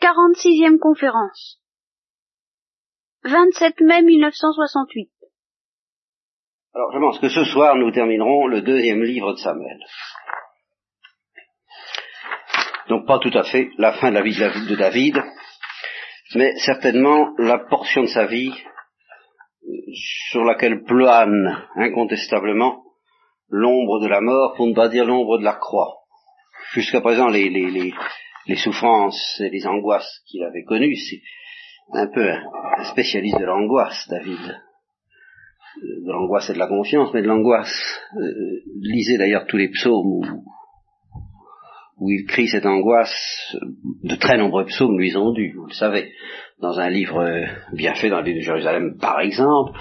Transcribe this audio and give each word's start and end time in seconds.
46e 0.00 0.78
conférence. 0.78 1.60
27 3.24 3.80
mai 3.82 4.02
1968. 4.02 5.10
Alors 6.74 6.92
je 6.92 6.98
pense 6.98 7.18
que 7.18 7.28
ce 7.28 7.44
soir 7.44 7.76
nous 7.76 7.90
terminerons 7.90 8.46
le 8.46 8.62
deuxième 8.62 9.02
livre 9.02 9.32
de 9.32 9.38
Samuel. 9.38 9.78
Donc 12.88 13.06
pas 13.06 13.18
tout 13.18 13.30
à 13.34 13.42
fait 13.42 13.70
la 13.76 13.92
fin 13.92 14.10
de 14.10 14.14
la 14.14 14.22
vie 14.22 14.36
de 14.36 14.76
David, 14.76 15.22
mais 16.34 16.56
certainement 16.56 17.34
la 17.38 17.58
portion 17.58 18.02
de 18.02 18.08
sa 18.08 18.26
vie 18.26 18.54
sur 20.30 20.44
laquelle 20.44 20.82
plane 20.84 21.68
incontestablement 21.76 22.84
l'ombre 23.48 24.00
de 24.00 24.08
la 24.08 24.20
mort, 24.20 24.54
pour 24.56 24.66
ne 24.66 24.74
pas 24.74 24.88
dire 24.88 25.04
l'ombre 25.04 25.38
de 25.38 25.44
la 25.44 25.54
croix. 25.54 25.98
Jusqu'à 26.72 27.00
présent, 27.00 27.28
les, 27.28 27.48
les, 27.48 27.92
souffrances 28.56 29.40
et 29.40 29.50
les 29.50 29.66
angoisses 29.66 30.22
qu'il 30.26 30.42
avait 30.42 30.64
connues, 30.64 30.96
c'est 30.96 31.20
un 31.92 32.06
peu 32.06 32.30
un, 32.30 32.84
spécialiste 32.84 33.38
de 33.38 33.44
l'angoisse, 33.44 34.06
David. 34.08 34.60
De 35.82 36.12
l'angoisse 36.12 36.50
et 36.50 36.54
de 36.54 36.58
la 36.58 36.66
confiance, 36.66 37.10
mais 37.14 37.22
de 37.22 37.28
l'angoisse. 37.28 38.00
Euh, 38.16 38.62
lisez 38.80 39.18
d'ailleurs 39.18 39.46
tous 39.46 39.56
les 39.56 39.68
psaumes 39.68 40.06
où, 40.06 40.24
où 41.98 42.10
il 42.10 42.26
crie 42.26 42.48
cette 42.48 42.66
angoisse. 42.66 43.56
De 44.02 44.16
très 44.16 44.36
nombreux 44.36 44.64
psaumes 44.66 44.98
lui 44.98 45.16
ont 45.16 45.32
dû, 45.32 45.52
vous 45.56 45.66
le 45.66 45.74
savez 45.74 46.12
dans 46.60 46.78
un 46.78 46.90
livre 46.90 47.20
euh, 47.20 47.46
bien 47.72 47.94
fait, 47.94 48.10
dans 48.10 48.22
ville 48.22 48.36
de 48.36 48.42
Jérusalem 48.42 48.96
par 49.00 49.20
exemple, 49.20 49.78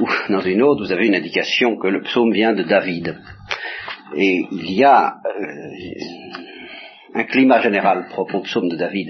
ou 0.00 0.06
dans 0.28 0.40
une 0.40 0.62
autre, 0.62 0.84
vous 0.84 0.92
avez 0.92 1.06
une 1.06 1.14
indication 1.14 1.76
que 1.76 1.88
le 1.88 2.02
psaume 2.02 2.32
vient 2.32 2.52
de 2.52 2.62
David. 2.62 3.16
Et 4.16 4.44
il 4.50 4.72
y 4.72 4.84
a 4.84 5.14
euh, 5.24 6.39
un 7.14 7.24
climat 7.24 7.60
général 7.60 8.06
propre 8.08 8.36
au 8.36 8.42
psaume 8.42 8.68
de 8.68 8.76
David, 8.76 9.08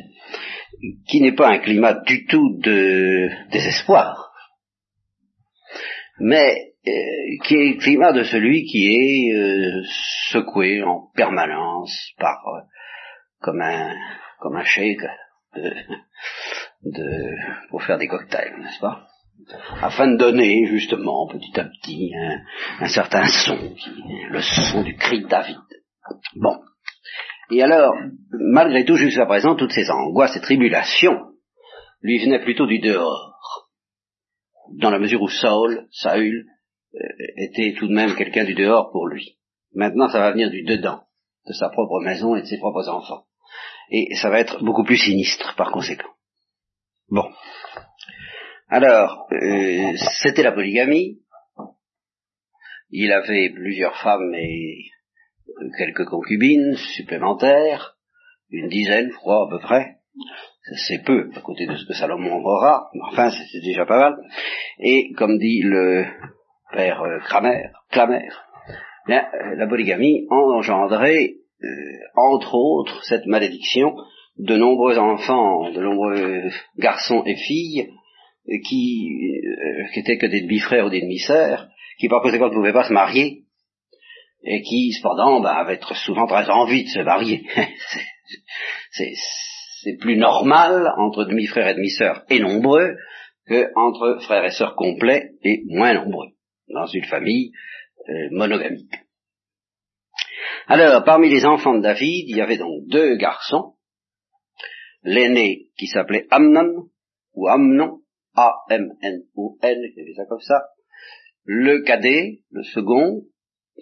qui 1.09 1.21
n'est 1.21 1.35
pas 1.35 1.51
un 1.51 1.59
climat 1.59 1.95
du 2.07 2.27
tout 2.27 2.59
de 2.61 3.29
désespoir, 3.51 4.33
mais 6.19 6.73
euh, 6.87 6.91
qui 7.45 7.55
est 7.55 7.75
le 7.75 7.81
climat 7.81 8.13
de 8.13 8.25
celui 8.25 8.65
qui 8.65 8.87
est 8.87 9.83
secoué 10.31 10.83
en 10.83 11.11
permanence 11.15 12.13
par 12.19 12.39
comme 13.41 13.61
un 13.61 13.95
comme 14.39 14.57
un 14.57 14.65
shake 14.65 15.03
de, 16.85 17.37
pour 17.69 17.83
faire 17.83 17.99
des 17.99 18.09
cocktails, 18.09 18.57
n'est-ce 18.59 18.81
pas? 18.81 19.07
Afin 19.81 20.09
de 20.09 20.17
donner 20.17 20.67
justement 20.67 21.27
petit 21.29 21.59
à 21.59 21.65
petit 21.65 22.13
un, 22.79 22.89
certain 22.89 23.27
son, 23.27 23.75
le 24.31 24.41
son 24.41 24.83
du 24.83 24.97
cri 24.97 25.23
de 25.23 25.29
David. 25.29 25.57
Bon. 26.37 26.59
Et 27.51 27.63
alors, 27.63 27.95
malgré 28.33 28.85
tout, 28.85 28.97
jusqu'à 28.97 29.27
présent, 29.27 29.57
toutes 29.57 29.73
ces 29.73 29.91
angoisses 29.91 30.37
et 30.37 30.41
tribulations 30.41 31.33
lui 32.03 32.19
venaient 32.19 32.43
plutôt 32.43 32.67
du 32.67 32.79
dehors, 32.79 33.69
dans 34.79 34.91
la 34.91 34.99
mesure 34.99 35.23
où 35.23 35.29
Saul, 35.29 35.89
Saül, 35.91 36.47
euh, 36.95 36.99
était 37.37 37.75
tout 37.79 37.89
de 37.89 37.93
même 37.93 38.15
quelqu'un 38.17 38.45
du 38.45 38.55
dehors 38.55 38.91
pour 38.93 39.07
lui. 39.07 39.39
Maintenant, 39.75 40.09
ça 40.09 40.21
va 40.21 40.33
venir 40.33 40.51
du 40.51 40.63
dedans, 40.65 41.03
de 41.47 41.53
sa 41.53 41.69
propre 41.69 42.01
maison 42.01 42.37
et 42.37 42.43
de 42.43 42.47
ses 42.47 42.59
propres 42.59 42.89
enfants. 42.89 43.25
Et 43.91 44.15
ça 44.15 44.31
va 44.31 44.41
être 44.41 44.63
beaucoup 44.63 44.85
plus 44.85 44.97
sinistre 44.97 45.55
par 45.57 45.73
conséquent. 45.73 46.11
Bon. 47.09 47.29
Alors, 48.69 49.27
euh, 49.33 49.97
c'était 50.23 50.45
la 50.45 50.53
polygamie. 50.53 51.19
Il 52.91 53.13
avait 53.13 53.51
plusieurs 53.51 53.97
femmes 54.01 54.35
et 54.35 54.91
quelques 55.79 56.07
concubines 56.07 56.77
supplémentaires, 56.95 57.97
une 58.51 58.69
dizaine, 58.69 59.09
je 59.11 59.17
crois, 59.17 59.47
à 59.47 59.51
peu 59.51 59.59
près. 59.59 59.97
C'est 60.87 61.03
peu, 61.05 61.31
à 61.35 61.41
côté 61.41 61.67
de 61.67 61.75
ce 61.77 61.87
que 61.87 61.95
Salomon 61.95 62.43
aura, 62.45 62.91
enfin, 63.11 63.31
c'est 63.31 63.61
déjà 63.61 63.87
pas 63.87 63.99
mal. 63.99 64.17
Et, 64.79 65.13
comme 65.13 65.39
dit 65.39 65.63
le 65.63 66.05
père 66.73 67.03
euh, 67.03 67.19
Kramer, 67.21 67.71
Klamer, 67.91 68.29
euh, 69.09 69.57
la 69.57 69.67
polygamie 69.67 70.27
engendrait, 70.31 71.35
entre 72.17 72.55
autres, 72.55 73.05
cette 73.05 73.27
malédiction 73.27 73.95
de 74.39 74.57
nombreux 74.57 74.99
enfants, 74.99 75.71
de 75.71 75.81
nombreux 75.81 76.51
garçons 76.79 77.23
et 77.27 77.37
filles, 77.37 77.91
qui, 78.65 79.41
euh, 79.45 79.85
qui 79.93 80.01
étaient 80.01 80.19
que 80.19 80.27
des 80.27 80.43
demi-frères 80.43 80.87
ou 80.87 80.91
des 80.91 81.03
demi-sœurs, 81.03 81.69
qui 81.99 82.09
par 82.09 82.23
conséquent 82.23 82.49
ne 82.49 82.55
pouvaient 82.55 82.73
pas 82.73 82.89
se 82.89 82.93
marier, 82.93 83.45
et 84.43 84.63
qui 84.63 84.93
cependant 84.93 85.41
bah, 85.41 85.57
avaient 85.57 85.81
souvent 86.05 86.27
très 86.27 86.49
envie 86.49 86.85
de 86.85 86.89
se 86.89 87.01
marier. 87.01 87.47
c'est 89.83 89.97
plus 89.99 90.17
normal 90.17 90.93
entre 90.99 91.25
demi-frères 91.25 91.69
et 91.69 91.75
demi-sœurs 91.75 92.25
et 92.29 92.39
nombreux 92.39 92.97
que 93.47 93.71
entre 93.77 94.23
frères 94.23 94.45
et 94.45 94.51
sœurs 94.51 94.77
complets 94.77 95.33
et 95.43 95.63
moins 95.67 95.95
nombreux 95.95 96.29
dans 96.69 96.87
une 96.87 97.05
famille 97.05 97.53
euh, 98.09 98.29
monogamique. 98.31 98.95
Alors, 100.67 101.03
parmi 101.05 101.29
les 101.29 101.45
enfants 101.45 101.75
de 101.75 101.83
David, 101.83 102.29
il 102.29 102.37
y 102.37 102.41
avait 102.41 102.59
donc 102.59 102.87
deux 102.87 103.17
garçons, 103.17 103.75
l'aîné 105.03 105.67
qui 105.77 105.87
s'appelait 105.87 106.27
Amnon, 106.31 106.89
ou 107.35 107.49
Amnon, 107.49 108.01
A-M-N-O-N, 108.37 109.79
c'est 109.95 110.15
ça 110.15 110.27
comme 110.29 110.41
ça, 110.41 110.63
le 111.45 111.83
cadet, 111.83 112.41
le 112.51 112.63
second, 112.63 113.23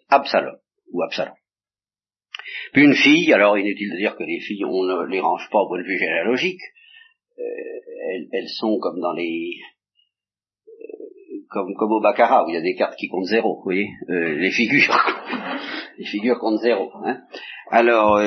Absalom, 0.08 0.56
ou 0.92 1.02
Absalom. 1.02 1.34
Puis 2.72 2.84
une 2.84 2.94
fille, 2.94 3.32
alors 3.32 3.58
inutile 3.58 3.92
de 3.92 3.96
dire 3.96 4.16
que 4.16 4.24
les 4.24 4.40
filles, 4.40 4.64
on 4.64 4.84
ne 4.84 5.06
les 5.06 5.20
range 5.20 5.48
pas 5.50 5.60
au 5.60 5.68
point 5.68 5.78
de 5.78 5.86
vue 5.86 5.98
généalogique, 5.98 6.60
euh, 7.38 8.24
elles, 8.32 8.48
sont 8.48 8.78
comme 8.78 9.00
dans 9.00 9.12
les... 9.12 9.52
Euh, 10.68 11.44
comme, 11.50 11.92
au 11.92 12.00
Baccarat, 12.00 12.44
où 12.44 12.48
il 12.50 12.54
y 12.54 12.58
a 12.58 12.62
des 12.62 12.74
cartes 12.74 12.96
qui 12.96 13.08
comptent 13.08 13.26
zéro, 13.26 13.56
vous 13.56 13.64
voyez, 13.64 13.88
euh, 14.08 14.36
les 14.36 14.50
figures, 14.50 14.96
les 15.98 16.06
figures 16.06 16.38
comptent 16.38 16.60
zéro. 16.60 16.90
Hein. 17.04 17.20
Alors, 17.70 18.18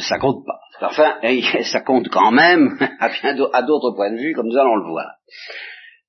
ça 0.00 0.18
compte 0.18 0.44
pas. 0.46 0.60
Enfin, 0.82 1.20
ça 1.62 1.80
compte 1.80 2.08
quand 2.08 2.32
même 2.32 2.76
à 3.00 3.62
d'autres 3.62 3.94
points 3.94 4.12
de 4.12 4.18
vue, 4.18 4.34
comme 4.34 4.48
nous 4.48 4.58
allons 4.58 4.76
le 4.76 4.88
voir. 4.88 5.10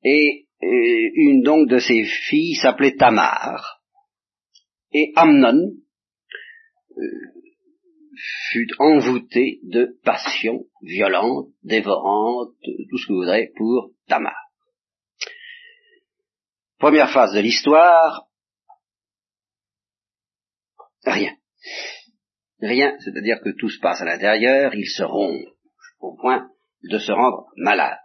Et, 0.04 0.48
une 0.64 1.42
donc 1.42 1.68
de 1.70 1.80
ses 1.80 2.04
filles 2.04 2.54
s'appelait 2.56 2.96
Tamar. 2.96 3.81
Et 4.94 5.14
Amnon 5.16 5.72
euh, 6.98 7.32
fut 8.52 8.68
envoûté 8.80 9.60
de 9.64 9.98
passion 10.04 10.66
violente, 10.82 11.48
dévorante, 11.64 12.54
tout 12.90 12.98
ce 12.98 13.08
que 13.08 13.14
vous 13.14 13.20
voudrez 13.20 13.52
pour 13.56 13.92
Tamar. 14.08 14.36
Première 16.78 17.12
phase 17.12 17.34
de 17.34 17.40
l'histoire, 17.40 18.28
rien. 21.06 21.36
Rien, 22.60 22.96
c'est-à-dire 23.00 23.40
que 23.44 23.52
tout 23.58 23.70
se 23.70 23.80
passe 23.80 24.02
à 24.02 24.06
l'intérieur, 24.06 24.76
il 24.76 24.88
se 24.88 25.04
rompt 25.04 25.48
au 26.00 26.16
point 26.16 26.50
de 26.84 26.98
se 26.98 27.12
rendre 27.12 27.48
malade. 27.56 27.98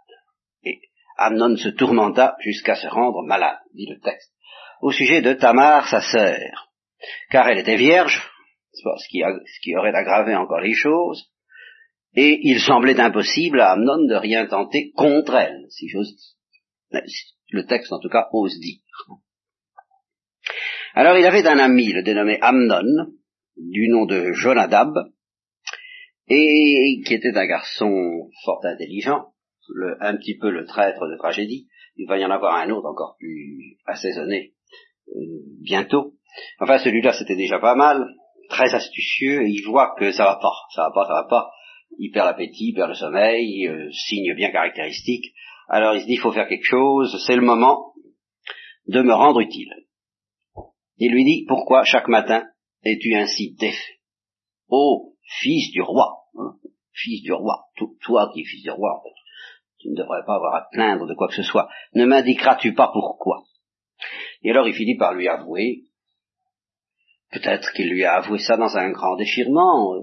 Et 0.63 0.79
Amnon 1.17 1.57
se 1.57 1.69
tourmenta 1.69 2.35
jusqu'à 2.39 2.75
se 2.75 2.87
rendre 2.87 3.23
malade, 3.23 3.59
dit 3.73 3.87
le 3.87 3.99
texte, 3.99 4.33
au 4.81 4.91
sujet 4.91 5.21
de 5.21 5.33
Tamar, 5.33 5.87
sa 5.89 6.01
sœur, 6.01 6.66
car 7.29 7.47
elle 7.47 7.59
était 7.59 7.77
vierge, 7.77 8.29
ce 8.73 9.07
qui, 9.61 9.75
aurait 9.75 9.95
aggravé 9.95 10.35
encore 10.35 10.61
les 10.61 10.73
choses, 10.73 11.31
et 12.15 12.39
il 12.43 12.59
semblait 12.59 12.99
impossible 12.99 13.61
à 13.61 13.71
Amnon 13.71 14.05
de 14.07 14.15
rien 14.15 14.45
tenter 14.47 14.91
contre 14.91 15.35
elle, 15.35 15.65
si 15.69 15.87
j'ose. 15.87 16.35
Le 17.49 17.65
texte, 17.65 17.91
en 17.93 17.99
tout 17.99 18.09
cas, 18.09 18.27
ose 18.31 18.59
dire. 18.59 18.79
Alors 20.93 21.17
il 21.17 21.25
avait 21.25 21.47
un 21.47 21.59
ami, 21.59 21.93
le 21.93 22.01
dénommé 22.01 22.39
Amnon, 22.41 23.13
du 23.55 23.87
nom 23.89 24.05
de 24.05 24.31
Jonadab, 24.33 24.93
et 26.27 27.01
qui 27.05 27.13
était 27.13 27.37
un 27.37 27.45
garçon 27.45 28.29
fort 28.43 28.65
intelligent, 28.65 29.33
un 29.99 30.17
petit 30.17 30.37
peu 30.37 30.49
le 30.49 30.65
traître 30.65 31.07
de 31.07 31.17
tragédie. 31.17 31.67
Il 31.97 32.07
va 32.07 32.17
y 32.17 32.25
en 32.25 32.31
avoir 32.31 32.55
un 32.55 32.69
autre 32.69 32.87
encore 32.87 33.15
plus 33.17 33.77
assaisonné 33.85 34.53
euh, 35.09 35.21
bientôt. 35.61 36.13
Enfin, 36.59 36.77
celui-là, 36.79 37.13
c'était 37.13 37.35
déjà 37.35 37.59
pas 37.59 37.75
mal, 37.75 38.07
très 38.49 38.73
astucieux, 38.73 39.47
il 39.47 39.63
voit 39.65 39.95
que 39.97 40.11
ça 40.11 40.23
va 40.23 40.35
pas, 40.35 40.53
ça 40.73 40.83
va 40.83 40.91
pas, 40.93 41.07
ça 41.07 41.13
va 41.13 41.27
pas. 41.29 41.51
Il 41.99 42.11
perd 42.11 42.27
l'appétit, 42.27 42.69
il 42.69 42.73
perd 42.73 42.89
le 42.89 42.95
sommeil, 42.95 43.67
euh, 43.67 43.89
signe 43.91 44.33
bien 44.35 44.51
caractéristique. 44.51 45.33
Alors 45.67 45.95
il 45.95 46.01
se 46.01 46.05
dit, 46.05 46.13
il 46.13 46.19
faut 46.19 46.31
faire 46.31 46.47
quelque 46.47 46.65
chose, 46.65 47.23
c'est 47.25 47.35
le 47.35 47.41
moment 47.41 47.93
de 48.87 49.01
me 49.01 49.13
rendre 49.13 49.41
utile. 49.41 49.73
Il 50.97 51.11
lui 51.11 51.23
dit, 51.25 51.45
pourquoi 51.47 51.83
chaque 51.83 52.07
matin 52.07 52.43
es-tu 52.83 53.13
ainsi 53.15 53.55
défait? 53.55 53.99
Ô 54.69 55.13
fils 55.39 55.71
du 55.71 55.81
roi, 55.81 56.23
hein, 56.35 56.55
fils 56.93 57.21
du 57.21 57.33
roi, 57.33 57.65
toi 58.01 58.29
qui 58.33 58.41
es 58.41 58.43
fils 58.45 58.63
du 58.63 58.71
roi, 58.71 59.01
tu 59.79 59.89
ne 59.89 59.95
devrais 59.95 60.25
pas 60.25 60.35
avoir 60.35 60.55
à 60.55 60.67
plaindre 60.71 61.05
de 61.05 61.13
quoi 61.13 61.27
que 61.27 61.35
ce 61.35 61.43
soit, 61.43 61.69
ne 61.93 62.05
m'indiqueras-tu 62.05 62.73
pas 62.73 62.89
pourquoi? 62.91 63.43
Et 64.43 64.51
alors 64.51 64.67
il 64.67 64.73
finit 64.73 64.97
par 64.97 65.13
lui 65.13 65.27
avouer, 65.27 65.83
peut-être 67.31 67.71
qu'il 67.73 67.89
lui 67.89 68.03
a 68.03 68.15
avoué 68.15 68.39
ça 68.39 68.57
dans 68.57 68.77
un 68.77 68.91
grand 68.91 69.15
déchirement, 69.15 69.95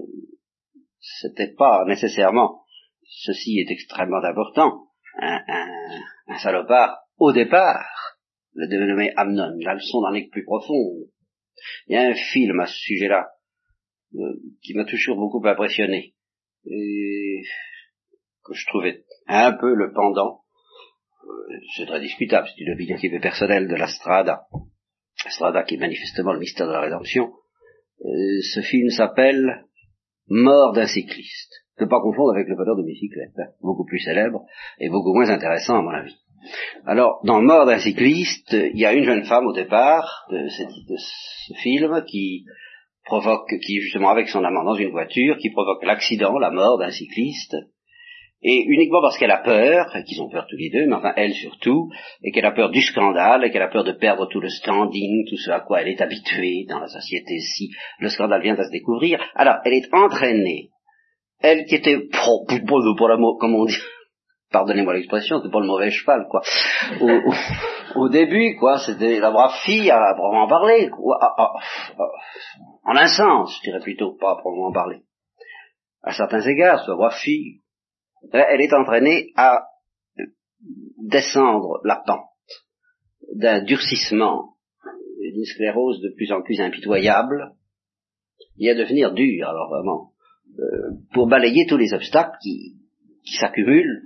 c'était 0.99 1.53
pas 1.53 1.83
nécessairement. 1.85 2.63
Ceci 3.07 3.59
est 3.59 3.71
extrêmement 3.71 4.23
important, 4.23 4.87
un, 5.21 6.37
salopard, 6.41 6.97
au 7.17 7.31
départ, 7.31 7.85
le 8.53 8.67
dénommé 8.67 9.11
Amnon, 9.15 9.55
la 9.59 9.75
leçon 9.75 10.01
est 10.13 10.25
que 10.25 10.31
plus 10.31 10.45
profonde. 10.45 11.07
Il 11.87 11.93
y 11.93 11.97
a 11.97 12.09
un 12.09 12.13
film 12.13 12.59
à 12.59 12.65
ce 12.65 12.75
sujet-là, 12.75 13.27
euh, 14.15 14.33
qui 14.61 14.73
m'a 14.73 14.85
toujours 14.85 15.17
beaucoup 15.17 15.45
impressionné, 15.45 16.15
et 16.65 17.41
que 18.43 18.53
je 18.53 18.65
trouvais 18.67 19.05
un 19.27 19.53
peu 19.53 19.73
le 19.73 19.93
pendant, 19.93 20.41
euh, 21.23 21.59
c'est 21.75 21.85
très 21.85 22.01
discutable, 22.01 22.47
c'est 22.47 22.63
une 22.63 22.73
opinion 22.73 22.97
qui 22.97 23.07
est 23.07 23.19
personnelle 23.19 23.67
de 23.67 23.75
la 23.75 23.87
Strada, 23.87 24.47
la 25.25 25.31
Strada 25.31 25.63
qui 25.63 25.75
est 25.75 25.79
manifestement 25.79 26.33
le 26.33 26.39
mystère 26.39 26.67
de 26.67 26.71
la 26.71 26.81
rédemption, 26.81 27.33
euh, 28.03 28.41
ce 28.53 28.61
film 28.61 28.89
s'appelle 28.89 29.65
Mort 30.27 30.73
d'un 30.73 30.87
cycliste. 30.87 31.51
Ne 31.79 31.87
pas 31.87 31.99
confondre 31.99 32.33
avec 32.33 32.47
le 32.47 32.55
moteur 32.55 32.77
de 32.77 32.83
bicyclette, 32.83 33.37
hein, 33.37 33.51
beaucoup 33.61 33.85
plus 33.85 33.99
célèbre 33.99 34.45
et 34.79 34.89
beaucoup 34.89 35.13
moins 35.13 35.29
intéressant 35.29 35.79
à 35.79 35.81
mon 35.81 35.89
avis. 35.89 36.15
Alors, 36.85 37.21
dans 37.25 37.41
Mort 37.41 37.65
d'un 37.65 37.79
cycliste, 37.79 38.53
il 38.53 38.79
y 38.79 38.85
a 38.85 38.93
une 38.93 39.03
jeune 39.03 39.25
femme 39.25 39.47
au 39.47 39.53
départ 39.53 40.25
de, 40.29 40.43
de 40.43 40.95
ce 40.97 41.53
film 41.61 42.03
qui 42.07 42.45
provoque, 43.05 43.49
qui 43.61 43.79
justement 43.81 44.09
avec 44.09 44.27
son 44.27 44.43
amant 44.43 44.63
dans 44.63 44.75
une 44.75 44.91
voiture, 44.91 45.37
qui 45.37 45.51
provoque 45.51 45.83
l'accident, 45.83 46.37
la 46.39 46.51
mort 46.51 46.77
d'un 46.77 46.91
cycliste, 46.91 47.55
et 48.47 48.63
uniquement 48.67 49.01
parce 49.01 49.17
qu'elle 49.17 49.31
a 49.31 49.41
peur, 49.41 49.91
qu'ils 50.05 50.21
ont 50.21 50.29
peur 50.29 50.45
tous 50.47 50.55
les 50.55 50.69
deux, 50.69 50.85
mais 50.85 50.93
enfin 50.93 51.13
elle 51.15 51.33
surtout, 51.33 51.89
et 52.21 52.31
qu'elle 52.31 52.45
a 52.45 52.51
peur 52.51 52.69
du 52.69 52.79
scandale, 52.79 53.43
et 53.43 53.49
qu'elle 53.49 53.63
a 53.63 53.69
peur 53.69 53.83
de 53.83 53.91
perdre 53.91 54.27
tout 54.27 54.39
le 54.39 54.49
standing, 54.49 55.25
tout 55.27 55.37
ce 55.37 55.49
à 55.49 55.61
quoi 55.61 55.81
elle 55.81 55.87
est 55.87 55.99
habituée 55.99 56.67
dans 56.69 56.79
la 56.79 56.87
société 56.87 57.39
si 57.39 57.71
le 57.97 58.07
scandale 58.09 58.43
vient 58.43 58.53
à 58.53 58.63
se 58.63 58.71
découvrir. 58.71 59.19
Alors, 59.33 59.55
elle 59.65 59.73
est 59.73 59.91
entraînée, 59.91 60.69
elle 61.41 61.65
qui 61.65 61.73
était 61.73 61.97
pro, 62.11 62.45
pour 62.67 63.07
la 63.09 63.17
comme 63.39 63.55
on 63.55 63.65
dit, 63.65 63.77
pardonnez-moi 64.51 64.93
l'expression, 64.93 65.41
c'est 65.41 65.51
pas 65.51 65.59
le 65.59 65.65
mauvais 65.65 65.89
cheval, 65.89 66.27
quoi. 66.29 66.41
Au, 67.95 68.09
début, 68.09 68.57
quoi, 68.59 68.77
c'était 68.77 69.19
la 69.19 69.31
brave 69.31 69.55
fille 69.65 69.89
à 69.89 70.13
vraiment 70.13 70.47
parler, 70.47 70.91
quoi, 70.91 71.17
en 72.83 72.95
un 72.95 73.07
sens, 73.07 73.57
je 73.57 73.71
dirais 73.71 73.81
plutôt, 73.81 74.15
pas 74.21 74.33
à 74.33 74.35
proprement 74.35 74.71
parler. 74.71 74.99
À 76.03 76.11
certains 76.11 76.41
égards, 76.41 76.85
cette 76.85 76.95
brave 76.95 77.17
fille, 77.23 77.61
elle 78.33 78.61
est 78.61 78.73
entraînée 78.73 79.31
à 79.35 79.65
descendre 80.97 81.79
la 81.83 82.01
pente 82.05 82.25
d'un 83.35 83.63
durcissement, 83.63 84.55
d'une 85.19 85.45
sclérose 85.45 86.01
de 86.01 86.13
plus 86.15 86.31
en 86.31 86.41
plus 86.41 86.59
impitoyable, 86.59 87.53
et 88.59 88.69
à 88.69 88.75
devenir 88.75 89.13
dure, 89.13 89.47
alors 89.47 89.69
vraiment, 89.69 90.11
euh, 90.59 90.97
pour 91.13 91.27
balayer 91.27 91.65
tous 91.67 91.77
les 91.77 91.93
obstacles 91.93 92.37
qui, 92.41 92.75
s'accumulent, 93.39 94.03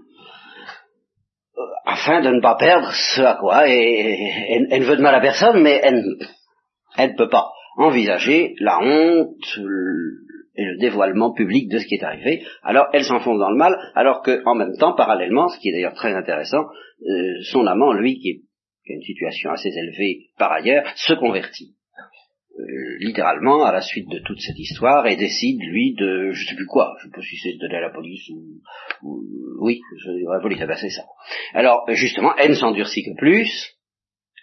euh, 1.58 1.62
afin 1.86 2.22
de 2.22 2.30
ne 2.30 2.42
pas 2.42 2.56
perdre 2.56 2.90
ce 2.92 3.22
à 3.22 3.36
quoi 3.36 3.68
elle, 3.68 4.68
elle, 4.70 4.82
ne 4.82 4.86
veut 4.86 4.96
de 4.96 5.02
mal 5.02 5.14
à 5.14 5.20
personne, 5.20 5.62
mais 5.62 5.80
elle 5.84 6.04
ne 6.98 7.18
peut 7.18 7.30
pas 7.30 7.52
envisager 7.78 8.56
la 8.60 8.80
honte, 8.82 9.60
et 10.60 10.66
le 10.66 10.78
dévoilement 10.78 11.32
public 11.32 11.70
de 11.70 11.78
ce 11.78 11.86
qui 11.86 11.96
est 11.96 12.04
arrivé, 12.04 12.44
alors 12.64 12.88
elle 12.92 13.06
s'enfonce 13.06 13.40
dans 13.40 13.50
le 13.50 13.56
mal, 13.56 13.78
alors 13.96 14.22
que 14.22 14.44
en 14.46 14.56
même 14.56 14.76
temps, 14.78 14.94
parallèlement, 14.94 15.48
ce 15.48 15.58
qui 15.60 15.70
est 15.70 15.72
d'ailleurs 15.72 15.94
très 15.94 16.14
intéressant, 16.14 16.66
euh, 17.08 17.42
son 17.50 17.66
amant, 17.66 17.94
lui, 17.94 18.20
qui, 18.20 18.44
a 18.90 18.94
une 18.94 19.02
situation 19.02 19.52
assez 19.52 19.70
élevée 19.70 20.26
par 20.38 20.52
ailleurs, 20.52 20.84
se 20.96 21.14
convertit. 21.14 21.76
Euh, 22.60 22.98
littéralement 23.00 23.64
à 23.64 23.72
la 23.72 23.80
suite 23.80 24.10
de 24.10 24.20
toute 24.26 24.42
cette 24.42 24.60
histoire 24.60 25.08
et 25.08 25.16
décide 25.16 25.62
lui 25.62 25.94
de 25.94 26.32
je 26.32 26.46
sais 26.46 26.56
plus 26.56 26.66
quoi, 26.66 26.94
je 27.00 27.06
sais 27.06 27.12
pas 27.12 27.22
si 27.22 27.38
c'est 27.38 27.54
de 27.54 27.60
donner 27.60 27.78
à 27.78 27.82
la 27.82 27.92
police 27.92 28.28
ou, 28.30 28.60
ou 29.04 29.24
oui, 29.62 29.80
la 30.28 30.42
police 30.42 30.60
a 30.60 30.68
passé 30.68 30.90
ça. 30.90 31.04
Alors 31.54 31.86
justement, 31.92 32.36
elle 32.36 32.50
ne 32.50 32.56
s'endurcit 32.56 33.06
que 33.06 33.16
plus. 33.18 33.78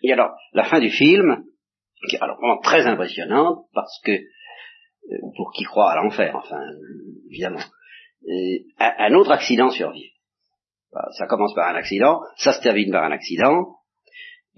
Et 0.02 0.12
alors 0.12 0.30
la 0.54 0.64
fin 0.64 0.80
du 0.80 0.88
film, 0.88 1.42
qui 2.08 2.16
est 2.16 2.22
alors 2.22 2.38
vraiment 2.38 2.60
très 2.62 2.86
impressionnante 2.86 3.66
parce 3.74 4.00
que 4.02 4.12
pour 5.36 5.52
qui 5.52 5.64
croit 5.64 5.90
à 5.90 5.96
l'enfer, 5.96 6.34
enfin, 6.36 6.60
évidemment. 7.30 7.60
un 8.78 9.14
autre 9.14 9.30
accident 9.30 9.70
survient. 9.70 10.08
Ça 11.18 11.26
commence 11.26 11.54
par 11.54 11.68
un 11.68 11.74
accident, 11.74 12.20
ça 12.36 12.52
se 12.52 12.62
termine 12.62 12.90
par 12.90 13.04
un 13.04 13.12
accident, 13.12 13.76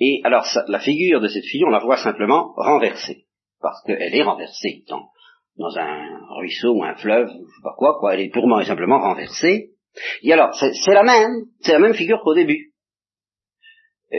et 0.01 0.21
alors 0.25 0.47
la 0.69 0.79
figure 0.79 1.21
de 1.21 1.29
cette 1.29 1.45
fille, 1.45 1.65
on 1.65 1.71
la 1.71 1.81
voit 1.81 1.97
simplement 1.97 2.53
renversée, 2.57 3.27
parce 3.61 3.83
qu'elle 3.85 4.15
est 4.15 4.23
renversée 4.23 4.85
dans, 4.89 5.09
dans 5.57 5.77
un 5.77 6.21
ruisseau 6.37 6.75
ou 6.75 6.85
un 6.85 6.95
fleuve, 6.95 7.29
je 7.29 7.33
sais 7.33 7.63
pas 7.63 7.75
quoi, 7.77 7.99
quoi, 7.99 8.15
elle 8.15 8.21
est 8.21 8.31
purement 8.31 8.61
et 8.61 8.65
simplement 8.65 9.01
renversée. 9.01 9.73
Et 10.23 10.33
alors, 10.33 10.55
c'est 10.55 10.95
la 10.95 11.03
même, 11.03 11.47
c'est 11.61 11.73
la 11.73 11.81
même 11.81 11.95
figure 11.95 12.21
qu'au 12.23 12.35
début. 12.35 12.73
Euh, 14.13 14.19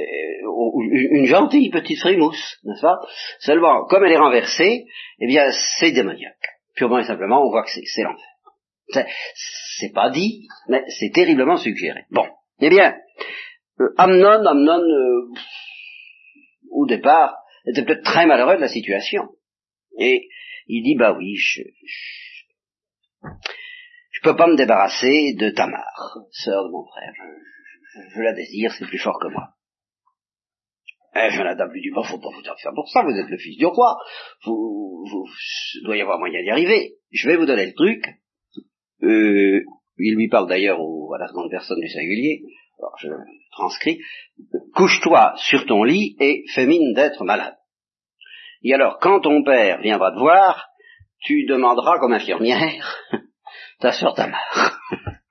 une 0.81 1.25
gentille 1.25 1.69
petite 1.69 1.99
frimousse, 1.99 2.59
n'est-ce 2.63 2.81
pas? 2.81 2.99
Seulement, 3.39 3.85
comme 3.85 4.03
elle 4.05 4.13
est 4.13 4.17
renversée, 4.17 4.85
eh 5.19 5.27
bien, 5.27 5.49
c'est 5.79 5.91
démoniaque. 5.91 6.35
Purement 6.75 6.99
et 6.99 7.03
simplement, 7.03 7.45
on 7.45 7.49
voit 7.49 7.63
que 7.63 7.69
c'est 7.69 8.03
l'enfer. 8.03 8.25
C'est 9.35 9.93
pas 9.93 10.09
dit, 10.09 10.47
mais 10.67 10.83
c'est 10.87 11.11
terriblement 11.13 11.57
suggéré. 11.57 12.05
Bon, 12.09 12.25
eh 12.59 12.69
bien, 12.69 12.95
euh, 13.79 13.93
Amnon, 13.97 14.45
Amnon, 14.45 14.81
euh, 14.81 15.29
au 16.71 16.85
départ, 16.85 17.35
était 17.65 17.83
peut-être 17.83 18.03
très 18.03 18.25
malheureux 18.25 18.55
de 18.55 18.61
la 18.61 18.67
situation. 18.67 19.29
Et 19.99 20.27
il 20.67 20.83
dit, 20.83 20.95
bah 20.95 21.15
oui, 21.17 21.35
je, 21.35 21.61
je, 24.11 24.21
peux 24.23 24.35
pas 24.35 24.47
me 24.47 24.55
débarrasser 24.55 25.33
de 25.37 25.49
Tamar, 25.49 26.17
sœur 26.31 26.65
de 26.65 26.71
mon 26.71 26.85
frère. 26.85 27.13
Je 28.15 28.21
la 28.21 28.33
désire, 28.33 28.71
c'est 28.73 28.85
plus 28.85 28.99
fort 28.99 29.19
que 29.19 29.27
moi. 29.27 29.49
Eh, 31.15 31.29
Jonathan 31.31 31.65
lui 31.65 31.81
dit, 31.81 31.89
bon, 31.89 32.03
faut 32.03 32.19
pas 32.19 32.29
vous 32.29 32.43
faire 32.43 32.71
pour 32.75 32.87
ça, 32.89 33.03
vous 33.03 33.17
êtes 33.17 33.29
le 33.29 33.37
fils 33.37 33.57
du 33.57 33.65
roi, 33.65 33.97
vous, 34.45 35.03
vous, 35.09 35.25
doit 35.83 35.97
y 35.97 36.01
avoir 36.01 36.19
moyen 36.19 36.41
d'y 36.41 36.49
arriver. 36.49 36.93
Je 37.11 37.27
vais 37.27 37.37
vous 37.37 37.45
donner 37.45 37.65
le 37.65 37.73
truc. 37.73 38.03
Euh, 39.01 39.61
il 39.97 40.15
lui 40.15 40.29
parle 40.29 40.47
d'ailleurs 40.47 40.79
à 40.79 41.17
la 41.17 41.27
seconde 41.27 41.49
personne 41.49 41.79
du 41.79 41.89
singulier, 41.89 42.43
alors 42.77 42.95
je 42.99 43.07
transcris, 43.51 43.99
couche-toi 44.75 45.33
sur 45.37 45.65
ton 45.65 45.83
lit 45.83 46.15
et 46.19 46.43
fais 46.53 46.65
mine 46.65 46.93
d'être 46.93 47.23
malade. 47.23 47.55
Et 48.63 48.73
alors, 48.73 48.99
quand 48.99 49.21
ton 49.21 49.43
père 49.43 49.81
viendra 49.81 50.11
te 50.11 50.19
voir, 50.19 50.69
tu 51.21 51.45
demanderas 51.45 51.99
comme 51.99 52.13
infirmière 52.13 52.97
ta 53.79 53.91
soeur 53.91 54.13
Tamar 54.15 54.79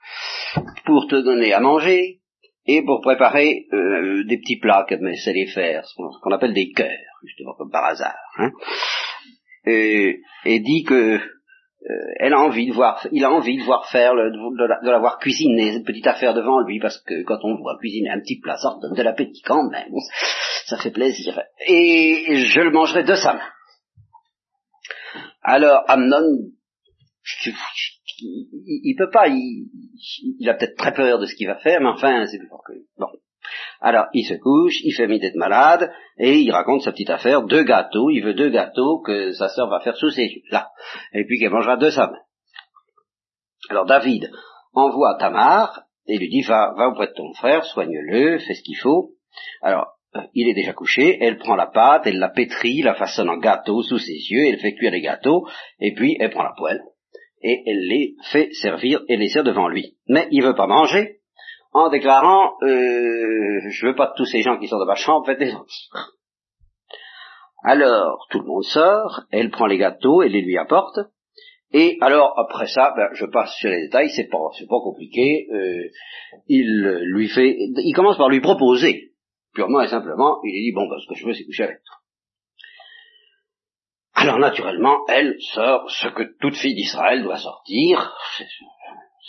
pour 0.84 1.06
te 1.08 1.16
donner 1.16 1.52
à 1.52 1.60
manger, 1.60 2.20
et 2.68 2.82
pour 2.82 3.00
préparer 3.00 3.66
euh, 3.72 4.24
des 4.24 4.38
petits 4.38 4.58
plats 4.58 4.84
qu'elle 4.86 5.00
sait 5.16 5.32
les 5.32 5.46
faire, 5.46 5.86
ce 5.86 5.94
qu'on 6.22 6.32
appelle 6.32 6.52
des 6.52 6.70
cœurs, 6.70 6.90
justement 7.24 7.54
comme 7.54 7.70
par 7.70 7.84
hasard. 7.84 8.14
Hein. 8.36 8.50
Et, 9.64 10.20
dit 10.44 10.84
que 10.84 11.16
euh, 11.16 12.12
elle 12.18 12.34
a 12.34 12.40
envie 12.40 12.68
de 12.68 12.74
voir, 12.74 13.06
il 13.10 13.24
a 13.24 13.30
envie 13.30 13.56
de 13.56 13.62
voir 13.62 13.88
faire, 13.88 14.14
le, 14.14 14.30
de, 14.30 14.90
la, 14.90 14.98
voir 14.98 15.18
cuisiner 15.18 15.72
cette 15.72 15.86
petite 15.86 16.06
affaire 16.06 16.34
devant 16.34 16.60
lui, 16.60 16.78
parce 16.78 17.02
que 17.02 17.22
quand 17.24 17.38
on 17.42 17.56
voit 17.56 17.78
cuisiner 17.78 18.10
un 18.10 18.20
petit 18.20 18.38
plat, 18.38 18.56
ça 18.58 18.76
donne 18.82 18.94
de 18.94 19.02
l'appétit 19.02 19.42
quand 19.42 19.68
même, 19.70 19.88
ça 20.66 20.76
fait 20.76 20.90
plaisir. 20.90 21.40
Et 21.66 22.44
je 22.44 22.60
le 22.60 22.70
mangerai 22.70 23.02
de 23.02 23.14
sa 23.14 23.32
main. 23.32 23.48
Alors 25.42 25.84
Amnon, 25.88 26.50
il, 28.20 28.94
peut 28.96 29.10
pas, 29.10 29.28
il, 29.28 30.48
a 30.48 30.54
peut-être 30.54 30.76
très 30.76 30.92
peur 30.92 31.18
de 31.18 31.26
ce 31.26 31.34
qu'il 31.34 31.46
va 31.46 31.56
faire, 31.56 31.80
mais 31.80 31.88
enfin, 31.88 32.26
c'est 32.26 32.38
plus 32.38 32.48
fort 32.48 32.62
que 32.66 32.72
lui. 32.72 32.86
Bon. 32.98 33.06
Alors, 33.80 34.06
il 34.12 34.24
se 34.24 34.34
couche, 34.34 34.80
il 34.82 34.92
fait 34.92 35.06
mis 35.06 35.20
d'être 35.20 35.36
malade, 35.36 35.90
et 36.18 36.38
il 36.38 36.50
raconte 36.50 36.82
sa 36.82 36.92
petite 36.92 37.10
affaire, 37.10 37.42
deux 37.42 37.62
gâteaux, 37.62 38.10
il 38.10 38.20
veut 38.20 38.34
deux 38.34 38.50
gâteaux 38.50 39.00
que 39.00 39.32
sa 39.32 39.48
sœur 39.48 39.68
va 39.68 39.80
faire 39.80 39.96
sous 39.96 40.10
ses 40.10 40.26
yeux, 40.26 40.42
là, 40.50 40.70
et 41.12 41.24
puis 41.24 41.38
qu'elle 41.38 41.50
mangera 41.50 41.76
de 41.76 41.90
sa 41.90 42.08
main. 42.08 42.18
Alors 43.70 43.86
David 43.86 44.30
envoie 44.74 45.16
Tamar, 45.18 45.82
et 46.06 46.18
lui 46.18 46.28
dit, 46.28 46.42
va, 46.42 46.74
va 46.76 46.88
auprès 46.88 47.08
de 47.08 47.12
ton 47.12 47.32
frère, 47.34 47.64
soigne-le, 47.64 48.38
fais 48.38 48.54
ce 48.54 48.62
qu'il 48.62 48.76
faut. 48.76 49.12
Alors, 49.62 49.86
il 50.34 50.48
est 50.48 50.54
déjà 50.54 50.72
couché, 50.72 51.18
elle 51.20 51.38
prend 51.38 51.54
la 51.54 51.66
pâte, 51.66 52.06
elle 52.06 52.18
la 52.18 52.30
pétrit, 52.30 52.82
la 52.82 52.94
façonne 52.94 53.28
en 53.28 53.36
gâteau 53.36 53.82
sous 53.82 53.98
ses 53.98 54.12
yeux, 54.30 54.46
elle 54.48 54.58
fait 54.58 54.74
cuire 54.74 54.90
les 54.90 55.02
gâteaux, 55.02 55.46
et 55.80 55.94
puis 55.94 56.16
elle 56.18 56.30
prend 56.30 56.42
la 56.42 56.54
poêle, 56.56 56.80
et 57.42 57.62
elle 57.66 57.86
les 57.88 58.14
fait 58.30 58.50
servir 58.52 59.02
et 59.08 59.16
les 59.16 59.28
sert 59.28 59.44
devant 59.44 59.68
lui. 59.68 59.96
Mais 60.08 60.28
il 60.30 60.42
veut 60.42 60.54
pas 60.54 60.66
manger 60.66 61.18
en 61.72 61.90
déclarant 61.90 62.54
euh, 62.62 63.60
je 63.70 63.86
veux 63.86 63.94
pas 63.94 64.12
tous 64.16 64.24
ces 64.24 64.42
gens 64.42 64.58
qui 64.58 64.68
sont 64.68 64.78
dans 64.78 64.86
ma 64.86 64.94
chambre, 64.94 65.26
faites 65.26 65.38
des 65.38 65.54
autres. 65.54 65.72
Alors 67.64 68.26
tout 68.30 68.40
le 68.40 68.46
monde 68.46 68.64
sort, 68.64 69.22
elle 69.30 69.50
prend 69.50 69.66
les 69.66 69.78
gâteaux, 69.78 70.22
elle 70.22 70.32
les 70.32 70.42
lui 70.42 70.56
apporte, 70.56 70.98
et 71.72 71.98
alors 72.00 72.32
après 72.38 72.66
ça, 72.66 72.94
ben, 72.96 73.08
je 73.12 73.26
passe 73.26 73.54
sur 73.56 73.68
les 73.68 73.82
détails, 73.82 74.10
c'est 74.10 74.28
pas 74.28 74.38
c'est 74.58 74.68
pas 74.68 74.80
compliqué. 74.82 75.46
Euh, 75.52 75.88
il 76.46 76.66
lui 77.12 77.28
fait, 77.28 77.54
il 77.58 77.92
commence 77.94 78.16
par 78.16 78.28
lui 78.28 78.40
proposer 78.40 79.12
purement 79.54 79.80
et 79.82 79.88
simplement, 79.88 80.38
il 80.44 80.52
lui 80.52 80.70
dit 80.70 80.72
bon, 80.72 80.88
ben, 80.88 80.96
ce 80.98 81.12
que 81.12 81.18
je 81.18 81.26
veux, 81.26 81.34
c'est 81.34 81.44
coucher 81.44 81.64
avec 81.64 81.78
toi. 81.84 81.96
Alors 84.20 84.40
naturellement, 84.40 84.98
elle 85.08 85.36
sort 85.54 85.88
ce 85.90 86.08
que 86.08 86.24
toute 86.40 86.56
fille 86.56 86.74
d'Israël 86.74 87.22
doit 87.22 87.38
sortir, 87.38 88.12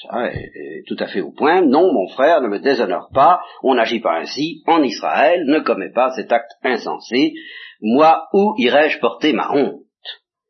ça 0.02 0.32
est, 0.32 0.84
tout 0.88 0.96
à 0.98 1.06
fait 1.06 1.22
au 1.22 1.32
point. 1.32 1.62
Non, 1.62 1.94
mon 1.94 2.08
frère, 2.08 2.42
ne 2.42 2.48
me 2.48 2.60
déshonore 2.60 3.10
pas, 3.14 3.40
on 3.62 3.76
n'agit 3.76 4.00
pas 4.00 4.18
ainsi 4.18 4.64
en 4.66 4.82
Israël, 4.82 5.44
ne 5.46 5.60
commets 5.60 5.92
pas 5.92 6.12
cet 6.16 6.32
acte 6.32 6.52
insensé. 6.64 7.34
Moi, 7.82 8.28
où 8.34 8.56
irais-je 8.58 9.00
porter 9.00 9.32
ma 9.34 9.52
honte? 9.52 9.84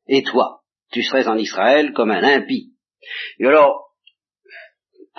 Et 0.07 0.23
toi, 0.23 0.61
tu 0.91 1.03
serais 1.03 1.27
en 1.27 1.37
Israël 1.37 1.91
comme 1.91 2.11
un 2.11 2.23
impie. 2.23 2.71
Et 3.39 3.45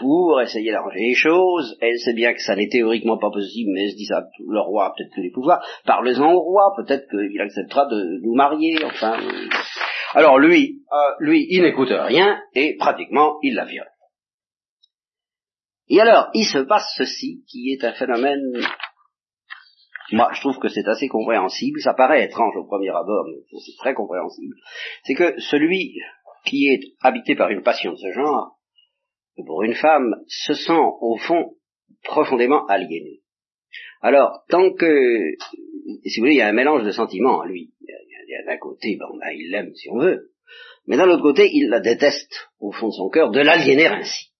pour 0.00 0.40
essayer 0.40 0.72
d'arranger 0.72 0.98
les 0.98 1.14
choses. 1.14 1.76
Elle 1.80 1.98
sait 1.98 2.14
bien 2.14 2.32
que 2.32 2.40
ça 2.40 2.56
n'est 2.56 2.68
théoriquement 2.68 3.18
pas 3.18 3.30
possible, 3.30 3.70
mais 3.72 3.84
elle 3.84 3.90
se 3.90 3.96
dit 3.96 4.06
ça, 4.06 4.24
le 4.38 4.60
roi 4.60 4.86
a 4.86 4.94
peut-être 4.96 5.12
tous 5.14 5.22
les 5.22 5.30
pouvoirs. 5.30 5.64
Parlez-en 5.86 6.32
au 6.32 6.40
roi, 6.40 6.72
peut-être 6.76 7.08
qu'il 7.08 7.40
acceptera 7.40 7.86
de 7.86 8.20
nous 8.22 8.34
marier, 8.34 8.76
enfin. 8.84 9.16
Alors 10.14 10.38
lui, 10.38 10.82
euh, 10.92 10.96
lui, 11.20 11.46
il 11.50 11.62
n'écoute 11.62 11.90
rien, 11.92 12.40
et 12.54 12.76
pratiquement, 12.78 13.36
il 13.42 13.54
la 13.54 13.64
viole. 13.64 13.90
Et 15.88 16.00
alors, 16.00 16.30
il 16.34 16.44
se 16.44 16.58
passe 16.58 16.86
ceci, 16.96 17.44
qui 17.48 17.72
est 17.72 17.84
un 17.84 17.92
phénomène, 17.92 18.40
moi, 20.12 20.30
je 20.32 20.40
trouve 20.40 20.58
que 20.58 20.68
c'est 20.68 20.86
assez 20.88 21.08
compréhensible, 21.08 21.80
ça 21.80 21.94
paraît 21.94 22.24
étrange 22.24 22.56
au 22.56 22.64
premier 22.64 22.90
abord, 22.90 23.26
mais 23.28 23.58
c'est 23.58 23.76
très 23.78 23.94
compréhensible, 23.94 24.54
c'est 25.04 25.14
que 25.14 25.38
celui 25.40 25.94
qui 26.44 26.68
est 26.68 26.80
habité 27.02 27.34
par 27.36 27.50
une 27.50 27.62
passion 27.62 27.92
de 27.92 27.96
ce 27.96 28.12
genre, 28.12 28.59
pour 29.44 29.62
une 29.62 29.74
femme, 29.74 30.14
se 30.26 30.54
sent 30.54 30.82
au 31.00 31.16
fond 31.16 31.54
profondément 32.02 32.66
aliéné. 32.66 33.20
Alors, 34.02 34.44
tant 34.48 34.72
que, 34.72 35.34
si 36.04 36.20
vous 36.20 36.24
voulez, 36.24 36.34
il 36.34 36.38
y 36.38 36.42
a 36.42 36.48
un 36.48 36.52
mélange 36.52 36.84
de 36.84 36.90
sentiments 36.90 37.38
en 37.38 37.44
lui. 37.44 37.72
D'un 38.46 38.58
côté, 38.58 38.96
ben, 38.96 39.06
il 39.34 39.50
l'aime 39.50 39.74
si 39.74 39.88
on 39.90 39.98
veut, 39.98 40.30
mais 40.86 40.96
d'un 40.96 41.08
autre 41.08 41.22
côté, 41.22 41.50
il 41.52 41.68
la 41.68 41.80
déteste 41.80 42.48
au 42.58 42.72
fond 42.72 42.88
de 42.88 42.92
son 42.92 43.10
cœur 43.10 43.30
de 43.30 43.40
l'aliéner 43.40 43.86
ainsi. 43.86 44.32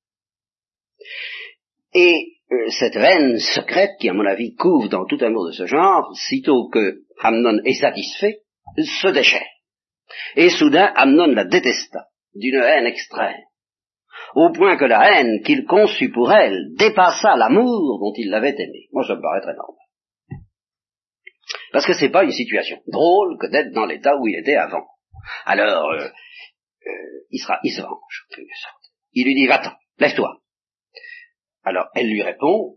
Et 1.92 2.38
euh, 2.52 2.70
cette 2.70 2.96
haine 2.96 3.38
secrète 3.38 3.90
qui, 4.00 4.08
à 4.08 4.14
mon 4.14 4.24
avis, 4.24 4.54
couvre 4.54 4.88
dans 4.88 5.04
tout 5.04 5.18
amour 5.20 5.46
de 5.46 5.52
ce 5.52 5.66
genre, 5.66 6.10
sitôt 6.16 6.68
que 6.68 7.02
Amnon 7.20 7.60
est 7.64 7.80
satisfait, 7.80 8.40
se 8.76 9.08
déchaîne. 9.08 9.42
Et 10.36 10.50
soudain, 10.50 10.92
Amnon 10.94 11.26
la 11.26 11.44
détesta 11.44 12.06
d'une 12.34 12.56
haine 12.56 12.86
extrême 12.86 13.42
au 14.34 14.50
point 14.52 14.76
que 14.76 14.84
la 14.84 15.10
haine 15.10 15.42
qu'il 15.42 15.64
conçut 15.64 16.10
pour 16.10 16.32
elle 16.32 16.74
dépassa 16.76 17.36
l'amour 17.36 17.98
dont 18.00 18.12
il 18.16 18.30
l'avait 18.30 18.54
aimée. 18.54 18.88
Moi, 18.92 19.04
ça 19.06 19.16
me 19.16 19.22
paraît 19.22 19.40
très 19.40 19.54
normal. 19.54 19.76
Parce 21.72 21.86
que 21.86 21.92
c'est 21.92 22.10
pas 22.10 22.24
une 22.24 22.32
situation 22.32 22.78
drôle 22.86 23.38
que 23.38 23.46
d'être 23.46 23.72
dans 23.72 23.86
l'état 23.86 24.16
où 24.16 24.26
il 24.26 24.36
était 24.36 24.56
avant. 24.56 24.86
Alors, 25.44 25.90
euh, 25.90 26.08
euh, 26.86 26.90
il, 27.30 27.38
sera, 27.38 27.58
il 27.62 27.70
se 27.70 27.82
venge, 27.82 27.90
en 27.90 28.34
quelque 28.34 28.56
sorte. 28.62 28.92
Il 29.12 29.24
lui 29.26 29.34
dit, 29.34 29.46
va-t'en, 29.46 29.72
lève-toi. 29.98 30.40
Alors, 31.64 31.86
elle 31.94 32.08
lui 32.08 32.22
répond, 32.22 32.76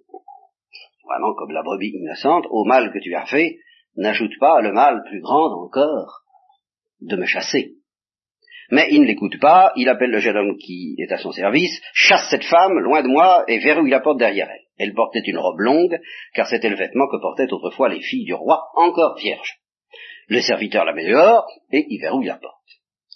vraiment 1.06 1.34
comme 1.36 1.52
la 1.52 1.64
brebis 1.64 1.94
innocente, 1.96 2.46
au 2.50 2.66
mal 2.66 2.92
que 2.92 3.00
tu 3.00 3.16
as 3.16 3.26
fait, 3.26 3.58
n'ajoute 3.96 4.34
pas 4.40 4.62
le 4.62 4.74
mal 4.74 5.04
plus 5.08 5.22
grand 5.22 5.64
encore 5.64 6.24
de 7.02 7.16
me 7.16 7.26
chasser. 7.26 7.76
Mais 8.72 8.88
il 8.92 9.02
ne 9.02 9.08
l'écoute 9.08 9.40
pas, 9.40 9.72
il 9.76 9.90
appelle 9.90 10.12
le 10.12 10.20
jeune 10.20 10.38
homme 10.38 10.58
qui 10.58 10.96
est 10.98 11.12
à 11.12 11.18
son 11.18 11.32
service, 11.32 11.82
chasse 11.94 12.30
cette 12.30 12.46
femme 12.46 12.80
loin 12.80 13.02
de 13.02 13.08
moi 13.08 13.44
et 13.48 13.60
verrouille 13.60 13.90
la 13.90 14.00
porte 14.00 14.20
derrière 14.20 14.50
elle. 14.50 14.64
Elle 14.78 14.94
portait 14.94 15.24
une 15.26 15.38
robe 15.38 15.60
longue, 15.60 16.00
car 16.34 16.48
c'était 16.48 16.70
le 16.70 16.76
vêtement 16.76 17.08
que 17.08 17.22
portaient 17.22 17.52
autrefois 17.52 17.90
les 17.90 18.02
filles 18.02 18.26
du 18.26 18.34
roi, 18.34 18.64
encore 18.76 19.16
vierges. 19.18 19.60
Le 20.28 20.42
serviteur 20.42 20.86
la 20.86 20.94
met 20.94 21.08
dehors 21.08 21.46
et 21.72 21.86
il 21.90 22.00
verrouille 22.00 22.28
la 22.28 22.38
porte. 22.38 22.54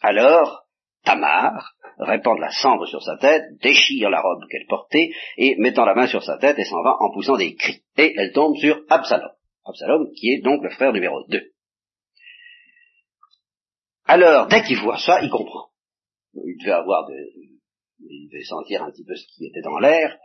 Alors, 0.02 0.66
Tamar 1.04 1.72
répand 2.00 2.36
de 2.36 2.42
la 2.42 2.52
cendre 2.52 2.86
sur 2.86 3.02
sa 3.02 3.18
tête, 3.18 3.44
déchire 3.62 4.10
la 4.10 4.22
robe 4.22 4.44
qu'elle 4.52 4.68
portait 4.68 5.10
et 5.38 5.56
mettant 5.58 5.86
la 5.86 5.96
main 5.96 6.08
sur 6.08 6.24
sa 6.24 6.38
tête, 6.38 6.56
elle 6.60 6.66
s'en 6.66 6.84
va 6.84 6.96
en 7.00 7.12
poussant 7.14 7.38
des 7.38 7.56
cris. 7.56 7.82
Et 7.98 8.14
elle 8.18 8.34
tombe 8.34 8.56
sur 8.58 8.82
Absalom. 8.90 9.32
Absalom 9.66 10.12
qui 10.16 10.34
est 10.34 10.42
donc 10.42 10.64
le 10.64 10.70
frère 10.70 10.94
numéro 10.94 11.24
2. 11.30 11.42
Alors, 14.08 14.48
dès 14.48 14.64
qu'il 14.64 14.80
voit 14.80 14.98
ça, 14.98 15.22
il 15.22 15.30
comprend. 15.30 15.68
Il 16.34 16.58
devait 16.62 16.72
avoir 16.72 17.08
de, 17.08 17.16
il 18.00 18.30
devait 18.32 18.44
sentir 18.44 18.84
un 18.84 18.92
petit 18.92 19.04
peu 19.04 19.16
ce 19.16 19.26
qui 19.36 19.48
était 19.48 19.62
dans 19.62 19.80
l'air. 19.80 20.18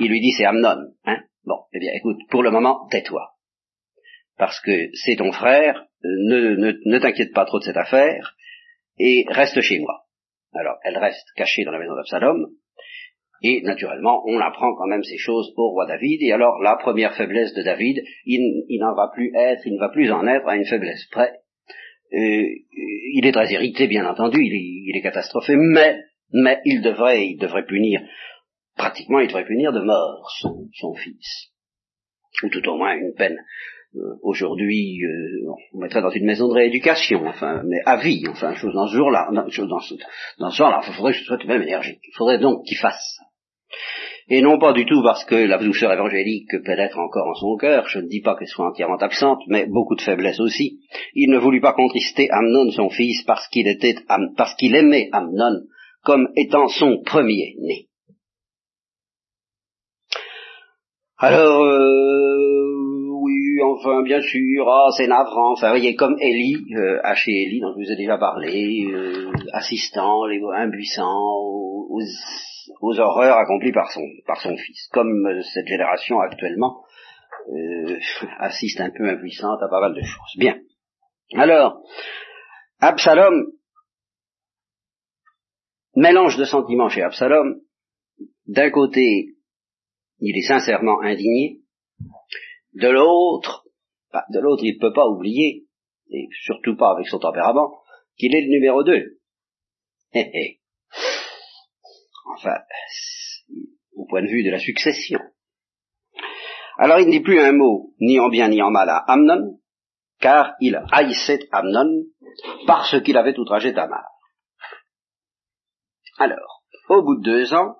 Il 0.00 0.08
lui 0.08 0.20
dit, 0.20 0.32
c'est 0.32 0.46
Amnon, 0.46 0.94
hein. 1.04 1.22
Bon, 1.44 1.58
eh 1.72 1.78
bien, 1.78 1.92
écoute, 1.94 2.18
pour 2.30 2.42
le 2.42 2.50
moment, 2.50 2.88
tais-toi. 2.90 3.30
Parce 4.36 4.60
que 4.60 4.90
c'est 4.94 5.16
ton 5.16 5.32
frère, 5.32 5.86
ne, 6.02 6.56
ne, 6.56 6.72
ne 6.84 6.98
t'inquiète 6.98 7.32
pas 7.32 7.44
trop 7.44 7.58
de 7.58 7.64
cette 7.64 7.76
affaire, 7.76 8.36
et 8.98 9.24
reste 9.28 9.60
chez 9.60 9.78
moi. 9.78 10.06
Alors, 10.54 10.76
elle 10.82 10.98
reste 10.98 11.26
cachée 11.36 11.64
dans 11.64 11.72
la 11.72 11.78
maison 11.78 11.94
d'Absalom, 11.94 12.46
et 13.42 13.60
naturellement, 13.62 14.22
on 14.26 14.40
apprend 14.40 14.74
quand 14.74 14.86
même 14.86 15.02
ces 15.02 15.18
choses 15.18 15.52
au 15.56 15.70
roi 15.70 15.86
David, 15.86 16.22
et 16.22 16.32
alors 16.32 16.58
la 16.62 16.76
première 16.76 17.14
faiblesse 17.14 17.52
de 17.54 17.62
David, 17.62 18.02
il, 18.24 18.64
il 18.68 18.80
n'en 18.80 18.94
va 18.94 19.10
plus 19.12 19.30
être, 19.34 19.62
il 19.66 19.74
ne 19.74 19.78
va 19.78 19.90
plus 19.90 20.10
en 20.10 20.26
être 20.26 20.48
à 20.48 20.56
une 20.56 20.64
faiblesse 20.64 21.06
près, 21.10 21.32
il 22.12 23.26
est 23.26 23.32
très 23.32 23.52
irrité, 23.52 23.86
bien 23.86 24.06
entendu, 24.06 24.38
il 24.42 24.96
est, 24.96 25.02
catastrophé, 25.02 25.54
mais, 25.56 25.98
mais 26.32 26.60
il 26.64 26.82
devrait, 26.82 27.26
il 27.26 27.38
devrait 27.38 27.66
punir, 27.66 28.00
pratiquement 28.76 29.20
il 29.20 29.28
devrait 29.28 29.46
punir 29.46 29.72
de 29.72 29.80
mort 29.80 30.30
son, 30.72 30.94
fils. 30.94 31.50
Ou 32.42 32.48
tout 32.48 32.66
au 32.68 32.76
moins 32.76 32.94
une 32.94 33.14
peine. 33.14 33.38
Euh, 33.94 34.18
aujourd'hui, 34.22 35.00
euh, 35.04 35.50
on 35.72 35.78
mettrait 35.78 36.02
dans 36.02 36.10
une 36.10 36.26
maison 36.26 36.48
de 36.48 36.54
rééducation, 36.54 37.26
enfin, 37.26 37.62
mais 37.64 37.80
à 37.86 37.96
vie, 37.96 38.24
enfin, 38.28 38.54
chose 38.54 38.74
dans 38.74 38.88
ce 38.88 38.96
jour-là, 38.96 39.28
dans, 39.32 39.44
dans, 39.44 39.80
ce, 39.80 39.94
dans 40.38 40.50
ce 40.50 40.56
genre-là, 40.56 40.82
il 40.86 40.92
faudrait 40.92 41.12
que 41.12 41.18
ce 41.18 41.24
soit 41.24 41.38
tout 41.38 41.46
de 41.46 41.52
même 41.52 41.62
énergique. 41.62 42.00
Il 42.02 42.14
faudrait 42.14 42.38
donc 42.38 42.64
qu'il 42.66 42.76
fasse 42.76 43.20
et 44.28 44.42
non 44.42 44.58
pas 44.58 44.72
du 44.72 44.84
tout 44.86 45.02
parce 45.04 45.24
que 45.24 45.36
la 45.36 45.58
douceur 45.58 45.92
évangélique 45.92 46.50
pénètre 46.64 46.98
encore 46.98 47.28
en 47.28 47.34
son 47.34 47.56
cœur, 47.56 47.86
je 47.86 48.00
ne 48.00 48.08
dis 48.08 48.20
pas 48.20 48.34
qu'elle 48.34 48.48
soit 48.48 48.68
entièrement 48.68 48.96
absente, 48.96 49.38
mais 49.48 49.66
beaucoup 49.66 49.94
de 49.94 50.02
faiblesse 50.02 50.40
aussi. 50.40 50.80
Il 51.14 51.30
ne 51.30 51.38
voulut 51.38 51.60
pas 51.60 51.74
contrister 51.74 52.28
Amnon, 52.30 52.70
son 52.72 52.90
fils, 52.90 53.22
parce 53.24 53.46
qu'il 53.48 53.68
était, 53.68 53.94
parce 54.36 54.54
qu'il 54.56 54.74
aimait 54.74 55.08
Amnon 55.12 55.60
comme 56.02 56.28
étant 56.36 56.66
son 56.68 57.02
premier-né. 57.04 57.86
Alors, 61.18 61.62
euh, 61.62 63.08
oui, 63.22 63.62
enfin, 63.62 64.02
bien 64.02 64.20
sûr, 64.20 64.68
ah, 64.68 64.90
c'est 64.96 65.06
navrant, 65.06 65.52
enfin, 65.52 65.70
voyez, 65.70 65.94
comme 65.94 66.16
Élie, 66.20 66.56
euh, 66.76 67.00
dont 67.60 67.72
je 67.72 67.84
vous 67.84 67.92
ai 67.92 67.96
déjà 67.96 68.18
parlé, 68.18 68.86
euh, 68.92 69.30
assistant, 69.52 70.26
les 70.26 70.40
impuissants, 70.56 71.32
aux 71.38 71.86
aux 71.88 72.02
horreurs 72.80 73.38
accomplies 73.38 73.72
par 73.72 73.90
son, 73.90 74.02
par 74.26 74.40
son 74.40 74.56
fils, 74.56 74.88
comme 74.92 75.26
euh, 75.26 75.42
cette 75.54 75.66
génération 75.66 76.20
actuellement 76.20 76.84
euh, 77.48 77.98
assiste 78.38 78.80
un 78.80 78.90
peu 78.90 79.08
impuissante 79.08 79.62
à 79.62 79.68
pas 79.68 79.80
mal 79.80 79.94
de 79.94 80.02
choses. 80.02 80.36
Bien. 80.36 80.58
Alors, 81.34 81.82
Absalom, 82.80 83.52
mélange 85.94 86.36
de 86.36 86.44
sentiments 86.44 86.88
chez 86.88 87.02
Absalom. 87.02 87.60
D'un 88.46 88.70
côté, 88.70 89.34
il 90.20 90.36
est 90.36 90.46
sincèrement 90.46 91.00
indigné. 91.02 91.60
De 92.74 92.88
l'autre, 92.88 93.64
bah, 94.12 94.24
de 94.32 94.38
l'autre, 94.38 94.62
il 94.64 94.74
ne 94.74 94.80
peut 94.80 94.92
pas 94.92 95.08
oublier, 95.08 95.66
et 96.10 96.28
surtout 96.44 96.76
pas 96.76 96.92
avec 96.92 97.08
son 97.08 97.18
tempérament, 97.18 97.80
qu'il 98.16 98.34
est 98.34 98.42
le 98.42 98.50
numéro 98.50 98.84
deux. 98.84 99.18
Enfin, 102.36 102.58
au 103.94 104.06
point 104.06 104.22
de 104.22 104.28
vue 104.28 104.44
de 104.44 104.50
la 104.50 104.58
succession. 104.58 105.20
Alors 106.78 107.00
il 107.00 107.06
ne 107.06 107.12
dit 107.12 107.20
plus 107.20 107.40
un 107.40 107.52
mot, 107.52 107.94
ni 108.00 108.20
en 108.20 108.28
bien 108.28 108.48
ni 108.48 108.60
en 108.62 108.70
mal 108.70 108.88
à 108.88 108.98
Amnon, 108.98 109.58
car 110.20 110.54
il 110.60 110.80
haïssait 110.92 111.48
Amnon 111.52 112.04
parce 112.66 113.00
qu'il 113.02 113.16
avait 113.16 113.38
outragé 113.38 113.72
Tamar. 113.72 114.04
Alors, 116.18 116.62
au 116.88 117.02
bout 117.02 117.16
de 117.16 117.22
deux 117.22 117.54
ans, 117.54 117.76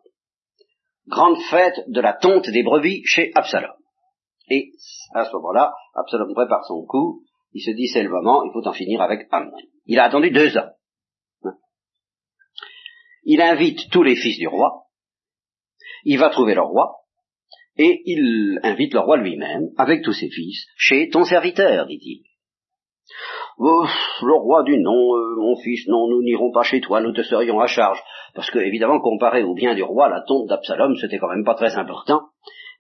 grande 1.06 1.40
fête 1.50 1.84
de 1.88 2.00
la 2.00 2.14
tonte 2.14 2.48
des 2.48 2.62
brebis 2.62 3.02
chez 3.04 3.32
Absalom. 3.34 3.76
Et 4.48 4.72
à 5.14 5.25
ce 5.25 5.32
moment-là, 5.32 5.75
Absalom 5.94 6.32
prépare 6.34 6.64
son 6.64 6.84
coup, 6.86 7.22
il 7.52 7.62
se 7.62 7.70
dit 7.70 7.88
c'est 7.88 8.02
le 8.02 8.10
moment, 8.10 8.44
il 8.44 8.52
faut 8.52 8.66
en 8.66 8.72
finir 8.72 9.00
avec 9.00 9.26
Amnon. 9.30 9.56
Il 9.86 9.98
a 9.98 10.04
attendu 10.04 10.30
deux 10.30 10.56
ans 10.56 10.70
il 13.26 13.42
invite 13.42 13.90
tous 13.90 14.02
les 14.02 14.16
fils 14.16 14.38
du 14.38 14.49
roi, 14.49 14.85
il 16.04 16.18
va 16.18 16.30
trouver 16.30 16.54
le 16.54 16.62
roi, 16.62 16.92
et 17.76 18.00
il 18.06 18.59
invite 18.62 18.95
le 18.95 19.00
roi 19.00 19.18
lui-même, 19.18 19.68
avec 19.76 20.02
tous 20.02 20.14
ses 20.14 20.30
fils, 20.30 20.64
chez 20.76 21.11
ton 21.11 21.25
serviteur, 21.25 21.87
dit-il. 21.87 22.23
Oh, 23.59 23.87
le 24.23 24.35
roi 24.35 24.64
dit 24.64 24.78
non, 24.78 25.14
euh, 25.14 25.37
mon 25.38 25.56
fils, 25.56 25.87
non, 25.88 26.09
nous 26.09 26.23
n'irons 26.23 26.52
pas 26.52 26.62
chez 26.62 26.80
toi, 26.80 27.00
nous 27.00 27.12
te 27.12 27.23
serions 27.23 27.61
à 27.61 27.66
charge. 27.66 28.02
Parce 28.35 28.50
que, 28.50 28.59
évidemment, 28.59 29.00
comparé 29.00 29.42
au 29.42 29.54
bien 29.54 29.75
du 29.75 29.83
roi, 29.83 30.09
la 30.09 30.23
tombe 30.26 30.49
d'Absalom, 30.49 30.95
c'était 30.97 31.18
quand 31.18 31.30
même 31.30 31.45
pas 31.45 31.54
très 31.54 31.76
important. 31.76 32.21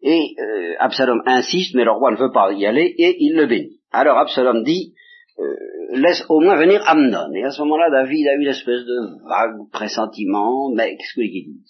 Et 0.02 0.34
euh, 0.38 0.74
Absalom 0.78 1.22
insiste, 1.24 1.74
mais 1.74 1.84
le 1.84 1.92
roi 1.92 2.10
ne 2.10 2.16
veut 2.16 2.32
pas 2.32 2.52
y 2.52 2.66
aller, 2.66 2.94
et 2.98 3.16
il 3.20 3.34
le 3.36 3.46
bénit. 3.46 3.80
Alors 3.90 4.18
Absalom 4.18 4.62
dit, 4.64 4.92
euh, 5.38 5.56
laisse 5.90 6.24
au 6.28 6.40
moins 6.40 6.56
venir 6.56 6.82
Amnon. 6.86 7.32
Et 7.34 7.44
à 7.44 7.50
ce 7.50 7.60
moment-là, 7.62 7.90
David 7.90 8.26
a 8.28 8.34
eu 8.34 8.42
une 8.42 8.48
espèce 8.48 8.84
de 8.84 9.28
vague 9.28 9.70
pressentiment, 9.72 10.70
mais 10.74 10.96
qu'est-ce 10.96 11.14
que 11.14 11.20
qu'il 11.20 11.52
dit 11.52 11.62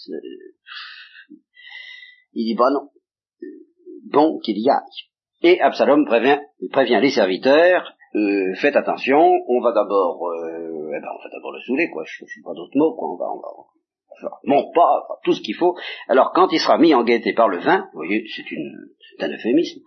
Il 2.32 2.44
dit, 2.46 2.54
bah 2.54 2.70
non, 2.72 2.90
bon 4.10 4.38
qu'il 4.38 4.58
y 4.58 4.70
aille. 4.70 5.08
Et 5.42 5.60
Absalom 5.60 6.06
prévient, 6.06 6.40
prévient 6.72 6.98
les 7.00 7.10
serviteurs, 7.10 7.92
euh, 8.14 8.54
faites 8.54 8.76
attention, 8.76 9.30
on 9.48 9.60
va 9.60 9.72
d'abord, 9.72 10.26
euh, 10.28 10.90
eh 10.96 11.00
ben, 11.00 11.08
on 11.12 11.22
va 11.22 11.30
d'abord 11.30 11.52
le 11.52 11.60
saouler, 11.66 11.90
quoi, 11.90 12.04
je 12.06 12.24
ne 12.24 12.28
sais 12.28 12.40
pas 12.42 12.54
d'autres 12.54 12.76
mots, 12.76 12.94
quoi, 12.96 13.12
on 13.12 13.16
va, 13.16 13.26
on 13.32 13.40
va, 13.40 13.66
mon 14.44 14.72
pas, 14.72 15.06
tout 15.24 15.32
ce 15.32 15.42
qu'il 15.42 15.54
faut. 15.54 15.74
Alors 16.08 16.32
quand 16.34 16.48
il 16.52 16.58
sera 16.58 16.78
mis 16.78 16.94
en 16.94 17.04
gaieté 17.04 17.34
par 17.34 17.48
le 17.48 17.58
vin, 17.58 17.88
vous 17.92 17.98
voyez, 17.98 18.24
c'est 18.34 19.24
un 19.24 19.28
euphémisme, 19.28 19.80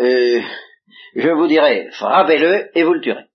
euh, 0.00 0.40
je 1.14 1.28
vous 1.28 1.46
dirai, 1.46 1.90
frappez-le 1.92 2.76
et 2.76 2.82
vous 2.82 2.94
le 2.94 3.00
tuerez. 3.00 3.26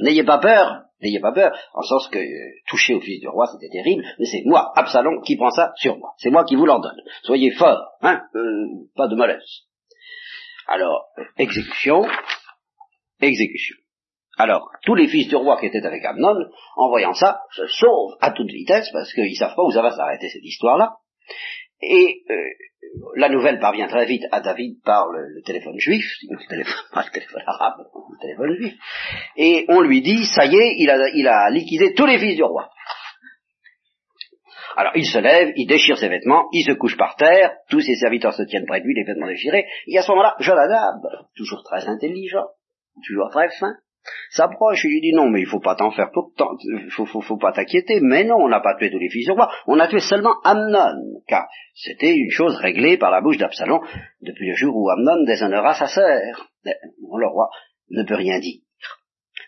N'ayez 0.00 0.24
pas 0.24 0.38
peur, 0.38 0.82
n'ayez 1.00 1.20
pas 1.20 1.32
peur, 1.32 1.56
en 1.74 1.82
sens 1.82 2.08
que 2.08 2.18
euh, 2.18 2.52
toucher 2.68 2.94
au 2.94 3.00
fils 3.00 3.20
du 3.20 3.28
roi, 3.28 3.46
c'était 3.46 3.70
terrible, 3.70 4.04
mais 4.18 4.26
c'est 4.26 4.42
moi, 4.44 4.72
Absalom, 4.76 5.22
qui 5.22 5.36
prend 5.36 5.50
ça 5.50 5.72
sur 5.76 5.96
moi. 5.98 6.14
C'est 6.18 6.30
moi 6.30 6.44
qui 6.44 6.56
vous 6.56 6.66
l'ordonne. 6.66 7.00
Soyez 7.22 7.50
fort, 7.52 7.92
hein, 8.02 8.22
euh, 8.34 8.66
pas 8.96 9.08
de 9.08 9.16
malaise. 9.16 9.66
Alors, 10.66 11.06
exécution, 11.38 12.04
exécution. 13.20 13.76
Alors, 14.38 14.68
tous 14.82 14.94
les 14.94 15.08
fils 15.08 15.28
du 15.28 15.36
roi 15.36 15.58
qui 15.58 15.66
étaient 15.66 15.86
avec 15.86 16.04
Amnon, 16.04 16.36
en 16.76 16.88
voyant 16.88 17.14
ça, 17.14 17.40
se 17.52 17.66
sauvent 17.68 18.16
à 18.20 18.32
toute 18.32 18.50
vitesse, 18.50 18.90
parce 18.92 19.12
qu'ils 19.12 19.36
savent 19.36 19.54
pas 19.54 19.62
où 19.62 19.70
ça 19.70 19.80
va 19.80 19.92
s'arrêter 19.92 20.28
cette 20.28 20.44
histoire-là. 20.44 20.96
Et 21.88 22.22
euh, 22.30 22.34
la 23.16 23.28
nouvelle 23.28 23.58
parvient 23.58 23.86
très 23.86 24.06
vite 24.06 24.24
à 24.32 24.40
David 24.40 24.82
par 24.84 25.08
le, 25.08 25.42
téléphone 25.42 25.78
juif, 25.78 26.04
le 26.28 26.48
téléphone, 26.48 26.84
pas 26.92 27.04
le 27.04 27.10
téléphone 27.12 27.42
arabe, 27.46 27.86
le 28.10 28.18
téléphone 28.20 28.56
juif. 28.56 28.74
Et 29.36 29.64
on 29.68 29.80
lui 29.80 30.02
dit, 30.02 30.24
ça 30.26 30.46
y 30.46 30.56
est, 30.56 30.74
il 30.78 30.90
a, 30.90 31.08
il 31.14 31.26
a 31.28 31.50
liquidé 31.50 31.94
tous 31.94 32.06
les 32.06 32.18
fils 32.18 32.36
du 32.36 32.42
roi. 32.42 32.70
Alors 34.76 34.92
il 34.94 35.06
se 35.06 35.18
lève, 35.18 35.52
il 35.56 35.66
déchire 35.66 35.96
ses 35.96 36.08
vêtements, 36.08 36.48
il 36.52 36.64
se 36.64 36.72
couche 36.72 36.98
par 36.98 37.16
terre, 37.16 37.52
tous 37.70 37.80
ses 37.80 37.96
serviteurs 37.96 38.34
se 38.34 38.42
tiennent 38.42 38.66
près 38.66 38.80
de 38.80 38.84
lui, 38.84 38.94
les 38.94 39.04
vêtements 39.04 39.26
déchirés, 39.26 39.64
et 39.86 39.98
à 39.98 40.02
ce 40.02 40.10
moment-là, 40.10 40.34
Jonadab, 40.38 41.00
toujours 41.34 41.62
très 41.64 41.86
intelligent, 41.88 42.44
toujours 43.06 43.30
très 43.30 43.48
fin, 43.58 43.74
s'approche 44.30 44.84
et 44.84 44.88
lui 44.88 45.00
dit 45.00 45.12
non 45.12 45.28
mais 45.28 45.40
il 45.40 45.46
faut 45.46 45.60
pas 45.60 45.74
t'en 45.74 45.90
faire 45.90 46.10
faut, 46.90 47.06
faut 47.06 47.36
pas 47.36 47.52
t'inquiéter, 47.52 48.00
mais 48.00 48.24
non, 48.24 48.36
on 48.36 48.48
n'a 48.48 48.60
pas 48.60 48.74
tué 48.76 48.90
tous 48.90 48.98
les 48.98 49.08
fils 49.10 49.26
du 49.26 49.32
roi, 49.32 49.50
on 49.66 49.78
a 49.78 49.88
tué 49.88 50.00
seulement 50.00 50.34
Amnon, 50.44 51.20
car 51.28 51.46
c'était 51.74 52.14
une 52.14 52.30
chose 52.30 52.56
réglée 52.56 52.96
par 52.96 53.10
la 53.10 53.20
bouche 53.20 53.38
d'Absalom 53.38 53.80
depuis 54.20 54.48
le 54.48 54.54
jour 54.54 54.74
où 54.76 54.90
Amnon 54.90 55.24
déshonora 55.26 55.74
sa 55.74 55.86
sœur. 55.86 56.50
Le 56.64 57.28
roi 57.28 57.48
ne 57.90 58.02
peut 58.02 58.16
rien 58.16 58.38
dire. 58.40 58.60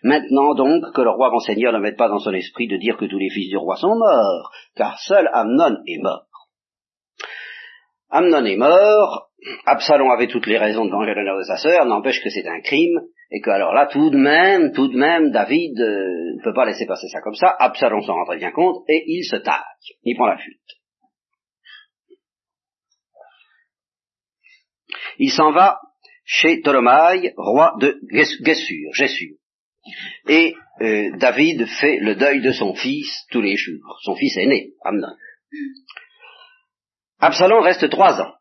Maintenant 0.03 0.53
donc 0.53 0.93
que 0.93 1.01
le 1.01 1.09
roi 1.09 1.29
mon 1.29 1.39
seigneur 1.39 1.73
ne 1.73 1.79
mette 1.79 1.97
pas 1.97 2.07
dans 2.07 2.19
son 2.19 2.33
esprit 2.33 2.67
de 2.67 2.77
dire 2.77 2.97
que 2.97 3.05
tous 3.05 3.17
les 3.17 3.29
fils 3.29 3.49
du 3.49 3.57
roi 3.57 3.75
sont 3.75 3.95
morts, 3.95 4.51
car 4.75 4.97
seul 4.99 5.29
Amnon 5.33 5.77
est 5.85 6.01
mort. 6.01 6.28
Amnon 8.09 8.45
est 8.45 8.57
mort, 8.57 9.29
Absalom 9.65 10.09
avait 10.09 10.27
toutes 10.27 10.47
les 10.47 10.57
raisons 10.57 10.85
de 10.85 10.91
venger 10.91 11.13
l'honneur 11.13 11.37
de 11.37 11.43
sa 11.43 11.57
sœur, 11.57 11.85
n'empêche 11.85 12.21
que 12.21 12.29
c'est 12.29 12.47
un 12.47 12.61
crime, 12.61 12.99
et 13.31 13.39
que 13.41 13.49
alors 13.49 13.73
là, 13.73 13.87
tout 13.87 14.09
de 14.09 14.17
même, 14.17 14.71
tout 14.73 14.87
de 14.87 14.97
même, 14.97 15.31
David 15.31 15.79
euh, 15.79 16.35
ne 16.37 16.43
peut 16.43 16.53
pas 16.53 16.65
laisser 16.65 16.85
passer 16.85 17.07
ça 17.07 17.21
comme 17.21 17.35
ça, 17.35 17.55
Absalom 17.59 18.01
s'en 18.01 18.13
rend 18.13 18.35
bien 18.35 18.51
compte, 18.51 18.83
et 18.89 19.03
il 19.07 19.23
se 19.23 19.37
taille, 19.37 19.63
il 20.03 20.15
prend 20.15 20.27
la 20.27 20.37
fuite. 20.37 20.59
Il 25.19 25.31
s'en 25.31 25.51
va 25.51 25.79
chez 26.25 26.61
Ptolemaï, 26.61 27.33
roi 27.37 27.73
de 27.79 27.99
Gessur, 28.11 29.35
Et 30.27 30.55
euh, 30.81 31.17
David 31.17 31.65
fait 31.79 31.97
le 31.97 32.15
deuil 32.15 32.41
de 32.41 32.51
son 32.51 32.73
fils 32.73 33.25
tous 33.31 33.41
les 33.41 33.55
jours, 33.55 33.99
son 34.03 34.15
fils 34.15 34.37
aîné, 34.37 34.71
Amnon. 34.83 35.15
Absalom 37.19 37.61
reste 37.61 37.89
trois 37.89 38.21
ans. 38.21 38.33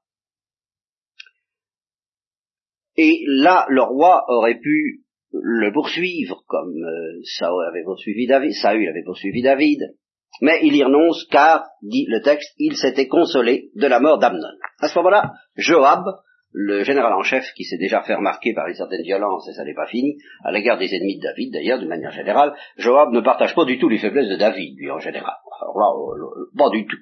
Et 2.97 3.23
là, 3.27 3.67
le 3.69 3.83
roi 3.83 4.25
aurait 4.29 4.59
pu 4.59 5.05
le 5.33 5.73
poursuivre, 5.73 6.43
comme 6.47 6.75
euh, 6.75 7.69
avait 7.69 7.85
poursuivi 7.85 8.27
David, 8.27 8.53
Saül 8.53 8.89
avait 8.89 9.05
poursuivi 9.05 9.43
David, 9.43 9.95
mais 10.41 10.61
il 10.63 10.75
y 10.75 10.83
renonce 10.83 11.27
car, 11.31 11.65
dit 11.83 12.07
le 12.09 12.23
texte, 12.23 12.55
il 12.59 12.77
s'était 12.77 13.09
consolé 13.09 13.71
de 13.75 13.87
la 13.87 14.01
mort 14.01 14.19
d'Amnon. 14.19 14.57
À 14.81 14.89
ce 14.89 14.99
moment-là, 14.99 15.33
Joab, 15.57 16.05
le 16.53 16.83
général 16.83 17.13
en 17.13 17.23
chef 17.23 17.45
qui 17.55 17.65
s'est 17.65 17.79
déjà 17.79 18.03
fait 18.03 18.15
remarquer 18.15 18.55
par 18.55 18.67
une 18.67 18.75
certaine 18.75 19.03
violence, 19.03 19.49
et 19.49 19.53
ça 19.53 19.65
n'est 19.65 19.75
pas 19.75 19.87
fini, 19.87 20.17
à 20.45 20.51
l'égard 20.51 20.79
des 20.79 20.93
ennemis 20.93 21.19
de 21.19 21.23
David 21.23 21.53
d'ailleurs, 21.53 21.81
de 21.81 21.87
manière 21.87 22.13
générale, 22.13 22.55
Joab 22.77 23.11
ne 23.13 23.21
partage 23.21 23.55
pas 23.55 23.65
du 23.65 23.79
tout 23.79 23.89
les 23.89 23.99
faiblesses 23.99 24.29
de 24.29 24.37
David, 24.37 24.77
lui 24.79 24.91
en 24.91 24.99
général. 24.99 25.35
Euh, 25.63 26.47
pas 26.57 26.71
du 26.71 26.87
tout. 26.87 26.99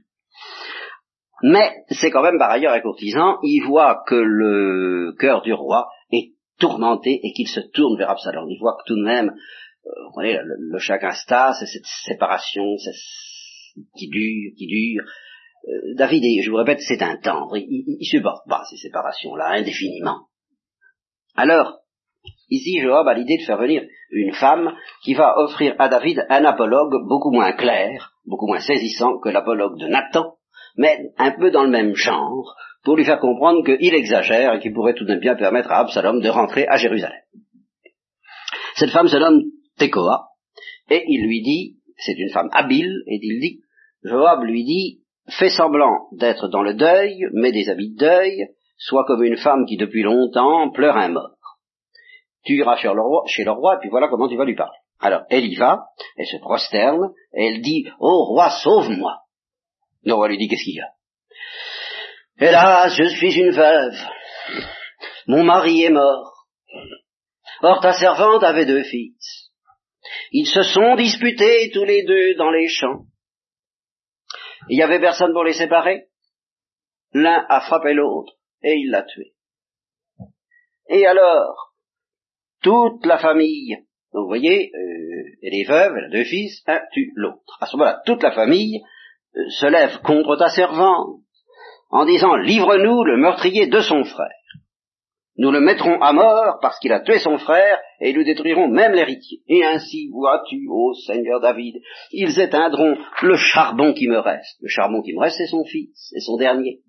Mais 1.43 1.85
c'est 1.91 2.11
quand 2.11 2.23
même 2.23 2.39
par 2.39 2.51
ailleurs 2.51 2.73
un 2.73 2.81
courtisan, 2.81 3.37
il 3.43 3.63
voit 3.67 4.03
que 4.07 4.15
le 4.15 5.15
cœur 5.19 5.43
du 5.43 5.53
roi 5.53 5.89
est 6.11 6.33
tourmenté 6.59 7.21
et 7.23 7.33
qu'il 7.33 7.49
se 7.49 7.61
tourne 7.73 7.99
vers 7.99 8.11
Absalom. 8.11 8.49
Il 8.49 8.59
voit 8.59 8.77
que 8.79 8.87
tout 8.87 8.97
de 8.97 9.05
même, 9.05 9.29
euh, 9.87 9.91
vous 10.07 10.13
voyez, 10.15 10.39
le, 10.43 10.57
le 10.59 10.79
chacun 10.79 11.11
c'est 11.13 11.67
cette 11.67 11.87
séparation 12.05 12.65
qui 13.97 14.09
dure, 14.09 14.53
qui 14.57 14.67
dure. 14.67 15.05
Euh, 15.69 15.95
David, 15.97 16.23
je 16.43 16.51
vous 16.51 16.57
répète, 16.57 16.81
c'est 16.81 17.03
un 17.03 17.17
tendre, 17.17 17.57
il, 17.57 17.97
il, 18.01 18.07
supporte 18.07 18.49
pas 18.49 18.63
ces 18.71 18.77
séparations-là 18.77 19.49
indéfiniment. 19.59 20.29
Alors, 21.35 21.81
ici, 22.51 22.81
Joab 22.81 23.09
a 23.09 23.15
l'idée 23.15 23.37
de 23.39 23.45
faire 23.45 23.59
venir 23.59 23.83
une 24.11 24.33
femme 24.33 24.75
qui 25.03 25.15
va 25.15 25.37
offrir 25.39 25.75
à 25.79 25.89
David 25.89 26.25
un 26.31 26.45
apologue 26.45 27.07
beaucoup 27.09 27.33
moins 27.33 27.53
clair, 27.53 28.13
beaucoup 28.25 28.47
moins 28.47 28.61
saisissant 28.61 29.19
que 29.19 29.29
l'apologue 29.29 29.79
de 29.79 29.89
Nathan, 29.89 30.37
mais 30.77 31.11
un 31.19 31.33
peu 31.33 31.51
dans 31.51 31.65
le 31.65 31.71
même 31.71 31.95
genre, 31.95 32.55
pour 32.85 32.97
lui 32.97 33.05
faire 33.05 33.19
comprendre 33.19 33.65
qu'il 33.65 33.95
exagère 33.95 34.55
et 34.55 34.61
qu'il 34.61 34.73
pourrait 34.73 34.95
tout 34.95 35.05
de 35.05 35.11
même 35.11 35.21
bien 35.21 35.37
permettre 35.37 35.71
à 35.73 35.81
Absalom 35.81 36.21
de 36.21 36.29
rentrer 36.29 36.67
à 36.69 36.77
Jérusalem. 36.77 37.21
Cette 38.77 38.91
femme 38.91 39.09
se 39.09 39.17
nomme 39.17 39.43
Tekoa, 39.79 40.29
et 40.91 41.03
il 41.07 41.27
lui 41.27 41.43
dit, 41.43 41.77
c'est 41.97 42.17
une 42.19 42.31
femme 42.31 42.51
habile, 42.53 43.03
et 43.07 43.19
il 43.21 43.41
dit, 43.41 43.61
Joab 44.05 44.45
lui 44.45 44.65
dit, 44.65 45.01
fais 45.39 45.51
semblant 45.51 46.09
d'être 46.13 46.49
dans 46.49 46.63
le 46.63 46.75
deuil, 46.75 47.27
mets 47.33 47.53
des 47.53 47.69
habits 47.69 47.95
de 47.95 47.99
deuil, 47.99 48.49
sois 48.77 49.05
comme 49.07 49.25
une 49.25 49.37
femme 49.37 49.65
qui 49.67 49.77
depuis 49.77 50.03
longtemps 50.03 50.71
pleure 50.71 50.97
un 50.97 51.09
mort. 51.09 51.37
Tu 52.45 52.57
iras 52.57 52.77
chez 52.77 52.89
le 52.89 53.01
roi, 53.01 53.25
chez 53.27 53.45
le 53.45 53.51
roi, 53.51 53.75
et 53.75 53.79
puis 53.81 53.91
voilà 53.91 54.09
comment 54.09 54.29
tu 54.29 54.37
vas 54.37 54.45
lui 54.45 54.55
parler. 54.55 54.79
Alors, 55.01 55.23
elle 55.29 55.45
y 55.45 55.57
va, 55.57 55.87
elle 56.17 56.27
se 56.27 56.37
prosterne, 56.37 57.11
et 57.35 57.47
elle 57.47 57.61
dit, 57.61 57.87
Ô 57.99 58.25
roi, 58.27 58.51
sauve-moi. 58.51 59.19
Le 60.07 60.15
roi 60.15 60.29
lui 60.29 60.39
dit 60.39 60.49
qu'est-ce 60.49 60.63
qu'il 60.63 60.77
y 60.77 60.81
a? 60.81 60.93
Hélas, 62.39 62.95
je 62.97 63.05
suis 63.17 63.35
une 63.41 63.51
veuve. 63.51 63.99
Mon 65.27 65.43
mari 65.43 65.83
est 65.83 65.91
mort. 65.91 66.47
Or 67.61 67.81
ta 67.81 67.93
servante 67.93 68.45
avait 68.45 68.67
deux 68.67 68.85
fils. 68.85 69.51
Ils 70.31 70.47
se 70.47 70.63
sont 70.63 70.95
disputés 70.95 71.71
tous 71.73 71.85
les 71.85 72.05
deux 72.05 72.37
dans 72.37 72.51
les 72.51 72.69
champs. 72.69 73.07
Il 74.69 74.77
n'y 74.77 74.83
avait 74.83 75.01
personne 75.01 75.33
pour 75.33 75.43
les 75.43 75.55
séparer. 75.55 76.07
L'un 77.13 77.45
a 77.49 77.61
frappé 77.63 77.93
l'autre 77.93 78.35
et 78.63 78.75
il 78.75 78.91
l'a 78.91 79.03
tué. 79.03 79.33
Et 80.89 81.05
alors, 81.05 81.75
toute 82.63 83.05
la 83.07 83.19
famille, 83.19 83.77
donc 84.13 84.23
vous 84.23 84.29
voyez, 84.29 84.71
euh, 84.73 85.39
elle 85.43 85.55
est 85.55 85.69
veuve, 85.69 86.11
deux 86.13 86.25
fils, 86.25 86.63
un 86.67 86.81
tue 86.93 87.13
l'autre. 87.17 87.59
À 87.61 87.67
ce 87.67 87.77
moment-là, 87.77 88.03
toute 88.07 88.23
la 88.23 88.31
famille 88.31 88.83
se 89.49 89.67
lève 89.67 90.01
contre 90.03 90.37
ta 90.37 90.49
servante 90.49 91.21
en 91.91 92.05
disant 92.05 92.37
Livre-nous 92.37 93.05
le 93.05 93.17
meurtrier 93.17 93.67
de 93.67 93.81
son 93.81 94.05
frère. 94.05 94.29
Nous 95.39 95.51
le 95.51 95.61
mettrons 95.61 96.01
à 96.01 96.15
mort 96.15 96.59
parce 96.63 96.79
qu'il 96.79 96.93
a 96.93 97.01
tué 97.01 97.19
son 97.19 97.37
frère 97.37 97.79
et 98.01 98.15
nous 98.15 98.25
détruirons 98.25 98.69
même 98.69 98.93
l'héritier. 98.93 99.43
Et 99.49 99.65
ainsi, 99.65 100.09
vois-tu, 100.11 100.67
ô 100.71 100.95
Seigneur 101.07 101.41
David, 101.41 101.77
ils 102.11 102.41
éteindront 102.41 102.97
le 103.23 103.37
charbon 103.37 103.93
qui 103.93 104.09
me 104.09 104.19
reste. 104.19 104.57
Le 104.63 104.69
charbon 104.69 105.03
qui 105.03 105.13
me 105.13 105.21
reste, 105.21 105.37
c'est 105.37 105.47
son 105.47 105.65
fils, 105.65 105.91
c'est 106.11 106.21
son 106.21 106.39
dernier. 106.39 106.81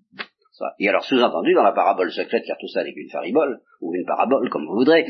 Et 0.80 0.88
alors, 0.88 1.04
sous-entendu, 1.04 1.54
dans 1.54 1.62
la 1.62 1.72
parabole 1.72 2.10
secrète, 2.10 2.42
car 2.44 2.56
tout 2.58 2.66
ça 2.68 2.82
n'est 2.82 2.92
qu'une 2.92 3.10
faribole, 3.10 3.60
ou 3.80 3.94
une 3.94 4.04
parabole, 4.04 4.48
comme 4.50 4.66
vous 4.66 4.78
voudrez, 4.78 5.06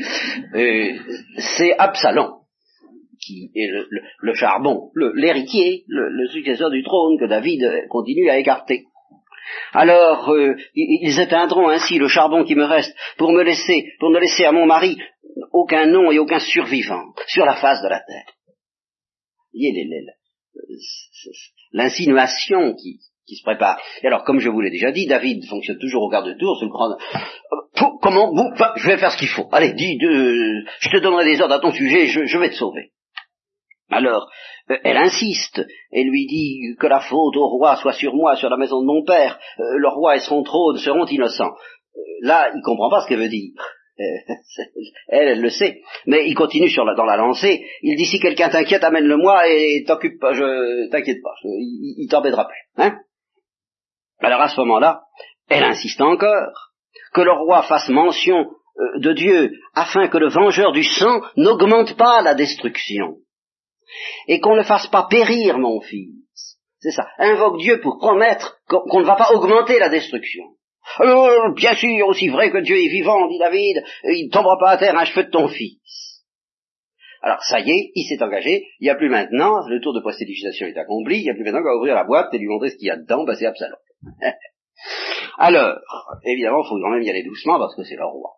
euh, 0.53 0.93
c'est 1.37 1.73
Absalom 1.79 2.38
qui 3.19 3.51
est 3.55 3.67
le, 3.67 4.33
charbon, 4.33 4.91
l'héritier, 5.15 5.83
le, 5.87 6.27
successeur 6.27 6.69
du 6.69 6.83
trône 6.83 7.19
que 7.19 7.25
David 7.25 7.87
continue 7.89 8.29
à 8.29 8.37
écarter. 8.37 8.85
Alors, 9.73 10.29
euh, 10.29 10.55
ils 10.75 11.19
éteindront 11.19 11.69
ainsi 11.69 11.97
le 11.97 12.07
charbon 12.07 12.43
qui 12.43 12.55
me 12.55 12.65
reste 12.65 12.95
pour 13.17 13.31
me 13.31 13.43
laisser, 13.43 13.93
pour 13.99 14.11
ne 14.11 14.19
laisser 14.19 14.45
à 14.45 14.51
mon 14.51 14.65
mari 14.65 14.97
aucun 15.51 15.87
nom 15.87 16.11
et 16.11 16.19
aucun 16.19 16.39
survivant 16.39 17.13
sur 17.27 17.45
la 17.45 17.55
face 17.55 17.81
de 17.81 17.87
la 17.87 17.99
terre. 17.99 18.33
L'insinuation 21.71 22.73
qui, 22.75 22.99
qui 23.27 23.35
se 23.35 23.43
prépare. 23.43 23.79
Et 24.03 24.07
alors, 24.07 24.23
comme 24.23 24.39
je 24.39 24.49
vous 24.49 24.61
l'ai 24.61 24.71
déjà 24.71 24.91
dit, 24.91 25.07
David 25.07 25.45
fonctionne 25.45 25.79
toujours 25.79 26.03
au 26.03 26.09
garde-tour, 26.09 26.57
sur 26.57 26.65
le 26.65 26.71
grand... 26.71 26.91
Euh, 26.91 27.87
comment 28.01 28.31
vous, 28.31 28.51
je 28.77 28.87
vais 28.87 28.97
faire 28.97 29.11
ce 29.11 29.17
qu'il 29.17 29.27
faut. 29.27 29.47
Allez, 29.51 29.73
dis, 29.73 29.97
je 29.99 30.89
te 30.89 31.01
donnerai 31.01 31.25
des 31.25 31.41
ordres 31.41 31.55
à 31.55 31.59
ton 31.59 31.71
sujet, 31.71 32.07
je 32.07 32.37
vais 32.37 32.49
te 32.49 32.55
sauver. 32.55 32.91
Alors, 33.89 34.29
euh, 34.69 34.77
elle 34.83 34.97
insiste 34.97 35.61
et 35.91 36.03
lui 36.03 36.27
dit 36.27 36.75
que 36.79 36.87
la 36.87 36.99
faute 36.99 37.35
au 37.35 37.47
roi 37.47 37.75
soit 37.77 37.93
sur 37.93 38.13
moi, 38.13 38.35
sur 38.35 38.49
la 38.49 38.57
maison 38.57 38.81
de 38.81 38.85
mon 38.85 39.03
père, 39.03 39.39
euh, 39.59 39.77
le 39.77 39.87
roi 39.87 40.15
et 40.15 40.19
son 40.19 40.43
trône 40.43 40.77
seront 40.77 41.05
innocents. 41.05 41.53
Euh, 41.95 42.01
là, 42.21 42.51
il 42.53 42.61
comprend 42.61 42.89
pas 42.89 43.01
ce 43.01 43.07
qu'elle 43.07 43.19
veut 43.19 43.29
dire. 43.29 43.53
elle, 45.09 45.27
elle 45.27 45.41
le 45.41 45.49
sait. 45.49 45.81
Mais 46.05 46.27
il 46.27 46.35
continue 46.35 46.69
dans 46.73 47.05
la 47.05 47.17
lancée. 47.17 47.65
Il 47.81 47.97
dit 47.97 48.05
si 48.05 48.19
quelqu'un 48.19 48.49
t'inquiète, 48.49 48.83
amène-le-moi 48.83 49.49
et 49.49 49.83
t'occupe 49.85 50.19
pas, 50.21 50.33
je 50.33 50.89
t'inquiète 50.89 51.21
pas, 51.21 51.33
il, 51.43 51.95
il 51.97 52.07
t'embêtera 52.07 52.47
plus. 52.47 52.83
Hein 52.83 52.97
Alors 54.19 54.39
à 54.39 54.47
ce 54.47 54.59
moment-là, 54.61 55.01
elle 55.49 55.63
insiste 55.63 55.99
encore 55.99 56.71
que 57.13 57.21
le 57.21 57.31
roi 57.31 57.63
fasse 57.63 57.89
mention 57.89 58.45
de 58.99 59.11
Dieu 59.11 59.51
afin 59.73 60.07
que 60.07 60.17
le 60.17 60.29
vengeur 60.29 60.71
du 60.71 60.83
sang 60.83 61.21
n'augmente 61.35 61.97
pas 61.97 62.21
la 62.21 62.35
destruction 62.35 63.17
et 64.27 64.39
qu'on 64.39 64.55
ne 64.55 64.63
fasse 64.63 64.87
pas 64.87 65.07
périr 65.09 65.57
mon 65.57 65.81
fils. 65.81 66.57
C'est 66.79 66.91
ça. 66.91 67.07
Invoque 67.17 67.59
Dieu 67.59 67.81
pour 67.81 67.97
promettre 67.97 68.59
qu'on 68.67 69.01
ne 69.01 69.05
va 69.05 69.15
pas 69.15 69.31
augmenter 69.33 69.79
la 69.79 69.89
destruction. 69.89 70.43
Alors, 70.97 71.53
bien 71.53 71.75
sûr, 71.75 72.07
aussi 72.07 72.29
vrai 72.29 72.51
que 72.51 72.59
Dieu 72.59 72.77
est 72.77 72.89
vivant, 72.89 73.27
dit 73.27 73.37
David, 73.37 73.83
il 74.05 74.27
ne 74.27 74.31
tombera 74.31 74.57
pas 74.57 74.71
à 74.71 74.77
terre 74.77 74.97
un 74.97 75.05
cheveu 75.05 75.25
de 75.25 75.29
ton 75.29 75.47
fils. 75.47 76.23
Alors, 77.21 77.41
ça 77.43 77.59
y 77.59 77.69
est, 77.69 77.91
il 77.95 78.05
s'est 78.05 78.23
engagé, 78.23 78.65
il 78.79 78.85
n'y 78.85 78.89
a 78.89 78.95
plus 78.95 79.09
maintenant, 79.09 79.67
le 79.67 79.81
tour 79.81 79.93
de 79.93 79.99
prestidigitation 79.99 80.67
est 80.67 80.77
accompli, 80.77 81.19
il 81.19 81.23
n'y 81.23 81.29
a 81.29 81.33
plus 81.33 81.43
maintenant 81.43 81.63
qu'à 81.63 81.75
ouvrir 81.75 81.95
la 81.95 82.05
boîte 82.05 82.33
et 82.33 82.37
lui 82.37 82.47
montrer 82.47 82.69
ce 82.69 82.77
qu'il 82.77 82.87
y 82.87 82.91
a 82.91 82.95
dedans, 82.95 83.25
bah 83.25 83.35
c'est 83.35 83.45
Absalom. 83.45 83.77
Alors, 85.37 85.79
évidemment, 86.23 86.63
il 86.63 86.69
faut 86.69 86.79
quand 86.81 86.91
même 86.91 87.03
y 87.03 87.09
aller 87.09 87.23
doucement 87.23 87.59
parce 87.59 87.75
que 87.75 87.83
c'est 87.83 87.97
le 87.97 88.05
roi. 88.05 88.35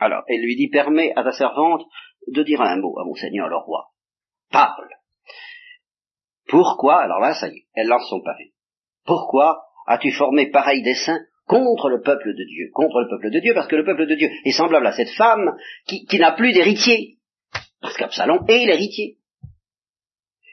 Alors, 0.00 0.24
elle 0.26 0.40
lui 0.40 0.56
dit, 0.56 0.68
permets 0.68 1.12
à 1.14 1.22
ta 1.22 1.30
servante 1.30 1.82
de 2.26 2.42
dire 2.42 2.60
un 2.60 2.76
mot 2.76 2.98
à 2.98 3.04
mon 3.04 3.14
seigneur 3.14 3.48
le 3.48 3.56
roi 3.56 3.90
parle. 4.50 4.88
Pourquoi, 6.48 7.02
alors 7.02 7.20
là, 7.20 7.34
ça 7.34 7.48
y 7.48 7.58
est, 7.58 7.66
elle 7.74 7.88
lance 7.88 8.08
son 8.08 8.20
pavé. 8.20 8.52
Pourquoi 9.04 9.64
as-tu 9.86 10.12
formé 10.12 10.50
pareil 10.50 10.82
dessein 10.82 11.18
contre 11.46 11.88
le 11.88 12.02
peuple 12.02 12.34
de 12.34 12.44
Dieu 12.44 12.70
Contre 12.72 13.00
le 13.00 13.08
peuple 13.08 13.30
de 13.30 13.40
Dieu, 13.40 13.54
parce 13.54 13.68
que 13.68 13.76
le 13.76 13.84
peuple 13.84 14.06
de 14.06 14.14
Dieu 14.14 14.30
est 14.44 14.52
semblable 14.52 14.86
à 14.86 14.92
cette 14.92 15.10
femme 15.10 15.56
qui, 15.86 16.18
n'a 16.18 16.32
plus 16.32 16.52
d'héritier. 16.52 17.16
Parce 17.80 17.96
qu'Absalom 17.96 18.44
est 18.48 18.66
l'héritier. 18.66 19.16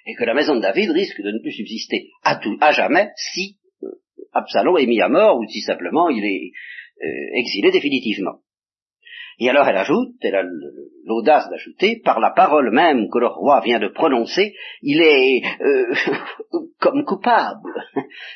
Et 0.06 0.16
que 0.16 0.24
la 0.24 0.34
maison 0.34 0.56
de 0.56 0.62
David 0.62 0.92
risque 0.92 1.22
de 1.22 1.32
ne 1.32 1.40
plus 1.40 1.52
subsister 1.52 2.12
à 2.24 2.38
tout, 2.38 2.58
à 2.62 2.72
jamais, 2.72 3.10
si 3.18 3.58
euh, 3.84 3.88
Absalom 4.34 4.78
est 4.78 4.86
mis 4.86 5.02
à 5.02 5.10
mort 5.10 5.38
ou 5.38 5.48
si 5.48 5.62
simplement 5.62 6.10
il 6.10 6.24
est 6.24 6.52
euh, 7.04 7.40
exilé 7.40 7.72
définitivement. 7.72 8.40
Et 9.40 9.50
alors 9.50 9.68
elle 9.68 9.78
ajoute, 9.78 10.16
elle 10.22 10.36
a 10.36 10.44
l'audace 11.06 11.50
d'ajouter, 11.50 12.02
par 12.04 12.20
la 12.20 12.32
parole 12.32 12.72
même 12.72 13.10
que 13.10 13.20
le 13.20 13.28
roi 13.28 13.62
vient 13.62 13.80
de 13.80 13.90
prononcer, 13.90 14.56
il 14.82 15.02
est 15.02 15.42
euh, 15.62 15.94
comme 16.80 17.04
coupable. 17.04 17.74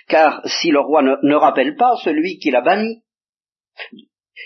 Car 0.07 0.41
si 0.45 0.71
le 0.71 0.79
roi 0.79 1.01
ne, 1.01 1.35
rappelle 1.35 1.75
pas 1.75 1.95
celui 2.03 2.37
qui 2.39 2.51
l'a 2.51 2.61
banni, 2.61 3.03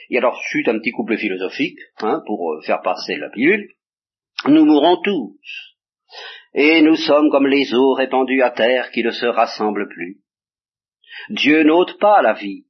et 0.09 0.17
alors 0.17 0.39
suite 0.49 0.67
un 0.67 0.79
petit 0.79 0.91
couple 0.91 1.17
philosophique, 1.17 1.79
hein, 2.01 2.21
pour 2.27 2.53
euh, 2.53 2.61
faire 2.61 2.81
passer 2.81 3.15
la 3.15 3.29
pilule, 3.29 3.69
nous 4.47 4.65
mourrons 4.65 4.97
tous. 5.01 5.39
Et 6.53 6.81
nous 6.83 6.95
sommes 6.95 7.31
comme 7.31 7.47
les 7.47 7.73
eaux 7.73 7.93
répandues 7.93 8.43
à 8.43 8.51
terre 8.51 8.91
qui 8.91 9.03
ne 9.03 9.09
se 9.09 9.25
rassemblent 9.25 9.89
plus. 9.89 10.19
Dieu 11.29 11.63
n'ôte 11.63 11.97
pas 11.99 12.21
la 12.21 12.33
vie, 12.33 12.65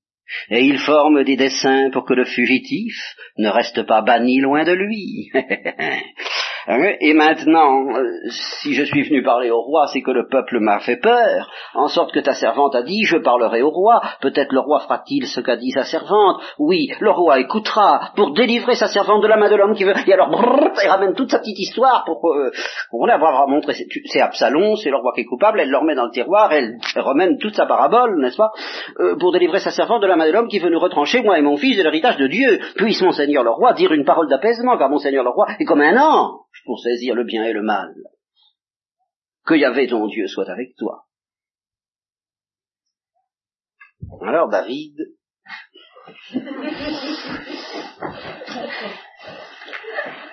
et 0.49 0.63
il 0.63 0.79
forme 0.79 1.23
des 1.23 1.35
dessins 1.35 1.89
pour 1.91 2.05
que 2.05 2.13
le 2.13 2.25
fugitif 2.25 2.95
ne 3.37 3.49
reste 3.49 3.83
pas 3.83 4.01
banni 4.01 4.39
loin 4.39 4.63
de 4.63 4.73
lui. 4.73 5.31
Hein? 6.67 6.93
Et 7.01 7.13
maintenant, 7.13 7.85
euh, 7.89 8.03
si 8.29 8.73
je 8.73 8.83
suis 8.83 9.03
venu 9.03 9.23
parler 9.23 9.51
au 9.51 9.61
roi, 9.61 9.87
c'est 9.91 10.01
que 10.01 10.11
le 10.11 10.27
peuple 10.27 10.59
m'a 10.59 10.79
fait 10.79 10.97
peur, 10.97 11.49
en 11.73 11.87
sorte 11.87 12.11
que 12.13 12.19
ta 12.19 12.33
servante 12.33 12.75
a 12.75 12.83
dit, 12.83 13.03
je 13.03 13.17
parlerai 13.17 13.61
au 13.61 13.69
roi, 13.69 14.01
peut-être 14.21 14.53
le 14.53 14.59
roi 14.59 14.79
fera-t-il 14.79 15.27
ce 15.27 15.41
qu'a 15.41 15.57
dit 15.57 15.71
sa 15.71 15.83
servante, 15.83 16.41
oui, 16.59 16.89
le 16.99 17.11
roi 17.11 17.39
écoutera, 17.39 18.11
pour 18.15 18.33
délivrer 18.33 18.75
sa 18.75 18.87
servante 18.87 19.21
de 19.21 19.27
la 19.27 19.37
main 19.37 19.49
de 19.49 19.55
l'homme 19.55 19.75
qui 19.75 19.83
veut, 19.83 19.93
et 20.05 20.13
alors, 20.13 20.29
brrr, 20.29 20.71
il 20.83 20.89
ramène 20.89 21.13
toute 21.13 21.31
sa 21.31 21.39
petite 21.39 21.59
histoire 21.59 22.03
pour, 22.05 22.31
euh, 22.31 22.51
pour 22.89 23.09
avoir 23.09 23.47
montré, 23.47 23.73
c'est 24.05 24.21
Absalom, 24.21 24.75
c'est 24.77 24.89
le 24.89 24.97
roi 24.97 25.11
qui 25.15 25.21
est 25.21 25.25
coupable, 25.25 25.59
elle 25.59 25.69
le 25.69 25.77
remet 25.77 25.95
dans 25.95 26.05
le 26.05 26.11
tiroir, 26.11 26.51
elle, 26.51 26.77
remène 26.95 27.37
toute 27.37 27.55
sa 27.55 27.65
parabole, 27.65 28.19
n'est-ce 28.21 28.37
pas, 28.37 28.51
euh, 28.99 29.15
pour 29.17 29.31
délivrer 29.31 29.59
sa 29.59 29.71
servante 29.71 30.01
de 30.01 30.07
la 30.07 30.15
main 30.15 30.27
de 30.27 30.31
l'homme 30.31 30.47
qui 30.47 30.59
veut 30.59 30.69
nous 30.69 30.79
retrancher, 30.79 31.21
moi 31.21 31.37
et 31.37 31.41
mon 31.41 31.57
fils, 31.57 31.77
de 31.77 31.83
l'héritage 31.83 32.17
de 32.17 32.27
Dieu. 32.27 32.59
Puisse 32.75 33.01
mon 33.01 33.11
Seigneur 33.11 33.43
le 33.43 33.51
roi 33.51 33.73
dire 33.73 33.91
une 33.91 34.05
parole 34.05 34.29
d'apaisement, 34.29 34.77
car 34.77 34.89
mon 34.89 34.97
Seigneur 34.97 35.23
le 35.23 35.29
roi 35.29 35.47
est 35.59 35.65
comme 35.65 35.81
un 35.81 35.97
ange 35.97 36.52
pour 36.65 36.79
saisir 36.79 37.15
le 37.15 37.23
bien 37.23 37.43
et 37.43 37.53
le 37.53 37.61
mal. 37.61 37.93
Que 39.45 39.55
Yahvé 39.55 39.87
ton 39.87 40.07
Dieu 40.07 40.27
soit 40.27 40.49
avec 40.49 40.75
toi. 40.77 41.05
Alors 44.21 44.49
David 44.49 44.95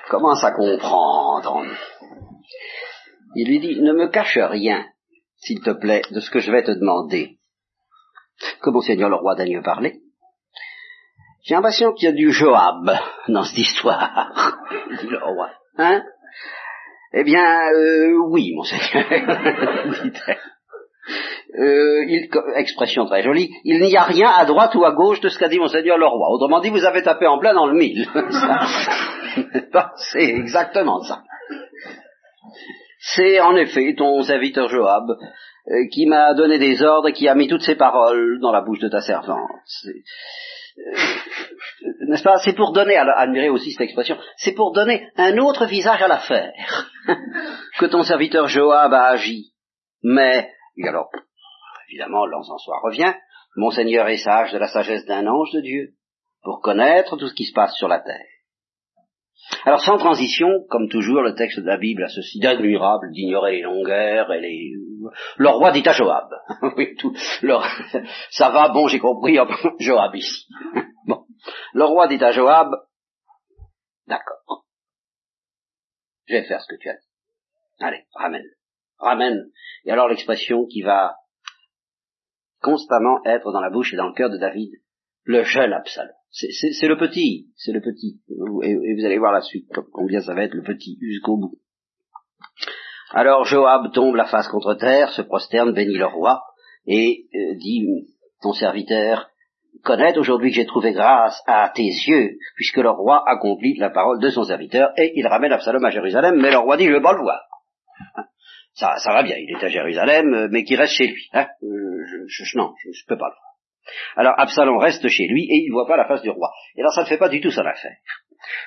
commence 0.08 0.44
à 0.44 0.52
comprendre. 0.52 1.64
Il 3.36 3.48
lui 3.48 3.60
dit, 3.60 3.80
ne 3.80 3.92
me 3.92 4.08
cache 4.08 4.38
rien, 4.38 4.84
s'il 5.36 5.62
te 5.62 5.70
plaît, 5.70 6.02
de 6.10 6.20
ce 6.20 6.30
que 6.30 6.40
je 6.40 6.50
vais 6.50 6.64
te 6.64 6.72
demander. 6.72 7.38
Que 8.60 8.70
mon 8.70 8.80
Seigneur 8.80 9.08
le 9.08 9.16
roi 9.16 9.36
daigne 9.36 9.62
parler. 9.62 10.02
J'ai 11.44 11.54
l'impression 11.54 11.92
qu'il 11.92 12.06
y 12.06 12.12
a 12.12 12.14
du 12.14 12.32
Joab 12.32 12.90
dans 13.28 13.44
cette 13.44 13.58
histoire, 13.58 14.58
dit 15.00 15.06
le 15.06 15.24
roi. 15.24 15.50
Hein? 15.80 16.04
Eh 17.14 17.24
bien, 17.24 17.72
euh, 17.72 18.12
oui, 18.28 18.52
monseigneur. 18.54 19.02
il, 22.06 22.28
expression 22.56 23.06
très 23.06 23.22
jolie, 23.22 23.50
il 23.64 23.80
n'y 23.80 23.96
a 23.96 24.02
rien 24.02 24.28
à 24.28 24.44
droite 24.44 24.74
ou 24.74 24.84
à 24.84 24.92
gauche 24.92 25.20
de 25.20 25.30
ce 25.30 25.38
qu'a 25.38 25.48
dit 25.48 25.58
monseigneur 25.58 25.96
le 25.96 26.06
roi. 26.06 26.28
Autrement 26.30 26.60
dit, 26.60 26.68
vous 26.68 26.84
avez 26.84 27.02
tapé 27.02 27.26
en 27.26 27.38
plein 27.38 27.54
dans 27.54 27.66
le 27.66 27.72
mille. 27.72 28.06
C'est 29.96 30.28
exactement 30.28 31.00
ça. 31.02 31.22
C'est 32.98 33.40
en 33.40 33.56
effet 33.56 33.94
ton 33.96 34.20
serviteur 34.22 34.68
Joab 34.68 35.10
euh, 35.10 35.16
qui 35.90 36.04
m'a 36.06 36.34
donné 36.34 36.58
des 36.58 36.82
ordres 36.82 37.08
et 37.08 37.14
qui 37.14 37.28
a 37.28 37.34
mis 37.34 37.48
toutes 37.48 37.62
ces 37.62 37.76
paroles 37.76 38.38
dans 38.40 38.52
la 38.52 38.60
bouche 38.60 38.80
de 38.80 38.88
ta 38.88 39.00
servante. 39.00 39.48
Euh, 40.86 42.06
n'est-ce 42.08 42.22
pas? 42.22 42.38
C'est 42.38 42.54
pour 42.54 42.72
donner, 42.72 42.96
admirer 42.96 43.50
aussi 43.50 43.72
cette 43.72 43.82
expression, 43.82 44.16
c'est 44.36 44.54
pour 44.54 44.72
donner 44.72 45.08
un 45.16 45.36
autre 45.38 45.66
visage 45.66 46.02
à 46.02 46.08
l'affaire 46.08 46.90
que 47.78 47.86
ton 47.86 48.02
serviteur 48.02 48.48
Joab 48.48 48.92
a 48.92 49.10
agi. 49.10 49.52
Mais, 50.02 50.50
alors, 50.82 51.10
évidemment, 51.88 52.26
l'encensoir 52.26 52.80
revient, 52.82 53.12
Monseigneur 53.56 54.08
est 54.08 54.18
sage 54.18 54.52
de 54.52 54.58
la 54.58 54.68
sagesse 54.68 55.06
d'un 55.06 55.26
ange 55.26 55.52
de 55.52 55.60
Dieu, 55.60 55.94
pour 56.42 56.60
connaître 56.60 57.16
tout 57.16 57.28
ce 57.28 57.34
qui 57.34 57.44
se 57.44 57.52
passe 57.52 57.74
sur 57.76 57.88
la 57.88 58.00
terre. 58.00 58.26
Alors 59.64 59.80
sans 59.80 59.98
transition, 59.98 60.48
comme 60.68 60.88
toujours, 60.88 61.22
le 61.22 61.34
texte 61.34 61.58
de 61.60 61.66
la 61.66 61.76
Bible 61.76 62.04
a 62.04 62.08
ceci 62.08 62.38
d'admirable 62.38 63.10
d'ignorer 63.12 63.56
les 63.56 63.62
longueurs 63.62 64.32
et 64.32 64.40
les... 64.40 64.72
Le 65.36 65.48
roi 65.48 65.72
dit 65.72 65.86
à 65.88 65.92
Joab. 65.92 66.30
oui, 66.76 66.94
tout... 66.96 67.14
Ça 68.30 68.50
va, 68.50 68.68
bon, 68.68 68.88
j'ai 68.88 68.98
compris, 68.98 69.38
Joab 69.80 70.14
ici. 70.14 70.46
Le 71.72 71.84
roi 71.84 72.06
dit 72.08 72.22
à 72.22 72.32
Joab, 72.32 72.68
d'accord, 74.06 74.66
je 76.26 76.34
vais 76.34 76.44
faire 76.44 76.60
ce 76.60 76.68
que 76.68 76.80
tu 76.80 76.88
as 76.88 76.94
dit. 76.94 77.08
Allez, 77.80 78.04
ramène, 78.14 78.46
ramène. 78.98 79.50
Et 79.84 79.90
alors 79.90 80.08
l'expression 80.08 80.66
qui 80.66 80.82
va 80.82 81.16
constamment 82.60 83.24
être 83.24 83.52
dans 83.52 83.60
la 83.60 83.70
bouche 83.70 83.94
et 83.94 83.96
dans 83.96 84.06
le 84.06 84.14
cœur 84.14 84.30
de 84.30 84.36
David, 84.36 84.70
le 85.24 85.42
jeune 85.44 85.72
Absalom. 85.72 86.14
C'est 86.30 86.86
le 86.86 86.96
petit, 86.96 87.48
c'est 87.56 87.72
le 87.72 87.80
petit. 87.80 88.20
Et, 88.28 88.94
vous 88.94 89.04
allez 89.04 89.18
voir 89.18 89.32
la 89.32 89.40
suite, 89.40 89.66
combien 89.92 90.20
ça 90.20 90.34
va 90.34 90.44
être 90.44 90.54
le 90.54 90.62
petit, 90.62 90.96
jusqu'au 91.00 91.36
bout. 91.36 91.58
Alors 93.12 93.44
Joab 93.44 93.92
tombe 93.92 94.14
la 94.14 94.26
face 94.26 94.48
contre 94.48 94.74
terre, 94.74 95.10
se 95.10 95.22
prosterne, 95.22 95.72
bénit 95.72 95.96
le 95.96 96.06
roi, 96.06 96.42
et 96.86 97.24
euh, 97.34 97.54
dit, 97.56 97.86
ton 98.42 98.52
serviteur, 98.52 99.28
connaître 99.82 100.20
aujourd'hui 100.20 100.50
que 100.50 100.56
j'ai 100.56 100.66
trouvé 100.66 100.92
grâce 100.92 101.42
à 101.46 101.70
tes 101.74 101.82
yeux, 101.82 102.36
puisque 102.54 102.76
le 102.76 102.90
roi 102.90 103.24
accomplit 103.26 103.76
la 103.78 103.90
parole 103.90 104.20
de 104.20 104.30
son 104.30 104.44
serviteur, 104.44 104.90
et 104.96 105.12
il 105.16 105.26
ramène 105.26 105.52
Absalom 105.52 105.84
à 105.84 105.90
Jérusalem, 105.90 106.40
mais 106.40 106.50
le 106.50 106.58
roi 106.58 106.76
dit, 106.76 106.86
je 106.86 106.92
veux 106.92 107.02
pas 107.02 107.12
le 107.12 107.22
voir. 107.22 107.40
Ça, 108.74 108.96
ça 108.98 109.12
va 109.12 109.22
bien, 109.24 109.36
il 109.36 109.50
est 109.50 109.64
à 109.64 109.68
Jérusalem, 109.68 110.48
mais 110.50 110.62
qu'il 110.62 110.78
reste 110.78 110.94
chez 110.94 111.08
lui. 111.08 111.28
Hein. 111.32 111.46
Euh, 111.62 112.26
je, 112.28 112.44
je, 112.44 112.56
non, 112.56 112.72
je, 112.82 112.90
je 112.92 113.04
peux 113.06 113.18
pas 113.18 113.26
le 113.26 113.34
voir. 113.34 113.50
Alors 114.16 114.34
Absalom 114.38 114.78
reste 114.78 115.08
chez 115.08 115.26
lui 115.26 115.44
et 115.44 115.64
il 115.64 115.68
ne 115.68 115.72
voit 115.72 115.86
pas 115.86 115.96
la 115.96 116.06
face 116.06 116.22
du 116.22 116.30
roi. 116.30 116.50
Et 116.76 116.82
là, 116.82 116.88
ça 116.94 117.02
ne 117.02 117.06
fait 117.06 117.18
pas 117.18 117.28
du 117.28 117.40
tout 117.40 117.50
son 117.50 117.62
affaire. 117.62 117.96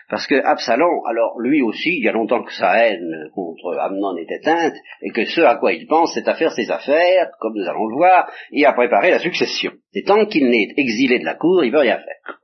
Parce 0.09 0.27
que 0.27 0.35
Absalom, 0.35 1.01
alors 1.07 1.39
lui 1.39 1.61
aussi, 1.61 1.97
il 1.97 2.03
y 2.03 2.09
a 2.09 2.11
longtemps 2.11 2.43
que 2.43 2.53
sa 2.53 2.85
haine 2.85 3.29
contre 3.33 3.77
Amnon 3.79 4.17
est 4.17 4.31
éteinte, 4.31 4.75
et 5.01 5.11
que 5.11 5.25
ce 5.25 5.41
à 5.41 5.55
quoi 5.55 5.73
il 5.73 5.87
pense, 5.87 6.13
c'est 6.13 6.27
à 6.27 6.35
faire 6.35 6.51
ses 6.51 6.69
affaires, 6.69 7.31
comme 7.39 7.53
nous 7.55 7.67
allons 7.67 7.87
le 7.87 7.95
voir, 7.95 8.31
et 8.51 8.65
à 8.65 8.73
préparer 8.73 9.11
la 9.11 9.19
succession. 9.19 9.71
Et 9.93 10.03
tant 10.03 10.25
qu'il 10.25 10.49
n'est 10.49 10.73
exilé 10.77 11.19
de 11.19 11.25
la 11.25 11.35
cour, 11.35 11.63
il 11.63 11.71
veut 11.71 11.79
rien 11.79 11.97
faire. 11.97 12.39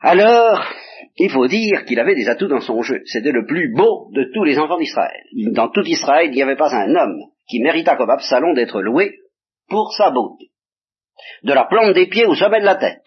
Alors, 0.00 0.64
il 1.16 1.30
faut 1.30 1.46
dire 1.46 1.84
qu'il 1.84 2.00
avait 2.00 2.14
des 2.14 2.28
atouts 2.28 2.48
dans 2.48 2.60
son 2.60 2.80
jeu. 2.82 3.02
C'était 3.04 3.32
le 3.32 3.44
plus 3.44 3.74
beau 3.74 4.10
de 4.12 4.30
tous 4.32 4.44
les 4.44 4.58
enfants 4.58 4.78
d'Israël. 4.78 5.22
Dans 5.52 5.68
tout 5.68 5.84
Israël, 5.84 6.28
il 6.30 6.34
n'y 6.34 6.42
avait 6.42 6.56
pas 6.56 6.74
un 6.74 6.94
homme 6.94 7.18
qui 7.48 7.60
mérita 7.60 7.96
comme 7.96 8.10
Absalom 8.10 8.54
d'être 8.54 8.80
loué 8.80 9.18
pour 9.68 9.92
sa 9.92 10.10
beauté. 10.10 10.50
De 11.42 11.52
la 11.52 11.66
plante 11.66 11.94
des 11.94 12.06
pieds 12.06 12.24
au 12.24 12.34
sommet 12.34 12.60
de 12.60 12.64
la 12.64 12.76
tête. 12.76 13.02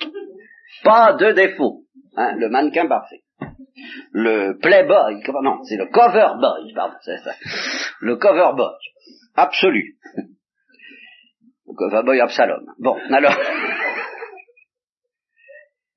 Pas 0.83 1.13
de 1.13 1.31
défaut. 1.31 1.82
Hein, 2.15 2.35
le 2.37 2.49
mannequin 2.49 2.87
parfait. 2.87 3.23
Le 4.11 4.57
playboy, 4.59 5.23
non, 5.41 5.63
c'est 5.63 5.77
le 5.77 5.87
cover 5.87 6.27
boy, 6.39 6.73
pardon, 6.73 6.95
c'est 7.01 7.17
ça. 7.17 7.33
Le 8.01 8.15
cover 8.17 8.51
boy. 8.55 8.73
Absolu. 9.35 9.97
Le 11.67 11.73
cover 11.75 12.03
boy 12.03 12.19
Absalom. 12.21 12.65
Bon, 12.77 12.95
alors. 13.09 13.35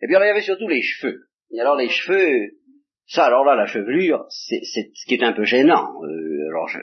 Et 0.01 0.07
puis 0.07 0.15
alors, 0.15 0.27
il 0.27 0.29
y 0.29 0.33
avait 0.33 0.41
surtout 0.41 0.69
les 0.69 0.83
cheveux. 0.83 1.27
Et 1.51 1.61
alors 1.61 1.77
les 1.77 1.89
cheveux, 1.89 2.53
ça 3.07 3.27
alors 3.27 3.45
là, 3.45 3.55
la 3.55 3.67
chevelure, 3.67 4.25
c'est 4.29 4.61
ce 4.63 5.07
qui 5.07 5.15
est 5.15 5.23
un 5.23 5.33
peu 5.33 5.45
gênant. 5.45 6.03
Euh, 6.03 6.49
alors 6.49 6.69
je 6.69 6.79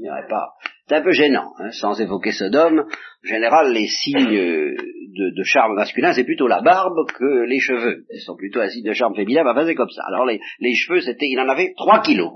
n'irai 0.00 0.26
pas. 0.28 0.54
C'est 0.88 0.96
un 0.96 1.02
peu 1.02 1.12
gênant, 1.12 1.52
hein, 1.58 1.70
sans 1.70 1.98
évoquer 2.00 2.32
Sodome. 2.32 2.80
En 2.80 3.26
général, 3.26 3.72
les 3.72 3.86
signes 3.86 4.36
euh, 4.36 4.76
de, 5.14 5.42
charme 5.44 5.74
masculin, 5.74 6.12
c'est 6.12 6.24
plutôt 6.24 6.46
la 6.46 6.60
barbe 6.60 7.06
que 7.12 7.44
les 7.44 7.60
cheveux. 7.60 8.04
Ils 8.10 8.20
sont 8.20 8.36
plutôt 8.36 8.66
signe 8.68 8.84
de 8.84 8.92
charme 8.92 9.14
féminin, 9.14 9.44
bah, 9.44 9.54
c'est 9.66 9.74
comme 9.74 9.90
ça. 9.90 10.02
Alors 10.06 10.26
les, 10.26 10.74
cheveux, 10.74 11.00
c'était, 11.00 11.26
il 11.26 11.38
en 11.40 11.48
avait 11.48 11.72
3 11.76 12.02
kilos. 12.02 12.32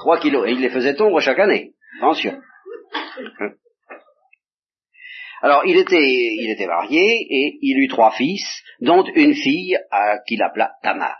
3 0.00 0.20
kilos. 0.20 0.48
Et 0.48 0.52
il 0.52 0.60
les 0.60 0.70
faisait 0.70 0.94
tomber 0.94 1.20
chaque 1.20 1.38
année. 1.38 1.72
Attention. 1.98 2.38
Alors, 5.42 5.62
il 5.64 5.76
était, 5.78 5.96
il 5.96 6.50
était 6.50 6.66
marié 6.66 7.26
et 7.30 7.58
il 7.62 7.78
eut 7.78 7.88
trois 7.88 8.10
fils, 8.10 8.44
dont 8.80 9.04
une 9.14 9.34
fille 9.34 9.78
qu'il 10.26 10.42
appela 10.42 10.72
Tamar, 10.82 11.16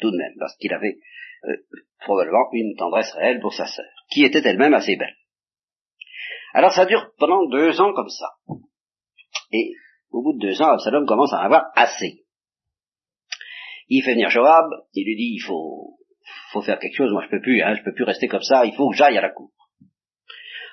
tout 0.00 0.10
de 0.10 0.18
même, 0.18 0.34
parce 0.38 0.54
qu'il 0.58 0.72
avait 0.72 0.98
euh, 1.44 1.56
probablement 2.00 2.46
une 2.52 2.76
tendresse 2.76 3.12
réelle 3.14 3.40
pour 3.40 3.54
sa 3.54 3.66
sœur, 3.66 3.86
qui 4.12 4.24
était 4.24 4.42
elle-même 4.44 4.74
assez 4.74 4.96
belle. 4.96 5.16
Alors, 6.52 6.72
ça 6.72 6.84
dure 6.84 7.10
pendant 7.18 7.46
deux 7.48 7.80
ans 7.80 7.94
comme 7.94 8.10
ça. 8.10 8.28
Et 9.54 9.76
au 10.10 10.22
bout 10.22 10.32
de 10.32 10.40
deux 10.40 10.60
ans, 10.62 10.72
Absalom 10.72 11.06
commence 11.06 11.32
à 11.32 11.38
en 11.38 11.44
avoir 11.44 11.70
assez. 11.76 12.24
Il 13.88 14.02
fait 14.02 14.14
venir 14.14 14.30
Joab, 14.30 14.66
il 14.94 15.04
lui 15.04 15.16
dit, 15.16 15.34
il 15.36 15.40
faut, 15.40 15.96
faut 16.52 16.62
faire 16.62 16.78
quelque 16.78 16.96
chose, 16.96 17.12
moi 17.12 17.22
je 17.24 17.30
peux 17.30 17.40
plus, 17.40 17.62
hein, 17.62 17.74
je 17.74 17.84
peux 17.84 17.94
plus 17.94 18.04
rester 18.04 18.26
comme 18.26 18.42
ça, 18.42 18.64
il 18.64 18.74
faut 18.74 18.90
que 18.90 18.96
j'aille 18.96 19.16
à 19.16 19.20
la 19.20 19.30
cour. 19.30 19.50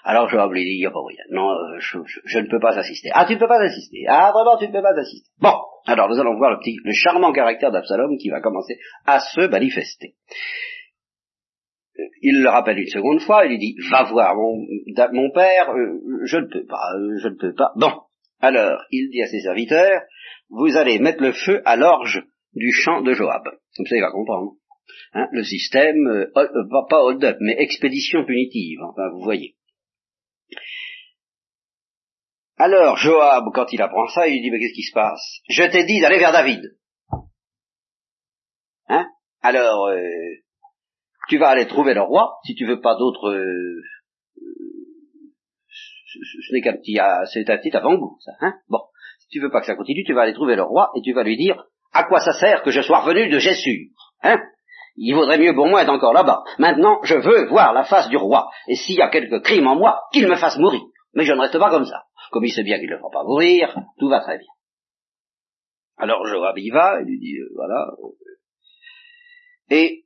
Alors 0.04 0.30
Joab 0.30 0.52
lui 0.52 0.64
dit, 0.64 0.78
il 0.78 0.80
n'y 0.80 0.86
a 0.88 0.92
pas 0.92 1.06
rien. 1.08 1.24
Non, 1.30 1.52
euh, 1.52 1.78
je, 1.80 2.40
ne 2.40 2.50
peux 2.50 2.60
pas 2.60 2.76
assister. 2.76 3.10
Ah, 3.14 3.26
tu 3.26 3.36
ne 3.36 3.40
peux 3.40 3.48
pas 3.48 3.62
assister. 3.62 4.06
Ah, 4.08 4.32
vraiment, 4.34 4.58
tu 4.58 4.68
ne 4.68 4.72
peux 4.72 4.82
pas 4.82 4.98
assister. 4.98 5.30
Bon, 5.40 5.54
alors 5.86 6.10
nous 6.10 6.20
allons 6.20 6.38
voir 6.38 6.52
le 6.52 6.58
petit, 6.58 6.78
le 6.84 6.92
charmant 6.92 7.32
caractère 7.32 7.72
d'Absalom 7.72 8.18
qui 8.18 8.30
va 8.30 8.42
commencer 8.42 8.80
à 9.06 9.20
se 9.20 9.42
manifester. 9.42 10.16
Euh, 12.00 12.04
il 12.24 12.42
le 12.42 12.50
rappelle 12.50 12.80
une 12.80 12.88
seconde 12.88 13.22
fois, 13.22 13.46
il 13.46 13.50
lui 13.50 13.60
dit, 13.60 13.76
va 13.92 14.04
voir 14.04 14.36
mon, 14.36 14.66
mon 15.12 15.32
père, 15.32 15.70
euh, 15.70 16.00
je 16.24 16.38
ne 16.38 16.48
peux 16.48 16.66
pas, 16.66 16.94
je 17.22 17.28
ne 17.28 17.36
peux 17.36 17.54
pas. 17.54 17.72
Bon, 17.76 17.92
alors, 18.42 18.82
il 18.92 19.10
dit 19.12 19.22
à 19.22 19.28
ses 19.28 19.42
serviteurs, 19.42 20.02
vous 20.50 20.76
allez 20.76 21.00
mettre 21.00 21.22
le 21.22 21.32
feu 21.32 21.62
à 21.66 21.76
l'orge 21.76 22.24
du 22.54 22.72
champ 22.72 23.02
de 23.02 23.14
Joab. 23.14 23.44
Comme 23.78 23.86
ça, 23.86 23.96
il 23.96 24.02
va 24.02 24.12
comprendre. 24.12 24.54
Hein, 25.14 25.28
le 25.32 25.44
système, 25.44 26.28
pas 26.34 27.04
hold-up, 27.04 27.38
mais 27.40 27.56
expédition 27.58 28.26
punitive, 28.26 28.80
enfin, 28.84 29.10
vous 29.14 29.24
voyez. 29.24 29.56
Alors 32.58 32.98
Joab, 32.98 33.46
quand 33.54 33.72
il 33.74 33.82
apprend 33.82 34.08
ça, 34.08 34.28
il 34.28 34.42
dit, 34.42 34.52
mais 34.52 34.60
qu'est-ce 34.60 34.76
qui 34.76 34.84
se 34.84 34.94
passe? 34.94 35.42
Je 35.50 35.64
t'ai 35.64 35.86
dit 35.86 36.00
d'aller 36.00 36.20
vers 36.20 36.32
David. 36.32 36.78
Hein? 38.88 39.08
Alors, 39.42 39.88
euh, 39.88 40.02
tu 41.30 41.38
vas 41.38 41.50
aller 41.50 41.66
trouver 41.68 41.94
le 41.94 42.02
roi, 42.02 42.38
si 42.46 42.56
tu 42.56 42.66
veux 42.66 42.82
pas 42.82 42.96
d'autre... 42.96 43.30
Euh, 43.30 43.82
ce 46.12 46.54
n'est 46.54 46.62
qu'un 46.62 46.78
petit, 46.78 47.00
c'est 47.32 47.50
un 47.50 47.58
petit 47.58 47.76
avant-goût, 47.76 48.18
ça. 48.20 48.32
Hein 48.42 48.54
bon, 48.70 48.80
si 49.20 49.28
tu 49.30 49.40
veux 49.40 49.50
pas 49.50 49.62
que 49.62 49.68
ça 49.68 49.76
continue, 49.76 50.04
tu 50.04 50.14
vas 50.14 50.22
aller 50.22 50.34
trouver 50.34 50.56
le 50.56 50.64
roi 50.64 50.92
et 50.96 51.02
tu 51.02 51.14
vas 51.14 51.24
lui 51.24 51.38
dire, 51.38 51.64
à 51.94 52.04
quoi 52.04 52.20
ça 52.20 52.34
sert 52.34 52.64
que 52.64 52.72
je 52.72 52.82
sois 52.82 53.00
revenu 53.00 53.30
de 53.30 53.40
Jessur 53.40 53.78
Hein? 54.24 54.40
Il 54.96 55.16
vaudrait 55.16 55.38
mieux 55.38 55.56
pour 55.56 55.68
moi 55.68 55.82
être 55.82 55.90
encore 55.90 56.14
là-bas. 56.14 56.44
Maintenant, 56.60 57.00
je 57.04 57.16
veux 57.16 57.48
voir 57.48 57.74
la 57.74 57.86
face 57.86 58.10
du 58.10 58.18
roi. 58.18 58.50
Et 58.68 58.76
s'il 58.76 58.98
y 58.98 59.02
a 59.02 59.10
quelque 59.10 59.40
crime 59.40 59.68
en 59.68 59.76
moi, 59.76 60.02
qu'il 60.12 60.28
me 60.28 60.36
fasse 60.36 60.58
mourir. 60.58 60.82
Mais 61.14 61.24
je 61.24 61.34
ne 61.34 61.40
reste 61.40 61.58
pas 61.58 61.70
comme 61.70 61.86
ça. 61.86 62.04
Comme 62.32 62.46
il 62.46 62.52
sait 62.52 62.64
bien 62.64 62.78
qu'il 62.78 62.90
ne 62.90 62.98
fera 62.98 63.10
pas 63.10 63.24
mourir, 63.24 63.76
tout 64.00 64.10
va 64.10 64.20
très 64.20 64.38
bien. 64.38 64.48
Alors 65.98 66.26
Joab 66.26 66.58
y 66.58 66.70
va, 66.70 67.00
il 67.02 67.06
lui 67.06 67.20
dit, 67.20 67.38
euh, 67.38 67.50
voilà. 67.56 67.88
Et 69.70 70.06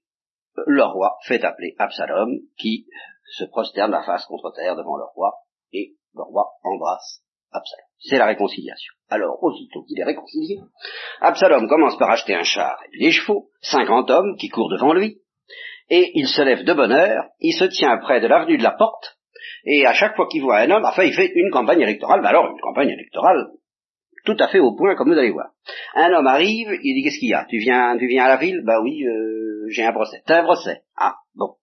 le 0.66 0.84
roi 0.84 1.18
fait 1.26 1.44
appeler 1.44 1.76
Absalom, 1.78 2.40
qui 2.58 2.88
se 3.38 3.46
prosterne 3.46 3.92
la 3.92 4.04
face 4.04 4.26
contre 4.26 4.52
terre 4.56 4.76
devant 4.76 4.98
le 4.98 5.06
roi, 5.14 5.34
et 5.74 5.94
le 6.14 6.24
roi 6.24 6.52
embrasse 6.64 7.22
Absalom. 7.52 7.86
C'est 8.00 8.18
la 8.18 8.26
réconciliation. 8.26 8.94
Alors, 9.10 9.42
aussitôt 9.42 9.84
qu'il 9.84 10.00
est 10.00 10.04
réconcilié, 10.04 10.60
Absalom 11.22 11.68
commence 11.68 11.98
par 11.98 12.10
acheter 12.10 12.36
un 12.36 12.44
char 12.44 12.78
et 12.94 13.00
des 13.00 13.12
chevaux, 13.12 13.50
cinquante 13.62 14.10
hommes 14.10 14.36
qui 14.38 14.50
courent 14.50 14.70
devant 14.70 14.94
lui, 14.94 15.22
et 15.90 16.12
il 16.16 16.28
se 16.28 16.42
lève 16.42 16.64
de 16.64 16.74
bonne 16.74 16.92
heure, 16.92 17.26
il 17.40 17.54
se 17.54 17.66
tient 17.66 17.98
près 17.98 18.20
de 18.20 18.28
l'avenue 18.28 18.58
de 18.58 18.64
la 18.64 18.72
porte, 18.72 19.18
et 19.66 19.86
à 19.86 19.94
chaque 19.94 20.16
fois 20.16 20.28
qu'il 20.28 20.42
voit 20.42 20.58
un 20.58 20.72
homme, 20.72 20.86
enfin, 20.86 21.04
il 21.04 21.14
fait 21.14 21.32
une 21.34 21.52
campagne 21.52 21.82
électorale, 21.82 22.22
mais 22.22 22.30
alors 22.30 22.52
une 22.52 22.60
campagne 22.60 22.90
électorale 22.90 23.48
tout 24.26 24.36
à 24.40 24.48
fait 24.48 24.60
au 24.60 24.76
point, 24.76 24.96
comme 24.96 25.14
vous 25.14 25.20
allez 25.20 25.32
voir. 25.32 25.52
Un 25.94 26.12
homme 26.12 26.28
arrive, 26.28 26.68
il 26.84 26.96
dit, 26.96 27.04
qu'est-ce 27.04 27.20
qu'il 27.20 27.30
y 27.30 27.34
a? 27.34 27.46
Tu 27.48 27.60
viens 27.60 27.96
tu 27.98 28.08
viens 28.08 28.26
à 28.26 28.30
la 28.30 28.38
ville? 28.38 28.62
Bah 28.66 28.82
oui, 28.82 29.06
euh, 29.06 29.68
j'ai 29.70 29.84
un 29.84 29.94
procès. 29.94 30.22
T'as 30.26 30.42
un 30.42 30.44
procès 30.44 30.82
Ah, 30.98 31.16
bon. 31.36 31.54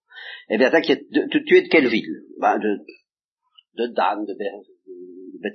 Eh 0.49 0.59
bien, 0.59 0.71
t'inquiète, 0.71 1.03
tu, 1.11 1.57
es 1.57 1.63
de 1.63 1.69
quelle 1.69 1.89
ville? 1.89 2.23
Bah, 2.39 2.59
de, 2.59 2.79
de 3.77 3.87
Dan, 3.95 4.25
de, 4.25 4.35
Ber, 4.35 4.53
de, 4.65 5.49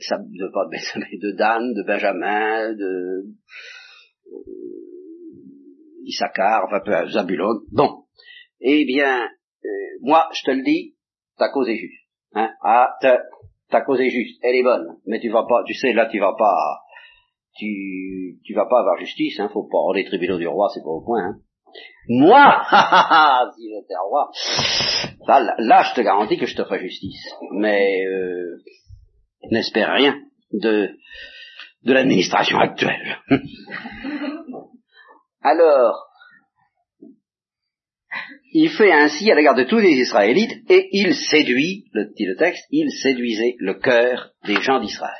de, 1.17 1.37
Dan, 1.37 1.73
de 1.73 1.83
Benjamin, 1.85 2.73
de 2.73 3.25
euh, 4.27 4.47
Issachar, 6.05 6.65
enfin, 6.65 6.79
peu, 6.83 7.09
Zabulon. 7.09 7.61
Bon. 7.71 8.05
Eh 8.59 8.85
bien, 8.85 9.25
euh, 9.25 9.69
moi, 10.01 10.27
je 10.33 10.43
te 10.43 10.51
le 10.51 10.63
dis, 10.63 10.95
ta 11.37 11.49
cause 11.49 11.69
est 11.69 11.77
juste. 11.77 12.07
Hein? 12.33 12.51
Ah, 12.61 12.89
ta, 13.01 13.21
ta 13.69 13.81
cause 13.81 13.99
est 14.01 14.09
juste, 14.09 14.39
elle 14.43 14.55
est 14.55 14.63
bonne, 14.63 14.97
mais 15.05 15.19
tu 15.19 15.29
vas 15.29 15.45
pas, 15.47 15.63
tu 15.65 15.73
sais, 15.73 15.93
là, 15.93 16.07
tu 16.07 16.19
vas 16.19 16.35
pas, 16.37 16.81
tu, 17.55 18.39
tu 18.43 18.53
vas 18.53 18.65
pas 18.65 18.79
avoir 18.79 18.97
justice, 18.97 19.39
hein, 19.39 19.49
faut 19.51 19.67
pas, 19.67 19.77
les 19.95 20.05
tribunaux 20.05 20.37
du 20.37 20.47
roi, 20.47 20.69
c'est 20.73 20.81
pas 20.81 20.89
au 20.89 21.03
point, 21.03 21.23
hein. 21.23 21.39
Moi, 22.09 22.63
si 23.55 23.69
j'étais 23.69 23.95
roi, 24.09 24.31
là, 25.57 25.83
je 25.83 25.93
te 25.93 26.01
garantis 26.01 26.37
que 26.37 26.45
je 26.45 26.55
te 26.55 26.63
ferai 26.63 26.79
justice. 26.79 27.33
Mais 27.51 28.05
euh, 28.05 28.61
n'espère 29.51 29.93
rien 29.93 30.15
de, 30.53 30.95
de 31.83 31.93
l'administration 31.93 32.59
actuelle. 32.59 33.17
Alors, 35.41 36.07
il 38.53 38.69
fait 38.69 38.91
ainsi 38.91 39.29
à 39.31 39.35
l'égard 39.35 39.55
de 39.55 39.63
tous 39.63 39.79
les 39.79 39.91
Israélites 39.91 40.63
et 40.69 40.89
il 40.91 41.13
séduit, 41.13 41.85
le, 41.93 42.13
dit 42.15 42.25
le 42.25 42.35
texte, 42.35 42.65
il 42.71 42.89
séduisait 42.91 43.55
le 43.59 43.75
cœur 43.75 44.31
des 44.45 44.61
gens 44.61 44.79
d'Israël. 44.79 45.13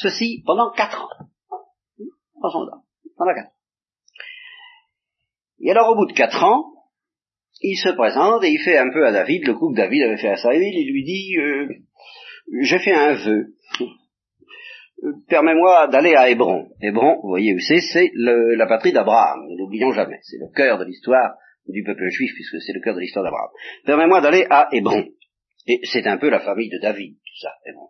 Ceci 0.00 0.42
pendant 0.46 0.70
quatre 0.70 1.02
ans. 1.02 1.08
Pendant 2.40 3.34
quatre 3.34 3.48
ans. 3.48 3.57
Et 5.60 5.70
alors 5.70 5.90
au 5.90 5.96
bout 5.96 6.06
de 6.06 6.12
quatre 6.12 6.42
ans, 6.44 6.64
il 7.60 7.76
se 7.76 7.90
présente 7.90 8.44
et 8.44 8.50
il 8.50 8.58
fait 8.58 8.78
un 8.78 8.90
peu 8.92 9.04
à 9.06 9.12
David, 9.12 9.46
le 9.46 9.54
coup 9.54 9.72
que 9.72 9.76
David 9.76 10.02
avait 10.02 10.18
fait 10.18 10.28
à 10.28 10.36
Saïd, 10.36 10.62
il 10.62 10.92
lui 10.92 11.04
dit, 11.04 11.36
euh, 11.38 11.68
j'ai 12.62 12.78
fait 12.78 12.92
un 12.92 13.14
vœu, 13.14 13.54
permets-moi 15.28 15.88
d'aller 15.88 16.14
à 16.14 16.30
Hébron. 16.30 16.68
Hébron, 16.80 17.20
vous 17.22 17.28
voyez 17.28 17.54
où 17.54 17.58
c'est, 17.60 17.80
c'est 17.80 18.10
la 18.14 18.66
patrie 18.66 18.92
d'Abraham, 18.92 19.40
n'oublions 19.56 19.92
jamais, 19.92 20.18
c'est 20.22 20.38
le 20.38 20.52
cœur 20.54 20.78
de 20.78 20.84
l'histoire 20.84 21.34
du 21.66 21.82
peuple 21.82 22.08
juif, 22.10 22.32
puisque 22.34 22.62
c'est 22.62 22.72
le 22.72 22.80
cœur 22.80 22.94
de 22.94 23.00
l'histoire 23.00 23.24
d'Abraham. 23.24 23.50
Permets-moi 23.84 24.20
d'aller 24.20 24.46
à 24.48 24.68
Hébron. 24.72 25.04
Et 25.66 25.80
c'est 25.84 26.06
un 26.06 26.16
peu 26.16 26.30
la 26.30 26.40
famille 26.40 26.70
de 26.70 26.78
David, 26.80 27.14
tout 27.14 27.40
ça, 27.42 27.50
Hébron. 27.66 27.88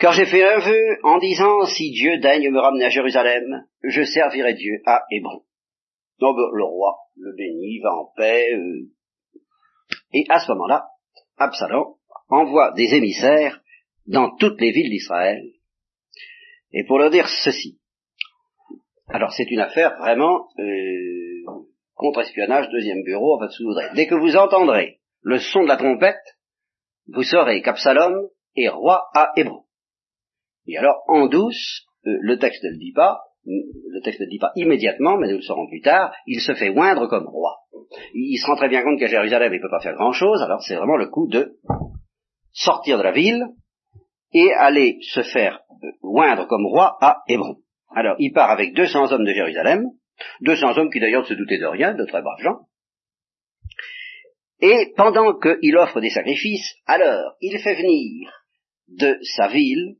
Car 0.00 0.14
j'ai 0.14 0.24
fait 0.24 0.42
un 0.42 0.58
vœu 0.60 0.98
en 1.02 1.18
disant, 1.18 1.66
si 1.66 1.90
Dieu 1.90 2.18
daigne 2.18 2.50
me 2.50 2.58
ramener 2.58 2.86
à 2.86 2.88
Jérusalem, 2.88 3.66
je 3.82 4.02
servirai 4.02 4.54
Dieu 4.54 4.80
à 4.86 5.04
Hébron. 5.10 5.42
Donc 6.18 6.36
le 6.36 6.64
roi 6.64 6.96
le 7.16 7.34
bénit, 7.36 7.80
va 7.80 7.94
en 7.94 8.12
paix, 8.16 8.54
euh, 8.54 8.88
et 10.12 10.24
à 10.30 10.40
ce 10.40 10.50
moment-là, 10.52 10.86
Absalom 11.36 11.96
envoie 12.28 12.72
des 12.72 12.94
émissaires 12.94 13.60
dans 14.06 14.34
toutes 14.36 14.60
les 14.60 14.72
villes 14.72 14.90
d'Israël, 14.90 15.42
et 16.72 16.84
pour 16.84 16.98
leur 16.98 17.10
dire 17.10 17.28
ceci. 17.44 17.78
Alors 19.08 19.32
c'est 19.32 19.50
une 19.50 19.60
affaire 19.60 19.98
vraiment 19.98 20.48
euh, 20.58 21.64
contre-espionnage, 21.94 22.70
deuxième 22.70 23.02
bureau, 23.02 23.36
en 23.36 23.40
fait, 23.40 23.52
sous 23.52 23.74
Dès 23.94 24.06
que 24.06 24.14
vous 24.14 24.36
entendrez 24.36 25.00
le 25.22 25.38
son 25.38 25.62
de 25.62 25.68
la 25.68 25.76
trompette, 25.76 26.38
vous 27.08 27.22
saurez 27.22 27.60
qu'Absalom 27.60 28.28
est 28.56 28.68
roi 28.68 29.08
à 29.14 29.32
Hébron. 29.36 29.64
Alors, 30.76 31.02
en 31.08 31.26
douce, 31.26 31.86
euh, 32.06 32.16
le 32.20 32.38
texte 32.38 32.62
ne 32.64 32.70
le 32.70 32.78
dit 32.78 32.92
pas, 32.92 33.20
le 33.46 34.00
texte 34.02 34.20
ne 34.20 34.26
le 34.26 34.30
dit 34.30 34.38
pas 34.38 34.52
immédiatement, 34.54 35.16
mais 35.16 35.28
nous 35.28 35.36
le 35.36 35.42
saurons 35.42 35.66
plus 35.68 35.80
tard, 35.80 36.12
il 36.26 36.40
se 36.40 36.54
fait 36.54 36.70
oindre 36.70 37.06
comme 37.08 37.26
roi. 37.26 37.56
Il 38.14 38.38
se 38.38 38.46
rend 38.46 38.56
très 38.56 38.68
bien 38.68 38.82
compte 38.82 38.98
qu'à 38.98 39.06
Jérusalem, 39.06 39.52
il 39.52 39.56
ne 39.56 39.62
peut 39.62 39.70
pas 39.70 39.80
faire 39.80 39.94
grand-chose, 39.94 40.42
alors 40.42 40.62
c'est 40.62 40.76
vraiment 40.76 40.96
le 40.96 41.08
coup 41.08 41.28
de 41.28 41.56
sortir 42.52 42.98
de 42.98 43.02
la 43.02 43.12
ville 43.12 43.46
et 44.32 44.52
aller 44.52 44.98
se 45.00 45.22
faire 45.22 45.60
euh, 45.82 45.90
oindre 46.02 46.46
comme 46.46 46.66
roi 46.66 46.98
à 47.00 47.22
Hébron. 47.28 47.56
Alors, 47.94 48.16
il 48.18 48.32
part 48.32 48.50
avec 48.50 48.74
200 48.74 49.12
hommes 49.12 49.24
de 49.24 49.32
Jérusalem, 49.32 49.86
200 50.42 50.78
hommes 50.78 50.90
qui 50.90 51.00
d'ailleurs 51.00 51.22
ne 51.22 51.26
se 51.26 51.34
doutaient 51.34 51.58
de 51.58 51.66
rien, 51.66 51.94
de 51.94 52.04
très 52.04 52.22
braves 52.22 52.40
gens, 52.40 52.60
et 54.60 54.92
pendant 54.96 55.38
qu'il 55.38 55.76
offre 55.78 56.00
des 56.00 56.10
sacrifices, 56.10 56.74
alors 56.86 57.34
il 57.40 57.58
fait 57.58 57.74
venir 57.74 58.30
de 58.88 59.18
sa 59.36 59.48
ville 59.48 59.96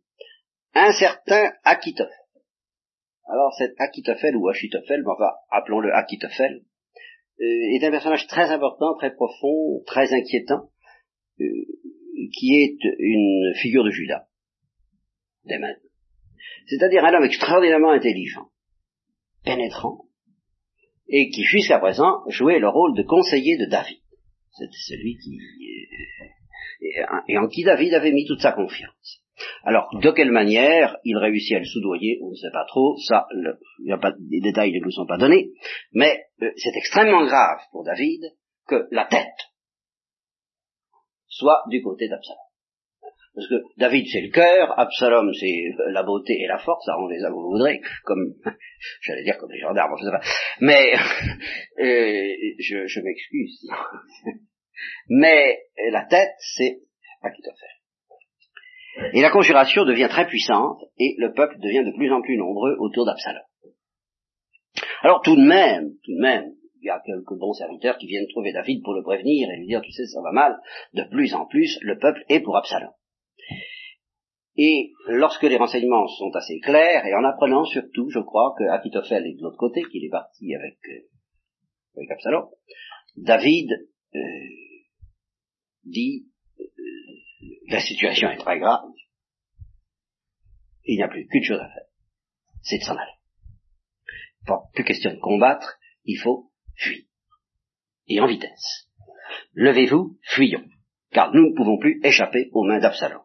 un 0.75 0.93
certain 0.93 1.53
Akitophel. 1.65 2.15
Alors 3.27 3.53
cet 3.57 3.73
Akitophel 3.79 4.37
ou 4.37 4.49
Achitophel, 4.49 5.03
enfin 5.07 5.33
appelons-le 5.51 5.95
Akitophel, 5.95 6.63
euh, 7.41 7.45
est 7.45 7.85
un 7.85 7.91
personnage 7.91 8.27
très 8.27 8.51
important, 8.51 8.97
très 8.97 9.15
profond, 9.15 9.83
très 9.87 10.13
inquiétant, 10.13 10.71
euh, 11.41 11.45
qui 12.33 12.55
est 12.55 12.79
une 12.99 13.55
figure 13.57 13.85
de 13.85 13.91
Judas, 13.91 14.27
d'Emen. 15.45 15.77
C'est-à-dire 16.67 17.05
un 17.05 17.15
homme 17.15 17.25
extraordinairement 17.25 17.93
intelligent, 17.93 18.51
pénétrant, 19.45 20.07
et 21.09 21.31
qui 21.31 21.43
jusqu'à 21.45 21.79
présent 21.79 22.23
jouait 22.29 22.59
le 22.59 22.69
rôle 22.69 22.97
de 22.97 23.03
conseiller 23.03 23.57
de 23.57 23.67
David. 23.67 23.99
C'était 24.53 24.71
celui 24.73 25.17
qui 25.19 25.39
et 27.29 27.39
en 27.39 27.49
qui 27.49 27.65
David 27.65 27.95
avait 27.95 28.13
mis 28.13 28.27
toute 28.27 28.41
sa 28.41 28.53
confiance. 28.53 29.21
Alors, 29.65 29.89
de 30.01 30.11
quelle 30.11 30.31
manière 30.31 30.97
il 31.05 31.17
réussit 31.17 31.57
à 31.57 31.59
le 31.59 31.65
soudoyer, 31.65 32.19
on 32.23 32.31
ne 32.31 32.35
sait 32.35 32.51
pas 32.53 32.65
trop, 32.67 32.97
ça, 32.99 33.27
le, 33.33 33.59
y 33.85 33.93
a 33.93 33.99
pas, 33.99 34.13
les 34.29 34.41
détails 34.41 34.73
ne 34.73 34.85
nous 34.85 34.91
sont 34.91 35.07
pas 35.07 35.19
donnés, 35.19 35.51
mais 35.93 36.25
euh, 36.43 36.51
c'est 36.57 36.77
extrêmement 36.77 37.25
grave 37.27 37.61
pour 37.73 37.85
David 37.85 38.23
que 38.67 38.87
la 38.91 39.07
tête 39.07 39.27
soit 41.29 41.63
du 41.69 41.83
côté 41.83 42.09
d'Absalom. 42.09 42.39
Parce 43.35 43.49
que 43.49 43.55
David 43.79 44.07
c'est 44.11 44.23
le 44.23 44.31
cœur, 44.31 44.79
Absalom 44.79 45.33
c'est 45.33 45.63
la 45.93 46.03
beauté 46.03 46.35
et 46.43 46.47
la 46.47 46.59
force, 46.59 46.85
ça 46.85 46.93
comme 46.95 47.33
vous 47.33 47.51
voudrez, 47.53 47.81
comme, 48.05 48.35
j'allais 49.03 49.23
dire 49.23 49.39
comme 49.39 49.53
les 49.53 49.61
gendarmes, 49.61 49.95
je 49.99 50.05
sais 50.05 50.11
pas. 50.11 50.21
Mais, 50.61 50.93
euh, 51.79 52.55
je, 52.59 52.87
je 52.87 53.01
m'excuse. 53.01 53.67
Mais 55.09 55.61
la 55.91 56.05
tête 56.07 56.35
c'est 56.57 56.81
Achitophel. 57.23 57.69
Et 59.13 59.21
la 59.21 59.31
conjuration 59.31 59.85
devient 59.85 60.09
très 60.11 60.27
puissante 60.27 60.83
et 60.99 61.15
le 61.19 61.33
peuple 61.33 61.59
devient 61.59 61.85
de 61.85 61.97
plus 61.97 62.13
en 62.13 62.23
plus 62.23 62.37
nombreux 62.37 62.77
autour 62.79 63.07
d'Absalom. 63.07 63.43
Alors 65.03 65.23
tout 65.23 65.37
de 65.37 65.45
même, 65.45 65.91
tout 66.05 66.15
de 66.15 66.21
même, 66.21 66.53
il 66.81 66.87
y 66.87 66.91
a 66.91 67.01
quelques 67.05 67.39
bons 67.39 67.53
serviteurs 67.53 67.99
qui 67.99 68.07
viennent 68.07 68.27
trouver 68.29 68.53
David 68.53 68.83
pour 68.83 68.95
le 68.95 69.03
prévenir 69.03 69.51
et 69.51 69.57
lui 69.57 69.67
dire, 69.67 69.83
tu 69.83 69.93
sais, 69.93 70.07
ça 70.07 70.21
va 70.23 70.33
mal. 70.33 70.59
De 70.95 71.05
plus 71.05 71.35
en 71.35 71.47
plus, 71.47 71.79
le 71.83 71.99
peuple 71.99 72.25
est 72.29 72.41
pour 72.41 72.57
Absalom. 72.57 72.91
Et 74.57 74.93
lorsque 75.07 75.45
les 75.45 75.57
renseignements 75.57 76.07
sont 76.07 76.31
assez 76.35 76.59
clairs, 76.61 77.07
et 77.07 77.15
en 77.15 77.25
apprenant 77.25 77.65
surtout, 77.65 78.11
je 78.11 78.19
crois, 78.19 78.55
que 78.59 78.65
est 78.65 79.37
de 79.37 79.43
l'autre 79.43 79.57
côté, 79.57 79.83
qu'il 79.85 80.05
est 80.05 80.11
parti 80.11 80.55
avec, 80.55 80.77
euh, 80.89 81.09
avec 81.97 82.11
Absalom, 82.11 82.49
David 83.17 83.71
euh, 84.15 84.19
dit, 85.85 86.27
euh, 86.59 86.65
la 87.69 87.81
situation 87.81 88.31
est 88.31 88.39
très 88.39 88.59
grave, 88.59 88.83
il 90.85 90.97
n'y 90.97 91.03
a 91.03 91.09
plus 91.09 91.27
qu'une 91.27 91.45
chose 91.45 91.61
à 91.61 91.69
faire, 91.69 91.87
c'est 92.63 92.79
de 92.79 92.85
s'en 92.85 92.97
aller. 92.97 93.13
Pas 94.47 94.63
plus 94.73 94.85
question 94.85 95.13
de 95.13 95.21
combattre, 95.21 95.79
il 96.05 96.19
faut 96.19 96.51
fuir. 96.77 97.05
Et 98.07 98.21
en 98.21 98.27
vitesse. 98.27 98.89
Levez-vous, 99.55 100.19
fuyons, 100.23 100.65
car 101.13 101.33
nous 101.33 101.51
ne 101.51 101.57
pouvons 101.57 101.79
plus 101.79 102.01
échapper 102.03 102.49
aux 102.53 102.65
mains 102.65 102.81
d'Absalom. 102.81 103.23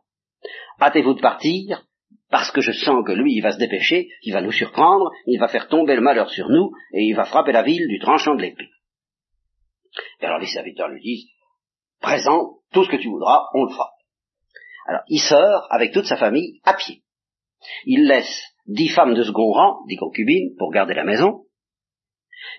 Hâtez-vous 0.79 1.15
de 1.15 1.21
partir, 1.21 1.85
parce 2.29 2.51
que 2.51 2.61
je 2.61 2.71
sens 2.71 3.03
que 3.05 3.13
lui, 3.13 3.33
il 3.33 3.41
va 3.41 3.51
se 3.51 3.57
dépêcher, 3.57 4.09
il 4.23 4.33
va 4.33 4.41
nous 4.41 4.51
surprendre, 4.51 5.11
il 5.25 5.39
va 5.39 5.47
faire 5.47 5.67
tomber 5.67 5.95
le 5.95 6.01
malheur 6.01 6.29
sur 6.29 6.49
nous, 6.49 6.71
et 6.93 7.03
il 7.03 7.15
va 7.15 7.25
frapper 7.25 7.51
la 7.51 7.63
ville 7.63 7.87
du 7.87 7.99
tranchant 7.99 8.35
de 8.35 8.41
l'épée. 8.41 8.69
Et 10.19 10.25
alors 10.25 10.39
les 10.39 10.47
serviteurs 10.47 10.89
lui 10.89 11.01
disent, 11.01 11.29
présent, 12.01 12.57
tout 12.71 12.83
ce 12.83 12.89
que 12.89 12.97
tu 12.97 13.09
voudras, 13.09 13.45
on 13.53 13.63
le 13.65 13.71
fera. 13.71 13.91
Alors, 14.87 15.01
il 15.07 15.19
sort 15.19 15.67
avec 15.69 15.91
toute 15.93 16.05
sa 16.05 16.17
famille 16.17 16.59
à 16.63 16.73
pied. 16.73 17.03
Il 17.85 18.07
laisse 18.07 18.43
dix 18.67 18.89
femmes 18.89 19.15
de 19.15 19.23
second 19.23 19.51
rang, 19.51 19.79
dix 19.87 19.97
concubines, 19.97 20.55
pour 20.57 20.71
garder 20.71 20.93
la 20.93 21.03
maison. 21.03 21.45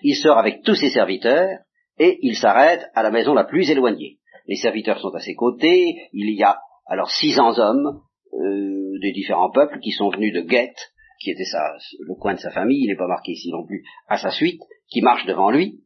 Il 0.01 0.15
sort 0.15 0.37
avec 0.37 0.63
tous 0.63 0.75
ses 0.75 0.89
serviteurs 0.89 1.59
et 1.97 2.19
il 2.21 2.35
s'arrête 2.35 2.89
à 2.93 3.03
la 3.03 3.11
maison 3.11 3.33
la 3.33 3.45
plus 3.45 3.69
éloignée. 3.69 4.19
Les 4.47 4.55
serviteurs 4.55 4.99
sont 4.99 5.13
à 5.15 5.19
ses 5.19 5.35
côtés. 5.35 6.09
Il 6.13 6.29
y 6.35 6.43
a 6.43 6.59
alors 6.85 7.09
six 7.09 7.33
cents 7.33 7.57
hommes 7.57 8.01
euh, 8.33 8.99
des 9.01 9.11
différents 9.11 9.51
peuples 9.51 9.79
qui 9.79 9.91
sont 9.91 10.09
venus 10.09 10.33
de 10.33 10.41
Guette, 10.41 10.91
qui 11.19 11.31
était 11.31 11.43
le 11.99 12.15
coin 12.15 12.33
de 12.33 12.39
sa 12.39 12.51
famille, 12.51 12.83
il 12.83 12.87
n'est 12.87 12.97
pas 12.97 13.07
marqué 13.07 13.31
ici 13.31 13.51
non 13.51 13.65
plus, 13.65 13.83
à 14.07 14.17
sa 14.17 14.29
suite, 14.29 14.61
qui 14.89 15.01
marche 15.01 15.25
devant 15.25 15.49
lui. 15.49 15.81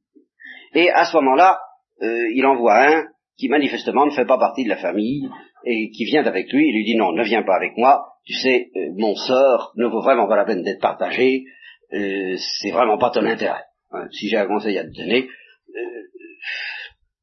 Et 0.74 0.90
à 0.90 1.06
ce 1.06 1.16
moment-là, 1.18 1.60
euh, 2.02 2.30
il 2.34 2.46
envoie 2.46 2.88
un 2.88 3.06
qui 3.42 3.50
manifestement 3.50 4.06
ne 4.06 4.12
fait 4.12 4.26
pas 4.26 4.38
partie 4.38 4.64
de 4.64 4.70
la 4.70 4.78
famille 4.78 5.28
et 5.66 5.90
qui 5.90 6.06
vient 6.06 6.24
avec 6.24 6.54
lui 6.54 6.70
et 6.70 6.72
lui 6.72 6.86
dit 6.86 6.96
non, 6.96 7.12
ne 7.12 7.24
viens 7.24 7.42
pas 7.42 7.56
avec 7.56 7.76
moi, 7.76 8.06
tu 8.24 8.34
sais, 8.34 8.70
euh, 8.76 8.92
mon 8.96 9.16
sort 9.16 9.72
ne 9.78 9.88
vaut 9.88 10.04
vraiment 10.04 10.28
pas 10.28 10.36
la 10.36 10.46
peine 10.46 10.62
d'être 10.62 10.80
partagé, 10.80 11.46
euh, 11.92 12.36
c'est 12.38 12.70
vraiment 12.70 13.00
pas 13.00 13.10
ton 13.10 13.26
intérêt. 13.26 13.64
Hein, 13.90 14.08
si 14.12 14.30
j'ai 14.30 14.38
un 14.38 14.46
conseil 14.46 14.78
à 14.78 14.84
te 14.84 14.96
donner, 14.96 15.28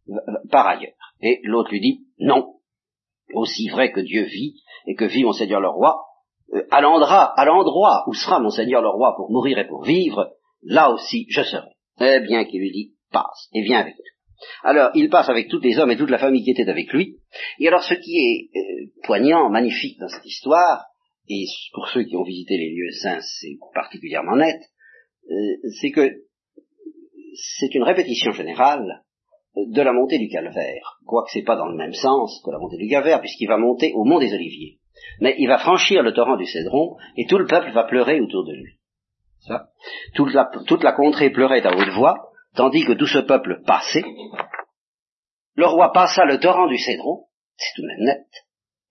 euh, 0.09 0.17
par 0.51 0.67
ailleurs. 0.67 0.91
Et 1.23 1.39
l'autre 1.45 1.71
lui 1.71 1.81
dit 1.81 2.01
non, 2.19 2.57
aussi 3.33 3.69
vrai 3.69 3.93
que 3.93 4.01
Dieu 4.01 4.25
vit 4.25 4.61
et 4.89 4.97
que 4.97 5.05
vit 5.05 5.23
mon 5.23 5.33
Seigneur 5.33 5.61
le 5.61 5.69
roi, 5.69 6.05
à 6.73 6.81
l'endroit, 6.81 7.33
à 7.39 7.45
l'endroit 7.45 8.03
où 8.09 8.15
sera 8.15 8.41
mon 8.41 8.51
Seigneur 8.51 8.83
le 8.83 8.89
roi 8.89 9.15
pour 9.17 9.31
mourir 9.31 9.57
et 9.59 9.69
pour 9.69 9.85
vivre, 9.85 10.33
là 10.65 10.91
aussi 10.91 11.27
je 11.29 11.43
serai. 11.43 11.69
Eh 12.01 12.19
bien 12.27 12.45
qu'il 12.45 12.59
lui 12.59 12.73
dit, 12.73 12.95
passe 13.13 13.49
et 13.53 13.63
viens 13.63 13.79
avec 13.79 13.95
nous. 13.95 14.18
Alors, 14.63 14.91
il 14.95 15.09
passe 15.09 15.29
avec 15.29 15.49
tous 15.49 15.61
les 15.61 15.79
hommes 15.79 15.91
et 15.91 15.97
toute 15.97 16.11
la 16.11 16.19
famille 16.19 16.45
qui 16.45 16.51
était 16.51 16.69
avec 16.69 16.93
lui. 16.93 17.17
Et 17.59 17.69
alors, 17.69 17.83
ce 17.83 17.95
qui 17.95 18.17
est 18.17 18.59
euh, 18.59 18.87
poignant, 19.05 19.51
magnifique 19.51 19.99
dans 19.99 20.09
cette 20.09 20.27
histoire, 20.27 20.87
et 21.29 21.45
pour 21.73 21.89
ceux 21.89 22.05
qui 22.05 22.17
ont 22.17 22.23
visité 22.23 22.57
les 22.57 22.71
lieux 22.71 22.93
saints, 22.93 23.21
c'est 23.21 23.59
particulièrement 23.75 24.37
net, 24.37 24.61
euh, 25.31 25.35
c'est 25.81 25.91
que 25.91 26.11
c'est 27.35 27.75
une 27.75 27.83
répétition 27.83 28.33
générale 28.33 29.03
de 29.57 29.83
la 29.83 29.93
montée 29.93 30.19
du 30.19 30.29
calvaire, 30.29 30.99
quoique 31.05 31.31
c'est 31.33 31.43
pas 31.43 31.57
dans 31.57 31.67
le 31.67 31.77
même 31.77 31.93
sens 31.93 32.41
que 32.45 32.51
la 32.51 32.59
montée 32.59 32.77
du 32.77 32.89
calvaire, 32.89 33.21
puisqu'il 33.21 33.49
va 33.49 33.59
monter 33.59 33.93
au 33.95 34.05
mont 34.05 34.19
des 34.19 34.33
Oliviers. 34.33 34.79
Mais 35.21 35.35
il 35.39 35.49
va 35.49 35.59
franchir 35.59 36.03
le 36.03 36.13
torrent 36.13 36.37
du 36.37 36.47
Cédron, 36.47 36.97
et 37.17 37.27
tout 37.27 37.39
le 37.39 37.47
peuple 37.47 37.73
va 37.73 37.85
pleurer 37.85 38.21
autour 38.21 38.45
de 38.45 38.53
lui. 38.53 38.75
Ça. 39.41 39.69
Toute, 40.15 40.33
la, 40.33 40.51
toute 40.67 40.83
la 40.83 40.93
contrée 40.93 41.31
pleurait 41.31 41.65
à 41.67 41.77
haute 41.77 41.95
voix, 41.95 42.28
tandis 42.55 42.85
que 42.85 42.93
tout 42.93 43.07
ce 43.07 43.19
peuple 43.19 43.63
passait, 43.67 44.05
le 45.55 45.67
roi 45.67 45.93
passa 45.93 46.25
le 46.25 46.39
torrent 46.39 46.69
du 46.69 46.79
Cédron, 46.79 47.27
c'est 47.57 47.75
tout 47.75 47.83
de 47.83 47.89
même 47.89 48.05
net, 48.05 48.27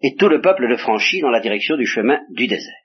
et 0.02 0.16
tout 0.16 0.28
le 0.28 0.42
peuple 0.42 0.66
le 0.66 0.78
franchit 0.78 1.22
dans 1.22 1.30
la 1.30 1.40
direction 1.40 1.78
du 1.78 1.86
chemin 1.86 2.20
du 2.32 2.48
désert. 2.48 2.84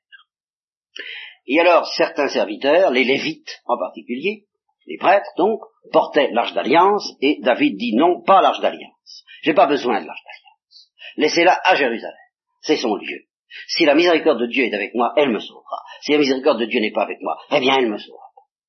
Et 1.47 1.59
alors 1.59 1.87
certains 1.87 2.29
serviteurs, 2.29 2.91
les 2.91 3.05
Lévites 3.05 3.61
en 3.67 3.77
particulier, 3.79 4.47
les 4.87 4.97
prêtres 4.99 5.31
donc, 5.37 5.61
portaient 5.93 6.31
l'arche 6.33 6.55
d'alliance, 6.55 7.15
et 7.21 7.39
David 7.41 7.77
dit 7.77 7.95
non, 7.97 8.23
pas 8.23 8.41
l'arche 8.41 8.61
d'alliance. 8.61 9.25
J'ai 9.43 9.55
pas 9.55 9.67
besoin 9.67 10.01
de 10.01 10.07
l'arche 10.07 10.23
d'alliance. 10.25 10.93
Laissez-la 11.17 11.61
à 11.65 11.75
Jérusalem. 11.75 12.17
C'est 12.63 12.77
son 12.77 12.95
lieu. 12.97 13.23
Si 13.69 13.85
la 13.85 13.95
miséricorde 13.95 14.41
de 14.41 14.47
Dieu 14.47 14.65
est 14.65 14.75
avec 14.75 14.95
moi, 14.95 15.13
elle 15.17 15.31
me 15.31 15.41
sauvera. 15.41 15.83
Si 16.03 16.13
la 16.13 16.19
miséricorde 16.19 16.61
de 16.61 16.67
Dieu 16.67 16.81
n'est 16.81 16.93
pas 16.93 17.03
avec 17.03 17.19
moi, 17.21 17.37
eh 17.51 17.61
bien 17.61 17.77
elle 17.79 17.91
me 17.91 17.99
sauvera. 17.99 18.27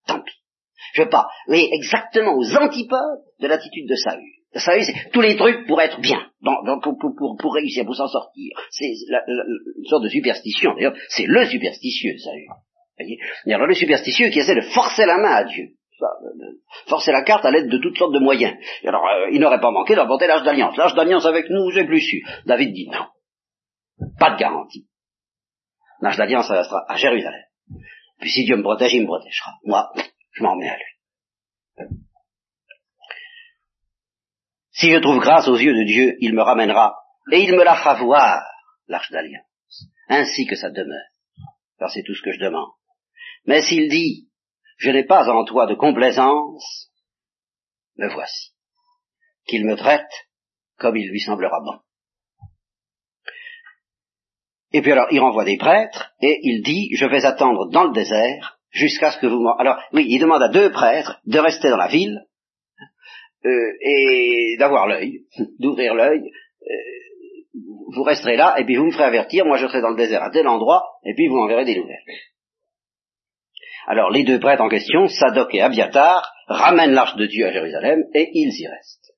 Tant 0.08 0.22
pis. 0.22 0.43
Je 0.94 1.02
veux 1.02 1.10
pas. 1.10 1.28
Oui, 1.48 1.70
exactement 1.72 2.34
aux 2.36 2.56
antipodes 2.56 3.22
de 3.40 3.48
l'attitude 3.48 3.90
de 3.90 3.96
Saül. 3.96 4.22
Saül, 4.56 4.84
c'est 4.84 5.12
tous 5.12 5.22
les 5.22 5.36
trucs 5.36 5.66
pour 5.66 5.82
être 5.82 6.00
bien, 6.00 6.20
pour, 7.40 7.54
réussir, 7.54 7.86
pour 7.86 7.96
s'en 7.96 8.08
sortir. 8.08 8.56
C'est 8.70 8.86
une 8.86 9.86
sorte 9.86 10.04
de 10.04 10.10
superstition. 10.10 10.74
D'ailleurs, 10.76 10.96
c'est 11.10 11.26
le 11.26 11.46
superstitieux, 11.46 12.18
Saül. 12.18 12.46
Voyez? 13.00 13.18
Alors 13.48 13.68
le 13.68 13.74
superstitieux 13.74 14.30
qui 14.30 14.40
essaie 14.40 14.56
de 14.56 14.62
forcer 14.62 15.06
la 15.06 15.18
main 15.18 15.32
à 15.32 15.44
Dieu. 15.46 15.70
forcer 16.88 17.12
la 17.12 17.24
carte 17.24 17.44
à 17.46 17.52
l'aide 17.52 17.70
de 17.70 17.78
toutes 17.80 17.98
sortes 17.98 18.14
de 18.14 18.20
moyens. 18.20 18.56
alors, 18.86 19.04
euh, 19.04 19.30
il 19.32 19.40
n'aurait 19.40 19.60
pas 19.60 19.72
manqué 19.72 19.96
d'emporter 19.96 20.28
l'âge 20.28 20.44
d'alliance. 20.44 20.78
L'âge 20.78 20.94
d'alliance 20.94 21.26
avec 21.26 21.50
nous, 21.50 21.72
j'ai 21.72 21.86
plus 21.86 22.02
su. 22.02 22.22
David 22.46 22.72
dit 22.72 22.88
non. 22.90 23.06
Pas 24.20 24.32
de 24.32 24.38
garantie. 24.38 24.88
L'âge 26.02 26.18
d'alliance, 26.18 26.50
restera 26.50 26.84
à 26.88 26.98
Jérusalem. 26.98 27.42
Puis 28.20 28.30
si 28.30 28.46
Dieu 28.46 28.58
me 28.58 28.62
protège, 28.64 28.94
il 28.94 29.02
me 29.02 29.08
protégera. 29.08 29.54
Moi, 29.64 29.90
je 30.34 30.44
m'en 30.44 30.56
mets 30.56 30.70
à 30.70 30.76
lui. 30.76 30.93
Si 34.72 34.92
je 34.92 34.98
trouve 35.00 35.20
grâce 35.20 35.48
aux 35.48 35.58
yeux 35.58 35.74
de 35.74 35.86
Dieu, 35.86 36.18
il 36.20 36.34
me 36.34 36.42
ramènera, 36.42 36.96
et 37.32 37.42
il 37.42 37.52
me 37.56 37.64
la 37.64 37.76
fera 37.76 37.96
voir, 37.96 38.44
l'arche 38.88 39.12
d'alliance, 39.12 39.86
ainsi 40.10 40.46
que 40.46 40.56
sa 40.56 40.72
demeure. 40.72 41.10
car 41.78 41.90
c'est 41.92 42.04
tout 42.04 42.16
ce 42.16 42.22
que 42.22 42.32
je 42.32 42.40
demande. 42.40 42.72
Mais 43.46 43.62
s'il 43.62 43.90
dit, 43.90 44.30
je 44.78 44.90
n'ai 44.90 45.06
pas 45.06 45.30
en 45.30 45.46
toi 45.46 45.68
de 45.68 45.76
complaisance, 45.76 46.92
me 47.98 48.12
voici, 48.14 48.54
qu'il 49.46 49.66
me 49.66 49.76
traite 49.76 50.12
comme 50.78 50.98
il 50.98 51.10
lui 51.10 51.20
semblera 51.20 51.60
bon. 51.62 51.80
Et 54.72 54.82
puis 54.82 54.92
alors, 54.92 55.08
il 55.12 55.20
renvoie 55.20 55.46
des 55.46 55.58
prêtres, 55.58 56.14
et 56.20 56.40
il 56.42 56.64
dit, 56.64 56.90
je 56.96 57.06
vais 57.06 57.26
attendre 57.26 57.70
dans 57.70 57.84
le 57.84 57.94
désert, 57.94 58.60
jusqu'à 58.74 59.12
ce 59.12 59.20
que 59.20 59.28
vous... 59.28 59.48
Alors, 59.58 59.78
oui, 59.94 60.06
il 60.10 60.20
demande 60.20 60.44
à 60.44 60.50
deux 60.50 60.72
prêtres 60.72 61.20
de 61.26 61.40
rester 61.40 61.70
dans 61.70 61.78
la 61.78 61.88
ville, 61.88 62.26
euh, 63.46 63.74
et 63.82 64.56
d'avoir 64.58 64.88
l'œil, 64.88 65.26
d'ouvrir 65.60 65.96
l'œil, 65.96 66.22
euh, 66.22 66.66
vous 67.94 68.04
resterez 68.04 68.38
là, 68.38 68.56
et 68.58 68.66
puis 68.66 68.76
vous 68.76 68.86
me 68.86 68.92
ferez 68.92 69.04
avertir, 69.04 69.46
moi 69.46 69.58
je 69.58 69.68
serai 69.68 69.82
dans 69.82 69.90
le 69.90 69.98
désert 69.98 70.24
à 70.24 70.32
tel 70.32 70.48
endroit, 70.48 70.84
et 71.04 71.14
puis 71.14 71.28
vous 71.28 71.36
m'enverrez 71.36 71.66
des 71.66 71.76
nouvelles. 71.76 72.04
Alors 73.86 74.10
les 74.12 74.24
deux 74.24 74.40
prêtres 74.40 74.64
en 74.64 74.70
question, 74.70 75.08
Sadoc 75.08 75.54
et 75.54 75.62
Abiatar, 75.62 76.34
ramènent 76.48 76.94
l'arche 76.94 77.16
de 77.16 77.26
Dieu 77.26 77.46
à 77.46 77.52
Jérusalem, 77.52 78.04
et 78.14 78.30
ils 78.34 78.54
y 78.60 78.68
restent. 78.68 79.14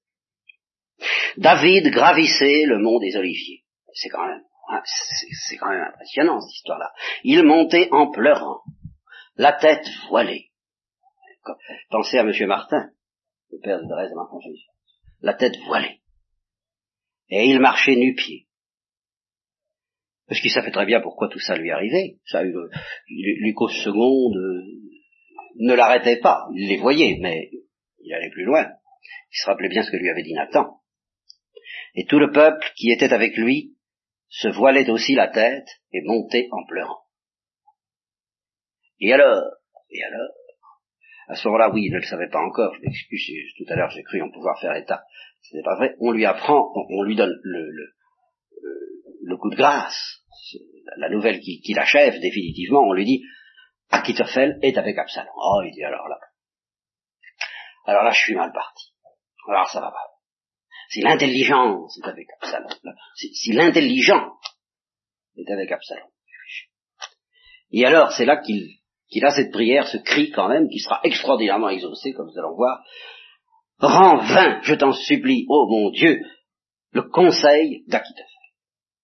David 1.38 1.89
gravissait 1.91 2.64
le 2.66 2.80
mont 2.80 2.99
des 2.99 3.16
Oliviers. 3.16 3.62
C'est 3.93 4.10
quand 4.10 4.26
même, 4.26 4.41
hein, 4.72 4.82
c'est 5.47 5.58
quand 5.58 5.70
même 5.70 5.86
impressionnant 5.93 6.41
cette 6.41 6.56
histoire-là. 6.56 6.91
Il 7.24 7.43
montait 7.43 7.89
en 7.91 8.10
pleurant, 8.10 8.62
la 9.36 9.54
tête 9.54 9.86
voilée. 10.10 10.52
Pensez 11.90 12.18
à 12.18 12.22
M. 12.22 12.32
Martin, 12.48 12.90
le 13.52 13.60
père 13.60 13.80
de 13.80 13.84
et 13.84 14.14
l'enfant 14.16 14.40
Jésus. 14.40 14.68
La 15.22 15.34
tête 15.34 15.58
voilée. 15.66 16.02
Et 17.30 17.50
il 17.50 17.60
marchait 17.60 17.96
nu-pied. 17.96 18.48
Parce 20.28 20.42
qu'il 20.42 20.52
savait 20.52 20.72
très 20.72 20.86
bien 20.86 21.02
pourquoi 21.02 21.30
tout 21.30 21.40
ça 21.40 21.56
lui 21.56 21.72
arrivait. 21.72 22.18
Ça, 22.26 22.42
Lucas 22.44 23.72
II 23.86 23.92
euh, 24.36 24.62
ne 25.58 25.74
l'arrêtait 25.74 26.20
pas. 26.20 26.48
Il 26.54 26.68
les 26.68 26.78
voyait, 26.78 27.18
mais 27.22 27.52
il 28.00 28.14
allait 28.14 28.32
plus 28.32 28.44
loin. 28.44 28.66
Il 29.32 29.38
se 29.38 29.46
rappelait 29.46 29.70
bien 29.70 29.84
ce 29.84 29.92
que 29.92 29.98
lui 29.98 30.10
avait 30.10 30.24
dit 30.24 30.34
Nathan. 30.34 30.82
Et 31.94 32.06
tout 32.06 32.20
le 32.20 32.32
peuple 32.32 32.66
qui 32.76 32.92
était 32.92 33.14
avec 33.14 33.38
lui 33.38 33.76
se 34.30 34.48
voilait 34.48 34.90
aussi 34.90 35.14
la 35.14 35.28
tête 35.28 35.68
et 35.92 36.02
montait 36.04 36.48
en 36.52 36.66
pleurant. 36.66 37.05
Et 39.00 39.14
alors, 39.14 39.41
et 39.89 40.04
alors, 40.04 40.30
à 41.28 41.36
ce 41.36 41.48
moment-là, 41.48 41.72
oui, 41.72 41.86
il 41.86 41.91
ne 41.91 41.98
le 41.98 42.06
savait 42.06 42.30
pas 42.30 42.39
encore, 42.39 42.74
je 42.76 42.82
m'excuse, 42.82 43.54
tout 43.58 43.66
à 43.70 43.76
l'heure 43.76 43.89
j'ai 43.89 44.04
cru 44.04 44.22
en 44.22 44.32
pouvoir 44.32 44.60
faire 44.60 44.76
état. 44.76 45.04
Ce 45.41 45.56
n'est 45.56 45.64
pas 45.64 45.76
vrai, 45.76 45.96
on 46.00 46.12
lui 46.12 46.26
apprend, 46.26 46.72
on, 46.89 47.04
lui 47.04 47.16
donne 47.16 47.34
le, 47.43 47.70
le, 47.70 47.93
le, 49.24 49.38
coup 49.38 49.50
de 49.50 49.56
grâce, 49.56 50.24
la 50.98 51.10
nouvelle 51.10 51.39
qui, 51.39 51.62
qui 51.62 51.74
l'achève 51.74 52.20
définitivement, 52.20 52.82
on 52.82 52.93
lui 52.93 53.06
dit, 53.06 53.24
Akitophel 53.89 54.60
est 54.62 54.78
avec 54.78 54.98
Absalom. 54.98 55.34
Oh, 55.36 55.62
il 55.66 55.72
dit 55.72 55.84
alors 55.84 56.08
là. 56.08 56.20
Alors 57.86 58.04
là, 58.04 58.12
je 58.12 58.20
suis 58.20 58.36
mal 58.36 58.52
parti. 58.52 58.93
Alors 59.48 59.70
ça 59.70 59.82
va 59.82 59.91
pas. 59.91 60.16
Si 60.89 61.02
l'intelligence 61.02 62.00
est 62.04 62.08
avec 62.08 62.28
Absalom, 62.41 62.96
si, 63.16 63.34
si 63.34 63.52
l'intelligent 63.52 64.34
est 65.38 65.52
avec 65.52 65.72
Absalom. 65.72 66.08
Et 67.72 67.86
alors, 67.86 68.12
c'est 68.12 68.26
là 68.26 68.38
qu'il 68.38 68.80
qu'il 69.10 69.26
a 69.26 69.32
cette 69.32 69.51
prière, 69.51 69.88
ce 69.88 69.97
cri 69.97 70.32
quand 70.32 70.49
même, 70.49 70.68
qui 70.70 70.80
sera 70.80 70.99
extraordinairement 71.03 71.70
exaucé, 71.70 72.14
comme 72.14 72.28
nous 72.28 72.39
allons 72.39 72.56
voir. 72.56 72.84
Rends 73.78 74.18
vain, 74.18 74.62
je 74.64 74.74
t'en 74.74 74.93
supplie, 74.93 75.45
ô 75.49 75.68
mon 75.70 75.89
Dieu, 75.91 76.22
le 76.91 77.03
conseil 77.03 77.84
d'Akitophel. 77.88 78.26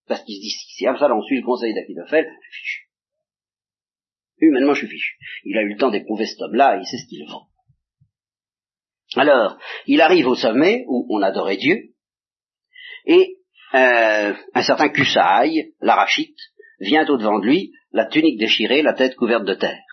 Parce 0.08 0.24
qu'il 0.24 0.36
se 0.36 0.42
dit, 0.42 0.50
si 0.50 0.88
Absalom 0.88 1.22
suit 1.24 1.40
le 1.40 1.46
conseil 1.46 1.74
d'Akitophel, 1.74 2.26
je 2.26 2.56
suis 2.56 2.64
fichu. 2.64 2.88
Humainement, 4.40 4.74
je 4.74 4.86
suis 4.86 4.88
fichu. 4.88 5.18
Il 5.44 5.58
a 5.58 5.62
eu 5.62 5.74
le 5.74 5.78
temps 5.78 5.92
d'éprouver 5.92 6.26
cet 6.26 6.42
homme-là, 6.42 6.78
il 6.78 6.86
sait 6.86 6.98
ce 6.98 7.08
qu'il 7.08 7.26
vaut. 7.30 7.48
Alors, 9.16 9.58
il 9.88 10.02
arrive 10.02 10.28
au 10.28 10.36
sommet 10.36 10.86
où 10.88 11.06
on 11.10 11.22
adorait 11.22 11.58
Dieu, 11.58 11.92
et 13.06 13.38
euh, 13.74 14.34
un 14.54 14.64
certain 14.64 14.90
Cusaï, 14.90 15.74
l'arachite, 15.82 16.38
vient 16.80 17.08
au-devant 17.08 17.40
de 17.40 17.46
lui, 17.46 17.72
la 17.92 18.06
tunique 18.06 18.40
déchirée, 18.40 18.82
la 18.82 18.94
tête 18.94 19.16
couverte 19.16 19.44
de 19.44 19.54
terre. 19.54 19.84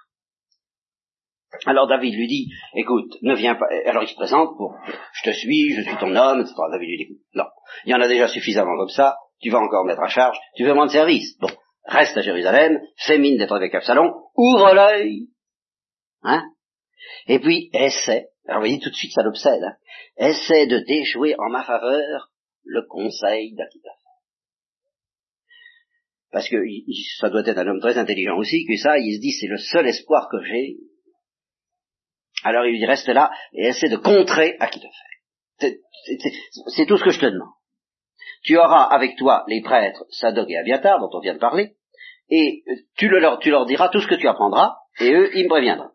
Alors 1.64 1.88
David 1.88 2.14
lui 2.14 2.26
dit, 2.26 2.50
écoute, 2.74 3.16
ne 3.22 3.34
viens 3.34 3.54
pas. 3.54 3.66
Alors 3.86 4.02
il 4.02 4.08
se 4.08 4.14
présente 4.14 4.56
pour, 4.56 4.74
je 5.12 5.30
te 5.30 5.34
suis, 5.34 5.74
je 5.74 5.82
suis 5.82 5.96
ton 5.96 6.14
homme, 6.14 6.40
etc. 6.40 6.54
David 6.70 6.88
lui 6.88 6.96
dit, 6.98 7.20
non, 7.34 7.44
il 7.84 7.90
y 7.90 7.94
en 7.94 8.00
a 8.00 8.08
déjà 8.08 8.28
suffisamment 8.28 8.76
comme 8.76 8.90
ça, 8.90 9.16
tu 9.40 9.50
vas 9.50 9.58
encore 9.58 9.84
mettre 9.84 10.02
à 10.02 10.08
charge, 10.08 10.36
tu 10.56 10.64
veux 10.64 10.74
moins 10.74 10.86
de 10.86 10.92
service. 10.92 11.38
Bon, 11.38 11.48
reste 11.84 12.16
à 12.16 12.20
Jérusalem, 12.20 12.80
fais 12.96 13.18
mine 13.18 13.38
d'être 13.38 13.54
avec 13.54 13.74
Absalom, 13.74 14.12
ouvre 14.36 14.74
l'œil, 14.74 15.28
hein, 16.22 16.42
et 17.26 17.38
puis 17.38 17.70
essaie, 17.72 18.28
alors 18.46 18.60
vous 18.60 18.66
voyez 18.66 18.80
tout 18.80 18.90
de 18.90 18.94
suite 18.94 19.12
ça 19.12 19.22
l'obsède, 19.22 19.62
hein, 19.62 19.76
essaie 20.18 20.66
de 20.66 20.80
déjouer 20.80 21.34
en 21.38 21.48
ma 21.48 21.64
faveur 21.64 22.30
le 22.64 22.82
conseil 22.86 23.54
d'Akita. 23.54 23.90
Parce 26.30 26.48
que 26.50 26.56
ça 27.20 27.30
doit 27.30 27.46
être 27.46 27.56
un 27.56 27.66
homme 27.66 27.80
très 27.80 27.96
intelligent 27.96 28.36
aussi, 28.36 28.66
que 28.66 28.76
ça, 28.76 28.98
il 28.98 29.16
se 29.16 29.20
dit, 29.20 29.32
c'est 29.32 29.46
le 29.46 29.56
seul 29.56 29.86
espoir 29.86 30.28
que 30.30 30.42
j'ai 30.44 30.76
alors 32.44 32.66
il 32.66 32.78
lui 32.78 32.86
reste 32.86 33.08
là 33.08 33.30
et 33.52 33.68
essaie 33.68 33.88
de 33.88 33.96
contrer 33.96 34.56
à 34.60 34.68
qui 34.68 34.80
te 34.80 34.86
fait. 34.86 35.80
C'est 36.74 36.86
tout 36.86 36.96
ce 36.96 37.04
que 37.04 37.10
je 37.10 37.20
te 37.20 37.26
demande. 37.26 37.52
Tu 38.42 38.56
auras 38.56 38.84
avec 38.84 39.16
toi 39.16 39.44
les 39.48 39.62
prêtres 39.62 40.04
Sadog 40.10 40.50
et 40.50 40.56
Abiatar 40.56 41.00
dont 41.00 41.10
on 41.12 41.20
vient 41.20 41.34
de 41.34 41.40
parler, 41.40 41.76
et 42.30 42.62
tu, 42.96 43.08
leur, 43.08 43.38
tu 43.38 43.50
leur 43.50 43.66
diras 43.66 43.88
tout 43.88 44.00
ce 44.00 44.06
que 44.06 44.14
tu 44.14 44.28
apprendras, 44.28 44.76
et 45.00 45.12
eux, 45.12 45.36
ils 45.36 45.44
me 45.44 45.48
préviendront. 45.48 45.90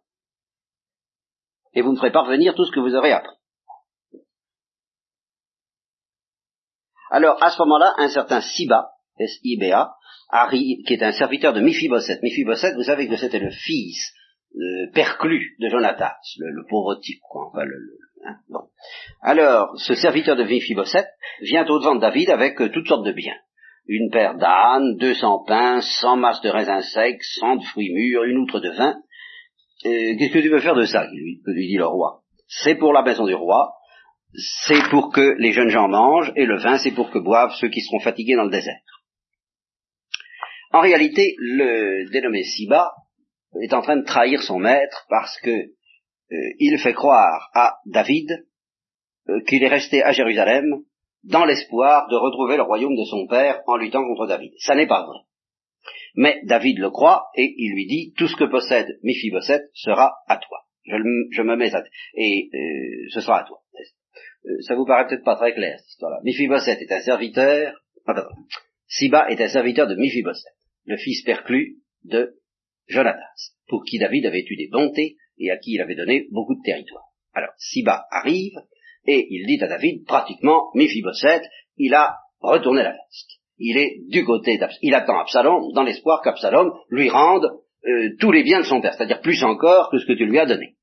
Et 1.73 1.81
vous 1.81 1.91
me 1.91 1.97
ferez 1.97 2.11
parvenir 2.11 2.53
tout 2.55 2.65
ce 2.65 2.71
que 2.71 2.79
vous 2.79 2.95
aurez 2.95 3.11
appris. 3.11 3.35
Alors, 7.11 7.41
à 7.43 7.51
ce 7.51 7.59
moment-là, 7.59 7.93
un 7.97 8.09
certain 8.09 8.41
Siba, 8.41 8.89
S-I-B-A, 9.19 9.95
qui 10.49 10.93
est 10.93 11.03
un 11.03 11.11
serviteur 11.11 11.53
de 11.53 11.61
Mephibosheth. 11.61 12.21
Mephibosheth, 12.23 12.75
vous 12.75 12.83
savez 12.83 13.07
que 13.07 13.17
c'était 13.17 13.39
le 13.39 13.51
fils 13.51 14.13
perclus 14.93 15.55
de 15.59 15.69
Jonatas, 15.69 16.15
le, 16.37 16.65
pauvre 16.69 16.95
type, 16.95 17.21
quoi. 17.29 17.51
le, 17.63 17.75
hein, 18.25 18.35
bon. 18.49 18.61
Alors, 19.21 19.73
ce 19.77 19.95
serviteur 19.95 20.35
de 20.35 20.43
Mephibosheth 20.43 21.07
vient 21.41 21.65
au-devant 21.65 21.95
de 21.95 22.01
David 22.01 22.29
avec 22.29 22.61
euh, 22.61 22.69
toutes 22.69 22.87
sortes 22.87 23.05
de 23.05 23.11
biens. 23.11 23.37
Une 23.87 24.09
paire 24.11 24.35
d'ânes, 24.35 24.97
deux 24.97 25.13
cents 25.15 25.43
pains, 25.43 25.81
cent 25.81 26.15
masses 26.15 26.41
de 26.41 26.49
raisins 26.49 26.81
secs, 26.81 27.21
cent 27.39 27.57
de 27.57 27.63
fruits 27.63 27.93
mûrs, 27.93 28.23
une 28.23 28.37
outre 28.37 28.59
de 28.59 28.69
vin. 28.69 28.95
Qu'est-ce 29.81 30.31
que 30.31 30.39
tu 30.39 30.49
veux 30.49 30.61
faire 30.61 30.75
de 30.75 30.85
ça 30.85 31.05
lui, 31.11 31.41
lui 31.45 31.67
dit 31.67 31.75
le 31.75 31.85
roi. 31.85 32.21
C'est 32.47 32.75
pour 32.75 32.93
la 32.93 33.01
maison 33.01 33.25
du 33.25 33.33
roi, 33.33 33.73
c'est 34.65 34.89
pour 34.89 35.11
que 35.11 35.35
les 35.37 35.51
jeunes 35.51 35.69
gens 35.69 35.89
mangent, 35.89 36.31
et 36.37 36.45
le 36.45 36.57
vin, 36.57 36.77
c'est 36.77 36.91
pour 36.91 37.11
que 37.11 37.19
boivent 37.19 37.53
ceux 37.59 37.67
qui 37.67 37.81
seront 37.81 37.99
fatigués 37.99 38.35
dans 38.35 38.45
le 38.45 38.51
désert. 38.51 38.79
En 40.71 40.79
réalité, 40.79 41.35
le 41.37 42.09
dénommé 42.11 42.43
Siba 42.43 42.91
est 43.61 43.73
en 43.73 43.81
train 43.81 43.97
de 43.97 44.05
trahir 44.05 44.41
son 44.41 44.59
maître 44.59 45.05
parce 45.09 45.39
que 45.41 45.51
euh, 45.51 46.53
il 46.59 46.77
fait 46.79 46.93
croire 46.93 47.49
à 47.53 47.77
David 47.85 48.45
euh, 49.29 49.41
qu'il 49.47 49.63
est 49.63 49.67
resté 49.67 50.03
à 50.03 50.11
Jérusalem 50.11 50.83
dans 51.23 51.45
l'espoir 51.45 52.07
de 52.09 52.15
retrouver 52.15 52.57
le 52.57 52.63
royaume 52.63 52.95
de 52.95 53.05
son 53.05 53.27
père 53.27 53.61
en 53.67 53.77
luttant 53.77 54.03
contre 54.03 54.27
David. 54.27 54.51
Ça 54.57 54.75
n'est 54.75 54.87
pas 54.87 55.05
vrai. 55.05 55.19
Mais 56.15 56.41
David 56.43 56.79
le 56.79 56.89
croit 56.89 57.27
et 57.35 57.53
il 57.57 57.73
lui 57.73 57.87
dit 57.87 58.13
tout 58.17 58.27
ce 58.27 58.35
que 58.35 58.43
possède 58.45 58.99
Mephibosheth 59.03 59.63
sera 59.73 60.13
à 60.27 60.37
toi. 60.37 60.59
Je, 60.85 61.41
me 61.41 61.55
mets 61.55 61.73
à 61.73 61.83
et 62.15 62.49
euh, 62.53 63.07
ce 63.13 63.21
sera 63.21 63.39
à 63.39 63.43
toi. 63.45 63.61
ça 64.67 64.75
vous 64.75 64.85
paraît 64.85 65.07
peut-être 65.07 65.23
pas 65.23 65.37
très 65.37 65.53
clair 65.53 65.77
cette 65.79 65.89
histoire-là. 65.89 66.19
Mephibosheth 66.23 66.81
est 66.81 66.91
un 66.91 67.01
serviteur. 67.01 67.73
Siba 68.87 69.29
est 69.29 69.41
un 69.41 69.47
serviteur 69.47 69.87
de 69.87 69.95
Mephibosheth, 69.95 70.43
le 70.85 70.97
fils 70.97 71.23
perclus 71.23 71.77
de 72.03 72.35
Jonatas, 72.87 73.53
pour 73.67 73.83
qui 73.83 73.99
David 73.99 74.25
avait 74.25 74.45
eu 74.47 74.55
des 74.55 74.69
bontés 74.71 75.15
et 75.37 75.51
à 75.51 75.57
qui 75.57 75.73
il 75.73 75.81
avait 75.81 75.95
donné 75.95 76.27
beaucoup 76.31 76.55
de 76.55 76.61
territoire. 76.63 77.05
Alors, 77.33 77.53
Siba 77.57 78.05
arrive, 78.11 78.55
et 79.05 79.27
il 79.29 79.45
dit 79.47 79.63
à 79.63 79.67
David, 79.67 80.05
pratiquement, 80.05 80.69
Mephibosheth, 80.75 81.43
il 81.77 81.93
a 81.93 82.17
retourné 82.39 82.83
la 82.83 82.91
veste. 82.91 83.39
Il 83.57 83.77
est 83.77 83.97
du 84.09 84.25
côté 84.25 84.57
d'Absalom. 84.57 84.79
Il 84.81 84.95
attend 84.95 85.19
Absalom 85.19 85.71
dans 85.73 85.83
l'espoir 85.83 86.21
qu'Absalom 86.21 86.71
lui 86.89 87.09
rende 87.09 87.45
euh, 87.85 88.09
tous 88.19 88.31
les 88.31 88.43
biens 88.43 88.59
de 88.59 88.65
son 88.65 88.81
père, 88.81 88.93
c'est-à-dire 88.93 89.21
plus 89.21 89.43
encore 89.43 89.89
que 89.89 89.97
ce 89.97 90.05
que 90.05 90.13
tu 90.13 90.25
lui 90.25 90.39
as 90.39 90.45
donné. 90.45 90.75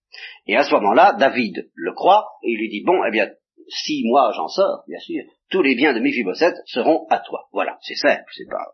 Et 0.47 0.57
à 0.57 0.65
ce 0.65 0.73
moment-là, 0.75 1.17
David 1.19 1.71
le 1.75 1.93
croit, 1.93 2.27
et 2.43 2.51
il 2.51 2.59
lui 2.59 2.69
dit, 2.69 2.83
bon, 2.85 3.01
eh 3.07 3.11
bien, 3.11 3.31
si 3.69 4.03
moi 4.05 4.33
j'en 4.35 4.49
sors, 4.49 4.83
bien 4.89 4.99
sûr, 4.99 5.23
tous 5.51 5.63
les 5.63 5.75
biens 5.75 5.93
de 5.93 6.01
Mephibosheth 6.01 6.57
seront 6.67 7.07
à 7.09 7.21
toi. 7.21 7.49
Voilà, 7.53 7.79
c'est 7.83 7.95
simple, 7.95 8.25
c'est 8.33 8.49
pas 8.49 8.67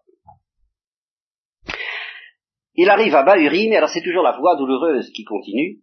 il 2.77 2.91
arrive 2.91 3.15
à 3.15 3.23
Bahurim, 3.23 3.73
et 3.73 3.77
alors 3.77 3.89
c'est 3.89 4.03
toujours 4.03 4.23
la 4.23 4.37
voie 4.39 4.57
douloureuse 4.57 5.11
qui 5.11 5.25
continue. 5.25 5.79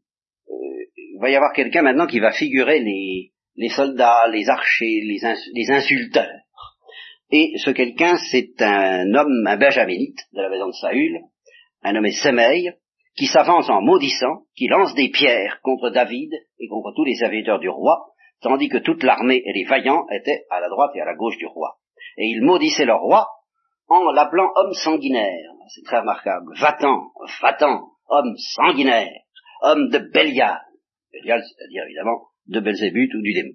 Euh, 0.50 0.54
il 0.96 1.20
va 1.20 1.30
y 1.30 1.36
avoir 1.36 1.54
quelqu'un 1.54 1.82
maintenant 1.82 2.08
qui 2.08 2.20
va 2.20 2.32
figurer 2.32 2.80
les, 2.80 3.32
les 3.56 3.70
soldats, 3.70 4.28
les 4.32 4.48
archers, 4.50 5.02
les, 5.02 5.72
insulteurs. 5.72 6.40
Et 7.32 7.54
ce 7.58 7.72
quelqu'un, 7.72 8.16
c'est 8.32 8.62
un 8.62 9.14
homme, 9.14 9.48
un 9.48 9.58
benjaminite 9.58 10.20
de 10.34 10.42
la 10.42 10.50
maison 10.50 10.68
de 10.68 10.74
Saül, 10.74 11.20
un 11.82 11.94
nommé 11.94 12.12
Semeil, 12.12 12.74
qui 13.16 13.26
s'avance 13.28 13.70
en 13.70 13.82
maudissant, 13.82 14.44
qui 14.56 14.68
lance 14.68 14.94
des 14.96 15.10
pierres 15.10 15.60
contre 15.62 15.90
David 15.90 16.32
et 16.60 16.68
contre 16.68 16.94
tous 16.96 17.06
les 17.06 17.16
serviteurs 17.16 17.60
du 17.60 17.70
roi, 17.70 18.08
tandis 18.42 18.70
que 18.70 18.78
toute 18.78 19.04
l'armée 19.04 19.42
et 19.46 19.54
les 19.54 19.66
vaillants 19.66 20.06
étaient 20.12 20.46
à 20.50 20.60
la 20.60 20.70
droite 20.70 20.92
et 20.96 21.02
à 21.02 21.06
la 21.06 21.16
gauche 21.16 21.38
du 21.38 21.46
roi. 21.46 21.78
Et 22.18 22.26
il 22.26 22.44
maudissait 22.44 22.86
le 22.86 22.96
roi 22.96 23.28
en 23.94 24.12
l'appelant 24.12 24.52
homme 24.56 24.74
sanguinaire. 24.74 25.52
C'est 25.70 25.84
très 25.84 26.00
remarquable. 26.00 26.54
Va-t'en, 26.60 27.12
va-t'en, 27.42 27.88
homme 28.10 28.36
sanguinaire, 28.38 29.22
homme 29.62 29.90
de 29.90 30.00
Bélial. 30.00 30.62
Bélial, 31.12 31.42
c'est-à-dire 31.42 31.84
évidemment 31.86 32.28
de 32.48 32.60
Belzébuth 32.60 33.14
ou 33.14 33.22
du 33.22 33.34
démon. 33.34 33.54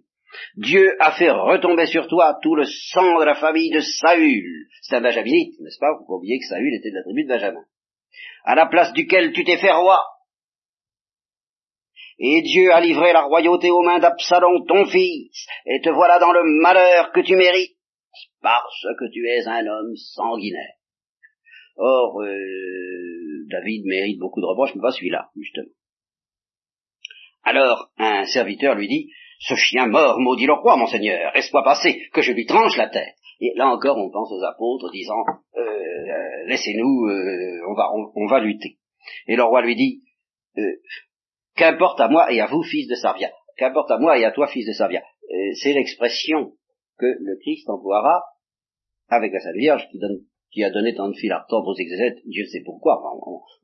Dieu 0.56 0.96
a 1.00 1.12
fait 1.12 1.30
retomber 1.30 1.86
sur 1.86 2.06
toi 2.06 2.38
tout 2.42 2.54
le 2.54 2.64
sang 2.64 3.18
de 3.18 3.24
la 3.24 3.34
famille 3.34 3.70
de 3.70 3.80
Saül. 3.80 4.68
C'est 4.82 4.96
un 4.96 5.00
benjaminite, 5.00 5.58
n'est-ce 5.60 5.78
pas? 5.78 5.92
Vous 5.98 6.06
pouvez 6.06 6.18
oublier 6.18 6.38
que 6.38 6.46
Saül 6.46 6.74
était 6.74 6.90
de 6.90 6.96
la 6.96 7.02
tribu 7.02 7.24
de 7.24 7.28
Benjamin. 7.28 7.64
À 8.44 8.54
la 8.54 8.66
place 8.66 8.92
duquel 8.92 9.32
tu 9.32 9.44
t'es 9.44 9.56
fait 9.56 9.72
roi. 9.72 9.98
Et 12.18 12.42
Dieu 12.42 12.72
a 12.72 12.80
livré 12.80 13.12
la 13.12 13.22
royauté 13.22 13.70
aux 13.70 13.82
mains 13.82 14.00
d'Absalom, 14.00 14.66
ton 14.66 14.86
fils, 14.86 15.46
et 15.66 15.80
te 15.80 15.90
voilà 15.90 16.18
dans 16.18 16.32
le 16.32 16.42
malheur 16.62 17.12
que 17.12 17.20
tu 17.20 17.36
mérites, 17.36 17.77
parce 18.42 18.86
que 18.98 19.10
tu 19.12 19.26
es 19.26 19.46
un 19.46 19.66
homme 19.66 19.96
sanguinaire. 19.96 20.78
Or, 21.78 22.20
euh, 22.22 23.46
David 23.48 23.84
mérite 23.86 24.18
beaucoup 24.18 24.40
de 24.40 24.46
reproches, 24.46 24.74
mais 24.74 24.82
pas 24.82 24.90
celui-là, 24.90 25.30
justement. 25.36 25.70
Alors, 27.44 27.90
un 27.98 28.24
serviteur 28.24 28.74
lui 28.74 28.88
dit, 28.88 29.10
ce 29.38 29.54
chien 29.54 29.86
mort 29.86 30.18
maudit 30.18 30.46
le 30.46 30.54
roi, 30.54 30.76
monseigneur, 30.76 31.32
laisse-moi 31.34 31.62
passer, 31.62 32.02
que 32.12 32.20
je 32.20 32.32
lui 32.32 32.46
tranche 32.46 32.76
la 32.76 32.88
tête. 32.88 33.14
Et 33.40 33.52
là 33.54 33.68
encore, 33.68 33.96
on 33.96 34.10
pense 34.10 34.32
aux 34.32 34.42
apôtres 34.42 34.90
disant, 34.90 35.22
euh, 35.56 36.46
laissez-nous, 36.46 37.06
euh, 37.06 37.60
on, 37.68 37.74
va, 37.74 37.90
on, 38.16 38.26
va 38.26 38.40
lutter. 38.40 38.78
Et 39.28 39.36
le 39.36 39.44
roi 39.44 39.62
lui 39.62 39.76
dit, 39.76 40.02
qu'importe 41.54 42.00
à 42.00 42.08
moi 42.08 42.32
et 42.32 42.40
à 42.40 42.46
vous, 42.46 42.64
fils 42.64 42.88
de 42.88 42.96
Savia, 42.96 43.30
qu'importe 43.56 43.92
à 43.92 43.98
moi 43.98 44.18
et 44.18 44.24
à 44.24 44.32
toi, 44.32 44.48
fils 44.48 44.66
de 44.66 44.72
Savia. 44.72 45.02
C'est 45.54 45.72
l'expression 45.72 46.54
que 46.98 47.06
le 47.06 47.36
Christ 47.40 47.68
emploiera 47.68 48.22
avec 49.08 49.32
la 49.32 49.40
Sainte 49.40 49.56
Vierge 49.56 49.88
qui, 49.90 49.98
donne, 49.98 50.20
qui 50.50 50.64
a 50.64 50.70
donné 50.70 50.94
tant 50.94 51.08
de 51.08 51.14
fil 51.14 51.32
à 51.32 51.42
retordre 51.42 51.68
aux 51.68 51.76
exégètes, 51.78 52.18
Dieu 52.26 52.44
sait 52.46 52.62
pourquoi, 52.64 53.00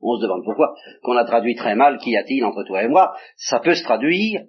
on, 0.01 0.17
se 0.17 0.23
demande 0.23 0.43
pourquoi, 0.43 0.75
qu'on 1.03 1.17
a 1.17 1.25
traduit 1.25 1.55
très 1.55 1.75
mal, 1.75 1.97
qu'y 1.99 2.17
a-t-il 2.17 2.43
entre 2.43 2.63
toi 2.63 2.83
et 2.83 2.87
moi, 2.87 3.15
ça 3.35 3.59
peut 3.59 3.75
se 3.75 3.83
traduire, 3.83 4.41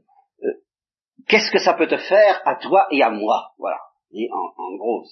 qu'est-ce 1.29 1.51
que 1.51 1.59
ça 1.59 1.75
peut 1.75 1.89
te 1.89 1.97
faire 1.97 2.41
à 2.45 2.57
toi 2.57 2.87
et 2.91 3.03
à 3.03 3.11
moi? 3.11 3.53
Voilà. 3.59 3.79
Et 4.13 4.29
en, 4.33 4.77
gros, 4.77 5.05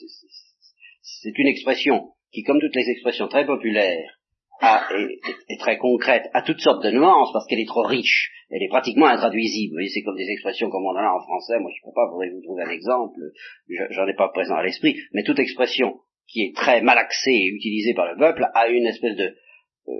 c'est 1.03 1.39
une 1.39 1.49
expression 1.49 2.12
qui, 2.33 2.43
comme 2.43 2.61
toutes 2.61 2.77
les 2.77 2.89
expressions 2.89 3.29
très 3.29 3.45
populaires, 3.45 4.18
est, 4.62 5.59
très 5.59 5.78
concrète, 5.78 6.24
a 6.32 6.42
toutes 6.42 6.61
sortes 6.61 6.82
de 6.84 6.90
nuances, 6.90 7.32
parce 7.32 7.46
qu'elle 7.46 7.61
est 7.61 7.68
trop 7.68 7.82
riche, 7.82 8.30
elle 8.50 8.62
est 8.62 8.68
pratiquement 8.68 9.07
intraduisible. 9.07 9.82
C'est 9.88 10.02
comme 10.02 10.16
des 10.16 10.30
expressions 10.30 10.70
comme 10.70 10.84
on 10.84 10.90
en 10.90 10.96
a 10.96 11.12
en 11.12 11.20
français, 11.20 11.59
moi 11.59 11.70
je 11.74 11.80
ne 11.84 11.90
peux 11.90 11.94
pas, 11.94 12.09
faudrait 12.11 12.30
vous 12.30 12.42
trouver 12.42 12.62
un 12.62 12.70
exemple, 12.70 13.20
j'en 13.90 14.07
ai 14.07 14.14
pas 14.14 14.28
présent 14.28 14.55
à 14.55 14.62
l'esprit, 14.62 14.96
mais 15.12 15.22
toute 15.22 15.38
expression 15.38 16.00
qui 16.28 16.44
est 16.44 16.57
très 16.57 16.80
malaxée 16.80 17.30
et 17.30 17.48
utilisée 17.48 17.94
par 17.94 18.11
le 18.11 18.18
peuple 18.18 18.46
a 18.55 18.68
une 18.68 18.86
espèce 18.86 19.16
de, 19.16 19.34
euh, 19.88 19.92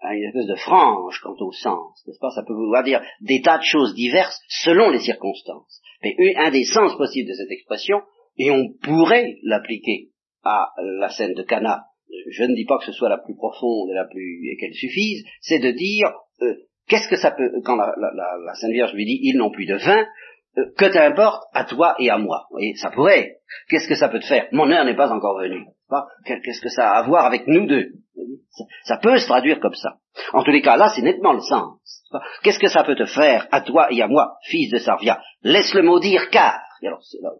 à 0.00 0.14
une 0.14 0.24
espèce 0.24 0.46
de 0.46 0.54
frange 0.54 1.20
quant 1.22 1.36
au 1.40 1.52
sens, 1.52 2.02
n'est-ce 2.06 2.18
pas? 2.18 2.30
Ça 2.30 2.44
peut 2.46 2.54
vouloir 2.54 2.84
dire 2.84 3.02
des 3.20 3.40
tas 3.42 3.58
de 3.58 3.64
choses 3.64 3.94
diverses 3.94 4.40
selon 4.48 4.90
les 4.90 5.00
circonstances. 5.00 5.82
Mais 6.02 6.36
un 6.36 6.50
des 6.50 6.64
sens 6.64 6.96
possibles 6.96 7.28
de 7.28 7.34
cette 7.34 7.50
expression, 7.50 8.02
et 8.38 8.50
on 8.50 8.72
pourrait 8.82 9.36
l'appliquer 9.42 10.10
à 10.44 10.70
la 10.78 11.08
scène 11.08 11.34
de 11.34 11.42
Cana, 11.42 11.84
je 12.30 12.42
ne 12.44 12.54
dis 12.54 12.64
pas 12.64 12.78
que 12.78 12.84
ce 12.84 12.92
soit 12.92 13.08
la 13.08 13.18
plus 13.18 13.34
profonde 13.34 13.90
et 13.90 13.94
la 13.94 14.04
plus 14.04 14.50
et 14.50 14.56
qu'elle 14.56 14.74
suffise, 14.74 15.24
c'est 15.40 15.58
de 15.58 15.70
dire 15.70 16.12
euh, 16.42 16.54
qu'est-ce 16.88 17.08
que 17.08 17.16
ça 17.16 17.30
peut 17.30 17.50
quand 17.64 17.76
la, 17.76 18.54
Sainte 18.60 18.72
Vierge 18.72 18.92
lui 18.94 19.04
dit 19.04 19.18
ils 19.22 19.36
n'ont 19.36 19.50
plus 19.50 19.66
de 19.66 19.76
vin, 19.76 20.06
euh, 20.58 20.64
que 20.76 20.86
t'importe 20.86 21.44
à 21.52 21.64
toi 21.64 21.94
et 21.98 22.10
à 22.10 22.18
moi. 22.18 22.46
Et 22.60 22.74
ça 22.76 22.90
pourrait. 22.90 23.36
Qu'est-ce 23.68 23.88
que 23.88 23.94
ça 23.94 24.08
peut 24.08 24.20
te 24.20 24.26
faire? 24.26 24.48
Mon 24.52 24.70
heure 24.70 24.84
n'est 24.84 24.96
pas 24.96 25.12
encore 25.12 25.38
venue. 25.38 25.64
Qu'est-ce 26.24 26.60
que 26.60 26.68
ça 26.68 26.90
a 26.90 26.98
à 26.98 27.02
voir 27.02 27.26
avec 27.26 27.46
nous 27.46 27.66
deux? 27.66 27.90
Ça, 28.84 28.96
peut 28.96 29.18
se 29.18 29.26
traduire 29.26 29.60
comme 29.60 29.74
ça. 29.74 29.96
En 30.32 30.42
tous 30.42 30.50
les 30.50 30.62
cas, 30.62 30.76
là, 30.76 30.90
c'est 30.94 31.02
nettement 31.02 31.34
le 31.34 31.40
sens. 31.40 31.78
Qu'est-ce 32.42 32.58
que 32.58 32.68
ça 32.68 32.84
peut 32.84 32.96
te 32.96 33.04
faire 33.04 33.46
à 33.52 33.60
toi 33.60 33.88
et 33.92 34.00
à 34.00 34.08
moi, 34.08 34.38
fils 34.44 34.70
de 34.70 34.78
Sarvia? 34.78 35.20
Laisse 35.42 35.74
le 35.74 35.82
mot 35.82 36.00
dire 36.00 36.30
car. 36.30 36.58
alors, 36.82 37.02
c'est 37.02 37.18
là. 37.22 37.30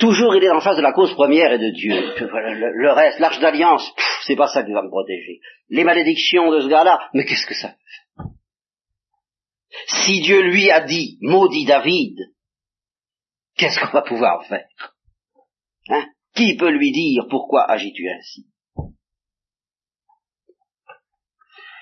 Toujours 0.00 0.34
il 0.34 0.42
est 0.42 0.50
en 0.50 0.60
face 0.60 0.76
de 0.76 0.82
la 0.82 0.92
cause 0.92 1.14
première 1.14 1.52
et 1.52 1.58
de 1.58 1.70
Dieu. 1.70 1.94
Le, 1.94 2.92
reste, 2.92 3.20
l'arche 3.20 3.38
d'alliance, 3.38 3.88
c'est 4.26 4.34
pas 4.34 4.48
ça 4.48 4.64
qui 4.64 4.72
va 4.72 4.82
me 4.82 4.88
protéger. 4.88 5.40
Les 5.68 5.84
malédictions 5.84 6.50
de 6.50 6.60
ce 6.60 6.68
gars-là, 6.68 7.08
mais 7.14 7.24
qu'est-ce 7.24 7.46
que 7.46 7.54
ça 7.54 7.76
Si 9.86 10.20
Dieu 10.20 10.42
lui 10.42 10.70
a 10.70 10.80
dit, 10.80 11.18
maudit 11.20 11.64
David, 11.64 12.18
qu'est-ce 13.56 13.78
qu'on 13.78 13.92
va 13.92 14.02
pouvoir 14.02 14.44
faire? 14.46 14.66
Hein? 15.90 16.06
Qui 16.34 16.56
peut 16.56 16.70
lui 16.70 16.90
dire 16.90 17.26
pourquoi 17.30 17.70
agis-tu 17.70 18.08
ainsi? 18.08 18.48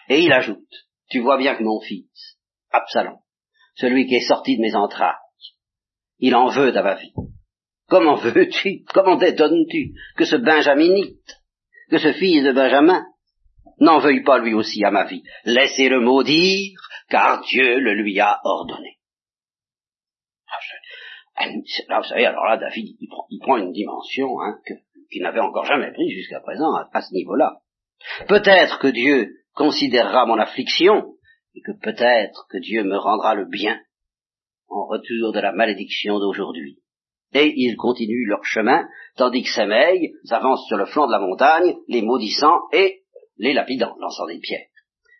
Et 0.08 0.20
il 0.20 0.32
ajoute, 0.32 0.68
tu 1.08 1.20
vois 1.20 1.38
bien 1.38 1.56
que 1.56 1.64
mon 1.64 1.80
fils, 1.80 2.38
Absalom, 2.70 3.18
celui 3.74 4.06
qui 4.06 4.16
est 4.16 4.28
sorti 4.28 4.56
de 4.56 4.62
mes 4.62 4.74
entrailles, 4.74 5.14
il 6.18 6.34
en 6.34 6.48
veut 6.48 6.76
à 6.76 6.82
ma 6.82 6.94
vie. 6.94 7.12
Comment 7.88 8.16
veux-tu, 8.16 8.84
comment 8.92 9.16
t'étonnes-tu 9.16 9.94
que 10.16 10.24
ce 10.24 10.36
benjaminite, 10.36 11.40
que 11.90 11.98
ce 11.98 12.12
fils 12.12 12.42
de 12.42 12.52
Benjamin, 12.52 13.04
n'en 13.78 14.00
veuille 14.00 14.24
pas 14.24 14.38
lui 14.38 14.54
aussi 14.54 14.84
à 14.84 14.90
ma 14.90 15.04
vie? 15.04 15.22
Laissez-le 15.44 16.00
maudire, 16.00 16.80
car 17.08 17.42
Dieu 17.42 17.78
le 17.78 17.94
lui 17.94 18.18
a 18.18 18.40
ordonné. 18.44 18.98
Ah, 21.36 21.46
là, 21.88 22.00
vous 22.00 22.08
savez, 22.08 22.26
alors 22.26 22.46
là, 22.46 22.56
David, 22.56 22.96
il 22.98 23.38
prend, 23.40 23.56
une 23.56 23.72
dimension 23.72 24.40
hein, 24.40 24.58
qu'il 25.10 25.22
n'avait 25.22 25.40
encore 25.40 25.66
jamais 25.66 25.92
pris 25.92 26.10
jusqu'à 26.10 26.40
présent 26.40 26.74
à 26.74 27.02
ce 27.02 27.14
niveau-là. 27.14 27.60
Peut-être 28.26 28.78
que 28.78 28.88
Dieu 28.88 29.44
considérera 29.54 30.26
mon 30.26 30.38
affliction, 30.38 31.14
et 31.54 31.62
que 31.62 31.72
peut-être 31.72 32.46
que 32.50 32.58
Dieu 32.58 32.84
me 32.84 32.96
rendra 32.96 33.34
le 33.34 33.46
bien 33.46 33.80
en 34.68 34.86
retour 34.86 35.32
de 35.32 35.40
la 35.40 35.52
malédiction 35.52 36.18
d'aujourd'hui. 36.18 36.78
Et 37.32 37.52
ils 37.56 37.76
continuent 37.76 38.28
leur 38.28 38.44
chemin, 38.44 38.86
tandis 39.16 39.42
que 39.42 39.50
Semeil 39.50 40.12
s'avance 40.24 40.66
sur 40.66 40.76
le 40.76 40.86
flanc 40.86 41.06
de 41.06 41.12
la 41.12 41.18
montagne, 41.18 41.76
les 41.88 42.02
maudissant 42.02 42.60
et 42.72 43.02
les 43.38 43.52
lapidant, 43.52 43.94
lançant 43.98 44.26
des 44.26 44.38
pierres, 44.38 44.68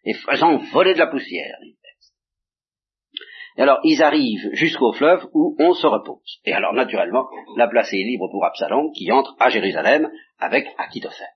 et 0.04 0.14
faisant 0.14 0.58
voler 0.72 0.94
de 0.94 0.98
la 0.98 1.08
poussière. 1.08 1.56
Et 3.58 3.62
alors, 3.62 3.80
ils 3.84 4.02
arrivent 4.02 4.50
jusqu'au 4.52 4.92
fleuve 4.92 5.26
où 5.32 5.56
on 5.58 5.72
se 5.72 5.86
repose. 5.86 6.40
Et 6.44 6.52
alors, 6.52 6.74
naturellement, 6.74 7.26
la 7.56 7.68
place 7.68 7.92
est 7.92 8.04
libre 8.04 8.28
pour 8.30 8.44
Absalom, 8.44 8.92
qui 8.92 9.10
entre 9.10 9.34
à 9.38 9.48
Jérusalem 9.48 10.10
avec 10.38 10.66
Achitophel. 10.76 11.26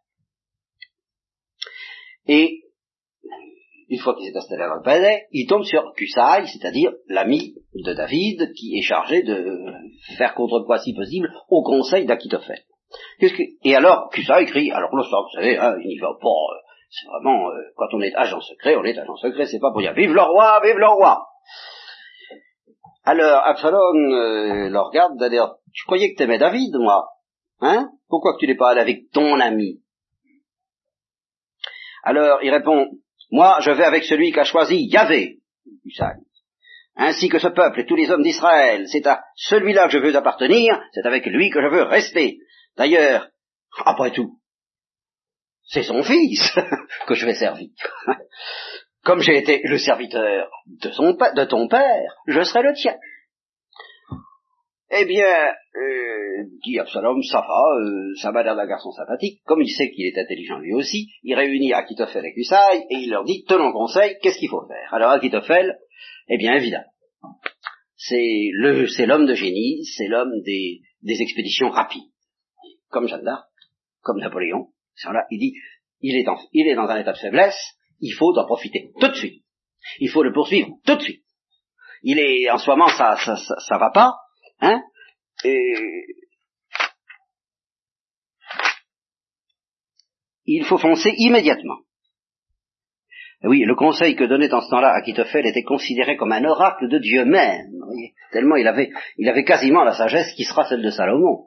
Une 3.90 3.98
fois 3.98 4.14
qu'il 4.14 4.24
s'est 4.30 4.36
installé 4.36 4.62
dans 4.66 4.76
le 4.76 4.82
palais, 4.82 5.26
il 5.32 5.48
tombe 5.48 5.64
sur 5.64 5.92
Cusai, 5.94 6.46
c'est-à-dire 6.46 6.92
l'ami 7.08 7.56
de 7.74 7.92
David, 7.92 8.52
qui 8.54 8.78
est 8.78 8.82
chargé 8.82 9.22
de 9.24 9.58
faire 10.16 10.34
contrepoids 10.34 10.78
si 10.78 10.94
possible 10.94 11.32
au 11.48 11.64
conseil 11.64 12.06
d'Achitophel. 12.06 12.60
Et 13.64 13.74
alors, 13.74 14.08
Cusai 14.10 14.42
écrit, 14.42 14.70
alors 14.70 14.94
là, 14.94 15.02
vous 15.02 15.34
savez, 15.34 15.58
hein, 15.58 15.74
il 15.82 15.88
n'y 15.88 15.98
va 15.98 16.12
pas, 16.20 16.28
euh, 16.28 16.60
c'est 16.88 17.06
vraiment, 17.08 17.50
euh, 17.50 17.62
quand 17.76 17.88
on 17.92 18.00
est 18.00 18.14
agent 18.14 18.40
secret, 18.40 18.76
on 18.76 18.84
est 18.84 18.96
agent 18.96 19.16
secret, 19.16 19.46
c'est 19.46 19.58
pas 19.58 19.72
pour 19.72 19.80
dire, 19.80 19.92
vive 19.92 20.14
le 20.14 20.22
roi, 20.22 20.60
vive 20.64 20.78
le 20.78 20.88
roi! 20.88 21.26
Alors, 23.04 23.42
Absalom 23.44 24.12
euh, 24.12 24.68
le 24.68 24.78
regarde, 24.78 25.18
d'ailleurs, 25.18 25.56
tu 25.72 25.84
croyais 25.84 26.12
que 26.12 26.16
t'aimais 26.16 26.38
David, 26.38 26.76
moi. 26.76 27.08
Hein? 27.60 27.90
Pourquoi 28.08 28.34
que 28.34 28.38
tu 28.38 28.46
n'es 28.46 28.56
pas 28.56 28.70
allé 28.70 28.80
avec 28.82 29.10
ton 29.10 29.40
ami? 29.40 29.82
Alors, 32.04 32.38
il 32.42 32.50
répond, 32.50 32.86
moi, 33.30 33.58
je 33.60 33.70
vais 33.70 33.84
avec 33.84 34.04
celui 34.04 34.32
qu'a 34.32 34.44
choisi 34.44 34.86
Yahvé, 34.86 35.38
ainsi 36.96 37.28
que 37.28 37.38
ce 37.38 37.48
peuple 37.48 37.80
et 37.80 37.86
tous 37.86 37.96
les 37.96 38.10
hommes 38.10 38.22
d'Israël. 38.22 38.86
C'est 38.88 39.06
à 39.06 39.22
celui-là 39.36 39.86
que 39.86 39.92
je 39.92 39.98
veux 39.98 40.16
appartenir, 40.16 40.80
c'est 40.92 41.06
avec 41.06 41.26
lui 41.26 41.50
que 41.50 41.60
je 41.62 41.68
veux 41.68 41.82
rester. 41.82 42.38
D'ailleurs, 42.76 43.28
après 43.84 44.10
tout, 44.10 44.38
c'est 45.68 45.82
son 45.82 46.02
fils 46.02 46.58
que 47.06 47.14
je 47.14 47.26
vais 47.26 47.34
servir. 47.34 47.68
Comme 49.04 49.20
j'ai 49.20 49.38
été 49.38 49.62
le 49.64 49.78
serviteur 49.78 50.50
de, 50.66 51.44
ton 51.44 51.68
père, 51.68 52.16
je 52.26 52.42
serai 52.42 52.62
le 52.62 52.74
tien. 52.74 52.96
Eh 54.92 55.04
bien, 55.04 55.24
euh, 55.24 56.44
dit 56.64 56.78
Absalom, 56.78 57.22
ça 57.22 57.40
va, 57.40 57.80
euh, 57.80 58.12
ça 58.20 58.32
m'a 58.32 58.42
l'air 58.42 58.56
d'un 58.56 58.66
garçon 58.66 58.90
sympathique. 58.90 59.40
Comme 59.44 59.62
il 59.62 59.70
sait 59.70 59.90
qu'il 59.92 60.04
est 60.06 60.18
intelligent 60.18 60.58
lui 60.58 60.74
aussi, 60.74 61.08
il 61.22 61.34
réunit 61.34 61.72
Akitophel 61.72 62.26
et 62.26 62.34
Kusai 62.34 62.86
et 62.90 62.96
il 62.96 63.10
leur 63.10 63.24
dit, 63.24 63.44
tenons 63.46 63.72
conseil, 63.72 64.16
qu'est-ce 64.20 64.38
qu'il 64.38 64.48
faut 64.48 64.66
faire? 64.66 64.92
Alors 64.92 65.10
Akitophel, 65.12 65.78
eh 66.28 66.38
bien 66.38 66.54
évidemment, 66.54 66.90
c'est 67.96 68.48
le, 68.52 68.88
c'est 68.88 69.06
l'homme 69.06 69.26
de 69.26 69.34
génie, 69.34 69.84
c'est 69.96 70.08
l'homme 70.08 70.32
des, 70.44 70.80
expéditions 71.04 71.70
rapides, 71.70 72.10
comme 72.88 73.06
Jeanne 73.06 73.24
d'Arc, 73.24 73.46
comme 74.02 74.18
Napoléon. 74.18 74.68
Là, 75.04 75.24
il 75.30 75.38
dit, 75.38 75.54
il 76.00 76.16
est, 76.16 76.26
il 76.52 76.66
est 76.66 76.74
dans 76.74 76.88
un 76.88 77.00
état 77.00 77.12
de 77.12 77.18
faiblesse, 77.18 77.76
il 78.00 78.12
faut 78.12 78.36
en 78.36 78.46
profiter 78.46 78.90
tout 78.98 79.08
de 79.08 79.14
suite. 79.14 79.44
Il 79.98 80.08
faut 80.08 80.22
le 80.22 80.32
poursuivre 80.32 80.68
tout 80.84 80.96
de 80.96 81.02
suite. 81.02 81.22
Il 82.02 82.18
est 82.18 82.50
en 82.50 82.56
moment 82.66 82.88
ça 82.88 83.16
ça, 83.16 83.36
ça, 83.36 83.78
va 83.78 83.90
pas, 83.90 84.14
hein 84.60 84.82
et 85.44 86.04
il 90.44 90.64
faut 90.64 90.78
foncer 90.78 91.12
immédiatement. 91.16 91.78
Oui, 93.42 93.60
le 93.60 93.74
conseil 93.74 94.16
que 94.16 94.24
donnait 94.24 94.52
en 94.52 94.60
ce 94.60 94.68
temps-là 94.68 94.92
Akitophel 94.92 95.46
était 95.46 95.62
considéré 95.62 96.16
comme 96.16 96.32
un 96.32 96.44
oracle 96.44 96.88
de 96.88 96.98
Dieu 96.98 97.24
même, 97.24 97.70
tellement 98.32 98.56
il 98.56 98.66
avait, 98.68 99.44
quasiment 99.44 99.82
la 99.82 99.94
sagesse 99.94 100.34
qui 100.34 100.44
sera 100.44 100.68
celle 100.68 100.82
de 100.82 100.90
Salomon. 100.90 101.46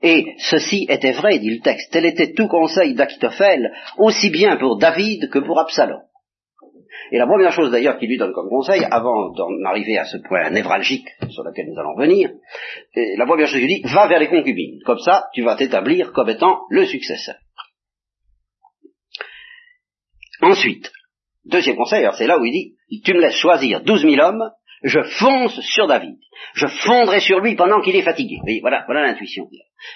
Et 0.00 0.36
ceci 0.38 0.86
était 0.88 1.12
vrai, 1.12 1.38
dit 1.38 1.50
le 1.50 1.62
texte, 1.62 1.90
tel 1.90 2.04
était 2.04 2.34
tout 2.34 2.46
conseil 2.46 2.94
d'Akitophel, 2.94 3.72
aussi 3.96 4.30
bien 4.30 4.56
pour 4.58 4.78
David 4.78 5.30
que 5.30 5.38
pour 5.40 5.58
Absalom. 5.58 6.02
Et 7.12 7.18
la 7.18 7.26
première 7.26 7.52
chose 7.52 7.70
d'ailleurs 7.70 7.98
qu'il 7.98 8.08
lui 8.08 8.18
donne 8.18 8.32
comme 8.32 8.48
conseil, 8.48 8.84
avant 8.90 9.30
d'en 9.32 9.50
arriver 9.66 9.98
à 9.98 10.04
ce 10.04 10.16
point 10.18 10.50
névralgique 10.50 11.08
sur 11.30 11.44
lequel 11.44 11.66
nous 11.66 11.78
allons 11.78 11.96
venir, 11.96 12.30
la 12.94 13.26
première 13.26 13.46
chose 13.46 13.60
qu'il 13.60 13.68
dit, 13.68 13.82
va 13.92 14.08
vers 14.08 14.18
les 14.18 14.28
concubines. 14.28 14.80
Comme 14.84 14.98
ça, 14.98 15.26
tu 15.34 15.42
vas 15.42 15.56
t'établir 15.56 16.12
comme 16.12 16.28
étant 16.28 16.62
le 16.70 16.86
successeur. 16.86 17.36
Ensuite, 20.42 20.90
deuxième 21.44 21.76
conseil, 21.76 22.06
c'est 22.18 22.26
là 22.26 22.38
où 22.38 22.44
il 22.44 22.52
dit, 22.52 23.02
tu 23.02 23.14
me 23.14 23.20
laisses 23.20 23.36
choisir 23.36 23.82
douze 23.82 24.04
mille 24.04 24.20
hommes, 24.20 24.50
je 24.82 25.00
fonce 25.18 25.60
sur 25.60 25.86
David. 25.86 26.18
Je 26.54 26.66
fondrai 26.66 27.20
sur 27.20 27.40
lui 27.40 27.54
pendant 27.54 27.80
qu'il 27.80 27.96
est 27.96 28.02
fatigué. 28.02 28.36
Oui, 28.44 28.60
voilà, 28.60 28.84
voilà 28.86 29.02
l'intuition. 29.02 29.48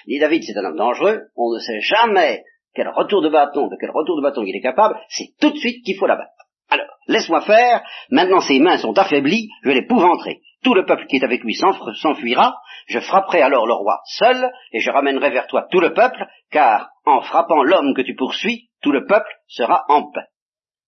Dit 0.07 0.19
David, 0.19 0.43
c'est 0.43 0.57
un 0.57 0.65
homme 0.65 0.77
dangereux, 0.77 1.21
on 1.35 1.53
ne 1.53 1.59
sait 1.59 1.81
jamais 1.81 2.43
quel 2.73 2.87
retour 2.87 3.21
de 3.21 3.29
bâton, 3.29 3.67
de 3.67 3.75
quel 3.79 3.91
retour 3.91 4.17
de 4.17 4.23
bâton 4.23 4.43
il 4.43 4.55
est 4.55 4.61
capable, 4.61 4.99
c'est 5.09 5.35
tout 5.39 5.51
de 5.51 5.57
suite 5.57 5.83
qu'il 5.83 5.97
faut 5.97 6.07
l'abattre. 6.07 6.31
Alors, 6.69 6.87
laisse-moi 7.07 7.41
faire, 7.41 7.83
maintenant 8.11 8.41
ses 8.41 8.59
mains 8.59 8.77
sont 8.77 8.97
affaiblies, 8.97 9.49
je 9.63 9.69
vais 9.69 9.75
l'épouvanter. 9.75 10.41
Tout 10.63 10.73
le 10.73 10.85
peuple 10.85 11.07
qui 11.07 11.15
est 11.15 11.23
avec 11.23 11.43
lui 11.43 11.55
s'enfuira, 11.55 12.55
je 12.87 12.99
frapperai 12.99 13.41
alors 13.41 13.65
le 13.65 13.73
roi 13.73 14.01
seul, 14.05 14.51
et 14.71 14.79
je 14.79 14.91
ramènerai 14.91 15.31
vers 15.31 15.47
toi 15.47 15.67
tout 15.71 15.79
le 15.79 15.93
peuple, 15.93 16.25
car 16.51 16.89
en 17.05 17.21
frappant 17.21 17.63
l'homme 17.63 17.93
que 17.95 18.01
tu 18.01 18.13
poursuis, 18.15 18.69
tout 18.81 18.91
le 18.91 19.05
peuple 19.05 19.29
sera 19.47 19.85
en 19.87 20.11
paix. 20.11 20.27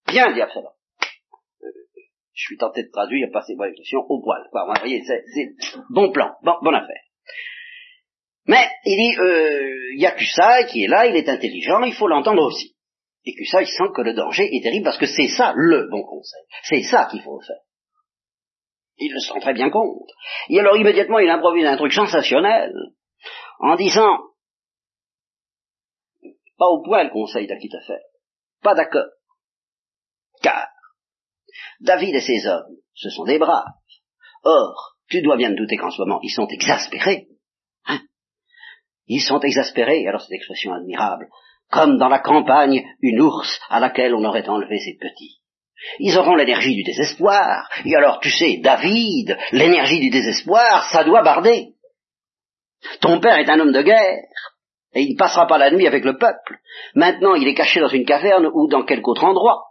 Bien, 0.07 0.31
dit 0.33 0.41
Absalom. 0.41 0.71
Euh, 1.63 1.67
je 2.33 2.43
suis 2.43 2.57
tenté 2.57 2.83
de 2.83 2.91
traduire, 2.91 3.29
passer 3.31 3.55
mon 3.55 3.71
question 3.73 3.99
au 4.07 4.21
poil. 4.21 4.41
vous 4.51 4.73
voyez, 4.79 5.03
c'est 5.05 5.23
bon 5.89 6.11
plan, 6.11 6.35
bon, 6.43 6.55
bonne 6.61 6.75
affaire. 6.75 7.01
Mais 8.47 8.67
il 8.85 8.97
dit, 8.97 9.19
euh, 9.19 10.65
qui 10.67 10.83
est 10.83 10.87
là, 10.87 11.05
il 11.05 11.15
est 11.15 11.29
intelligent, 11.29 11.81
il 11.83 11.93
faut 11.93 12.07
l'entendre 12.07 12.43
aussi. 12.43 12.75
Et 13.25 13.35
que 13.35 13.45
ça, 13.45 13.61
il 13.61 13.67
sent 13.67 13.91
que 13.95 14.01
le 14.01 14.13
danger 14.13 14.49
est 14.51 14.63
terrible 14.63 14.85
parce 14.85 14.97
que 14.97 15.05
c'est 15.05 15.27
ça 15.27 15.53
le 15.55 15.87
bon 15.89 16.03
conseil. 16.03 16.41
C'est 16.63 16.83
ça 16.83 17.07
qu'il 17.09 17.21
faut 17.21 17.39
faire. 17.41 17.61
Il 18.97 19.13
le 19.13 19.19
sent 19.19 19.39
très 19.39 19.53
bien 19.53 19.69
compte. 19.69 20.09
Et 20.49 20.59
alors 20.59 20.75
immédiatement, 20.77 21.19
il 21.19 21.29
improvise 21.29 21.65
un 21.65 21.77
truc 21.77 21.93
sensationnel 21.93 22.71
en 23.59 23.75
disant, 23.75 24.17
pas 26.57 26.67
au 26.67 26.83
point 26.83 27.03
le 27.03 27.09
conseil 27.09 27.47
d'Akitafel, 27.47 28.01
pas 28.61 28.75
d'accord. 28.75 29.09
Car 30.41 30.67
David 31.79 32.15
et 32.15 32.21
ses 32.21 32.45
hommes, 32.47 32.77
ce 32.93 33.09
sont 33.09 33.25
des 33.25 33.39
braves. 33.39 33.65
Or, 34.43 34.97
tu 35.09 35.21
dois 35.21 35.37
bien 35.37 35.51
te 35.51 35.57
douter 35.57 35.77
qu'en 35.77 35.91
ce 35.91 36.01
moment, 36.01 36.19
ils 36.23 36.29
sont 36.29 36.47
exaspérés. 36.47 37.27
Hein? 37.85 38.01
Ils 39.07 39.21
sont 39.21 39.39
exaspérés, 39.39 40.07
alors 40.07 40.21
cette 40.21 40.31
expression 40.31 40.73
admirable, 40.73 41.27
comme 41.71 41.97
dans 41.97 42.09
la 42.09 42.19
campagne 42.19 42.83
une 43.01 43.21
ours 43.21 43.59
à 43.69 43.79
laquelle 43.79 44.13
on 44.13 44.23
aurait 44.23 44.47
enlevé 44.47 44.77
ses 44.79 44.97
petits. 44.99 45.39
Ils 45.99 46.17
auront 46.17 46.35
l'énergie 46.35 46.75
du 46.75 46.83
désespoir, 46.83 47.67
et 47.85 47.95
alors 47.95 48.19
tu 48.19 48.29
sais, 48.29 48.59
David, 48.61 49.37
l'énergie 49.51 49.99
du 49.99 50.09
désespoir, 50.09 50.85
ça 50.91 51.03
doit 51.03 51.23
barder. 51.23 51.69
Ton 52.99 53.19
père 53.19 53.37
est 53.37 53.49
un 53.49 53.59
homme 53.59 53.71
de 53.71 53.81
guerre, 53.81 54.19
et 54.93 55.01
il 55.01 55.13
ne 55.13 55.17
passera 55.17 55.47
pas 55.47 55.57
la 55.57 55.71
nuit 55.71 55.87
avec 55.87 56.03
le 56.03 56.17
peuple. 56.17 56.59
Maintenant, 56.93 57.33
il 57.33 57.47
est 57.47 57.55
caché 57.55 57.79
dans 57.79 57.87
une 57.87 58.05
caverne 58.05 58.49
ou 58.53 58.67
dans 58.67 58.83
quelque 58.83 59.07
autre 59.07 59.23
endroit. 59.23 59.63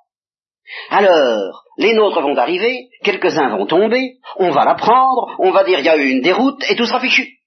Alors, 0.88 1.64
les 1.78 1.94
nôtres 1.94 2.22
vont 2.22 2.36
arriver, 2.36 2.88
quelques-uns 3.02 3.56
vont 3.56 3.66
tomber, 3.66 4.18
on 4.36 4.50
va 4.50 4.64
la 4.64 4.74
prendre, 4.74 5.34
on 5.38 5.50
va 5.50 5.64
dire 5.64 5.78
il 5.80 5.84
y 5.84 5.88
a 5.88 5.96
eu 5.96 6.08
une 6.08 6.22
déroute, 6.22 6.64
et 6.70 6.76
tout 6.76 6.86
sera 6.86 7.00
fichu. 7.00 7.38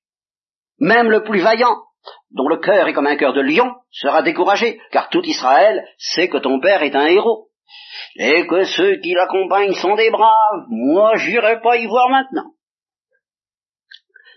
Même 0.80 1.10
le 1.10 1.24
plus 1.24 1.39
vaillant, 1.39 1.78
dont 2.34 2.47
le 2.47 2.57
cœur 2.57 2.88
est 2.88 2.93
comme 2.93 3.07
un 3.07 3.15
cœur 3.15 3.34
de 3.34 3.41
lion, 3.41 3.73
sera 3.91 4.21
découragé, 4.21 4.79
car 4.91 5.09
tout 5.09 5.23
Israël 5.23 5.88
sait 5.97 6.29
que 6.29 6.38
ton 6.38 6.59
père 6.59 6.84
est 6.84 6.95
un 6.95 7.05
héros, 7.05 7.49
et 8.15 8.45
que 8.47 8.63
ceux 8.63 8.97
qui 8.97 9.13
l'accompagnent 9.13 9.73
sont 9.73 9.95
des 9.95 10.09
braves. 10.09 10.65
Moi, 10.69 11.15
j'irai 11.17 11.61
pas 11.61 11.77
y 11.77 11.86
voir 11.86 12.09
maintenant. 12.09 12.51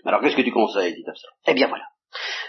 Alors, 0.05 0.21
qu'est-ce 0.21 0.37
que 0.37 0.41
tu 0.41 0.51
conseilles, 0.51 0.93
dit 0.93 1.03
Absalom? 1.07 1.33
Eh 1.47 1.53
bien 1.53 1.67
voilà. 1.67 1.85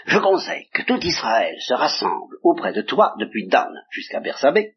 Je 0.05 0.17
conseille 0.19 0.69
que 0.73 0.83
tout 0.83 0.99
Israël 1.01 1.55
se 1.59 1.73
rassemble 1.73 2.37
auprès 2.43 2.71
de 2.71 2.81
toi 2.81 3.13
depuis 3.19 3.47
Dan 3.47 3.69
jusqu'à 3.91 4.21
Bersabé, 4.21 4.75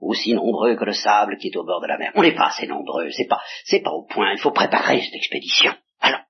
aussi 0.00 0.34
nombreux 0.34 0.76
que 0.76 0.84
le 0.84 0.92
sable 0.92 1.36
qui 1.36 1.48
est 1.48 1.56
au 1.56 1.64
bord 1.64 1.82
de 1.82 1.86
la 1.86 1.98
mer. 1.98 2.12
On 2.14 2.22
n'est 2.22 2.34
pas 2.34 2.46
assez 2.46 2.66
nombreux, 2.66 3.10
c'est 3.10 3.28
pas, 3.28 3.42
c'est 3.64 3.82
pas 3.82 3.90
au 3.90 4.06
point, 4.06 4.32
il 4.32 4.38
faut 4.38 4.52
préparer 4.52 5.00
cette 5.02 5.14
expédition. 5.14 5.74
Alors, 6.00 6.20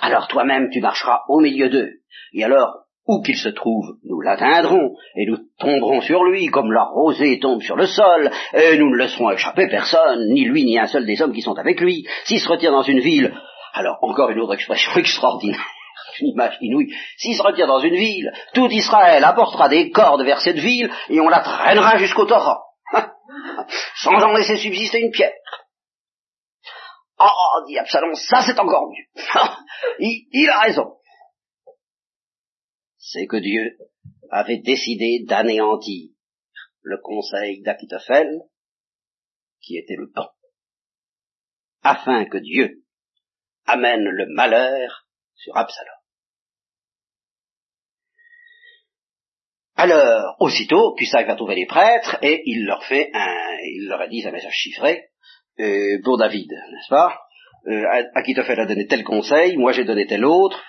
alors 0.00 0.28
toi-même 0.28 0.70
tu 0.70 0.80
marcheras 0.80 1.22
au 1.28 1.40
milieu 1.40 1.68
d'eux, 1.68 2.00
et 2.32 2.42
alors, 2.42 2.83
où 3.06 3.22
qu'il 3.22 3.36
se 3.36 3.50
trouve, 3.50 3.96
nous 4.04 4.20
l'atteindrons, 4.20 4.94
et 5.16 5.26
nous 5.26 5.36
tomberons 5.58 6.00
sur 6.00 6.24
lui 6.24 6.46
comme 6.46 6.72
la 6.72 6.84
rosée 6.84 7.38
tombe 7.38 7.62
sur 7.62 7.76
le 7.76 7.86
sol, 7.86 8.30
et 8.54 8.78
nous 8.78 8.90
ne 8.90 8.96
laisserons 8.96 9.30
échapper 9.30 9.68
personne, 9.68 10.32
ni 10.32 10.44
lui, 10.44 10.64
ni 10.64 10.78
un 10.78 10.86
seul 10.86 11.04
des 11.04 11.20
hommes 11.20 11.34
qui 11.34 11.42
sont 11.42 11.58
avec 11.58 11.80
lui. 11.80 12.06
S'il 12.24 12.40
se 12.40 12.48
retire 12.48 12.72
dans 12.72 12.82
une 12.82 13.00
ville, 13.00 13.34
alors 13.74 13.98
encore 14.00 14.30
une 14.30 14.40
autre 14.40 14.54
expression 14.54 14.92
extraordinaire, 14.96 15.60
une 16.20 16.28
image 16.28 16.56
inouïe, 16.62 16.94
s'il 17.18 17.36
se 17.36 17.42
retire 17.42 17.66
dans 17.66 17.80
une 17.80 17.96
ville, 17.96 18.32
tout 18.54 18.68
Israël 18.70 19.22
apportera 19.24 19.68
des 19.68 19.90
cordes 19.90 20.24
vers 20.24 20.40
cette 20.40 20.58
ville, 20.58 20.90
et 21.10 21.20
on 21.20 21.28
la 21.28 21.40
traînera 21.40 21.98
jusqu'au 21.98 22.24
torrent, 22.24 22.60
sans 23.96 24.12
en 24.12 24.32
laisser 24.32 24.56
subsister 24.56 25.00
une 25.00 25.10
pierre. 25.10 25.32
Oh, 27.20 27.64
dit 27.68 27.78
Absalom, 27.78 28.14
ça 28.14 28.40
c'est 28.46 28.58
encore 28.58 28.88
mieux. 28.88 29.22
il 29.98 30.48
a 30.48 30.60
raison 30.60 30.94
c'est 33.06 33.26
que 33.26 33.36
Dieu 33.36 33.76
avait 34.30 34.58
décidé 34.58 35.24
d'anéantir 35.26 36.10
le 36.80 36.98
conseil 36.98 37.60
d'Akitophel, 37.62 38.40
qui 39.60 39.76
était 39.76 39.96
le 39.96 40.10
bon, 40.14 40.26
afin 41.82 42.24
que 42.24 42.38
Dieu 42.38 42.82
amène 43.66 44.04
le 44.04 44.26
malheur 44.34 45.06
sur 45.34 45.56
Absalom. 45.56 45.94
Alors, 49.76 50.36
aussitôt, 50.40 50.94
Cusack 50.94 51.26
va 51.26 51.34
trouver 51.34 51.56
les 51.56 51.66
prêtres 51.66 52.16
et 52.22 52.42
il 52.46 52.64
leur 52.64 52.84
fait 52.84 53.10
un, 53.12 53.56
il 53.64 53.86
leur 53.88 54.00
a 54.00 54.06
dit 54.06 54.26
un 54.26 54.30
message 54.30 54.54
chiffré 54.54 55.10
euh, 55.60 56.00
pour 56.04 56.16
David, 56.16 56.50
n'est-ce 56.50 56.88
pas? 56.88 57.18
Euh, 57.66 57.82
Akitophel 58.14 58.60
a 58.60 58.66
donné 58.66 58.86
tel 58.86 59.04
conseil, 59.04 59.56
moi 59.56 59.72
j'ai 59.72 59.84
donné 59.84 60.06
tel 60.06 60.24
autre. 60.24 60.62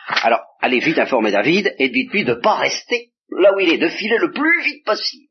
Allez 0.65 0.79
vite 0.79 0.97
informer 0.97 1.31
David 1.31 1.75
et 1.77 1.89
dites-lui 1.89 2.25
de 2.25 2.33
ne 2.33 2.41
pas 2.41 2.55
rester 2.55 3.11
là 3.29 3.53
où 3.55 3.59
il 3.59 3.69
est, 3.69 3.77
de 3.77 3.89
filer 3.89 4.17
le 4.17 4.31
plus 4.31 4.63
vite 4.63 4.83
possible, 4.83 5.27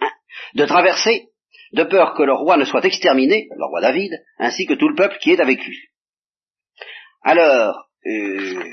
hein, 0.00 0.10
de 0.54 0.66
traverser, 0.66 1.28
de 1.72 1.84
peur 1.84 2.14
que 2.14 2.22
le 2.22 2.34
roi 2.34 2.56
ne 2.56 2.64
soit 2.64 2.84
exterminé, 2.84 3.48
le 3.50 3.66
roi 3.66 3.80
David, 3.80 4.12
ainsi 4.38 4.66
que 4.66 4.74
tout 4.74 4.88
le 4.88 4.94
peuple 4.94 5.18
qui 5.20 5.32
est 5.32 5.40
avec 5.40 5.64
lui. 5.64 5.78
Alors, 7.22 7.88
euh, 8.06 8.64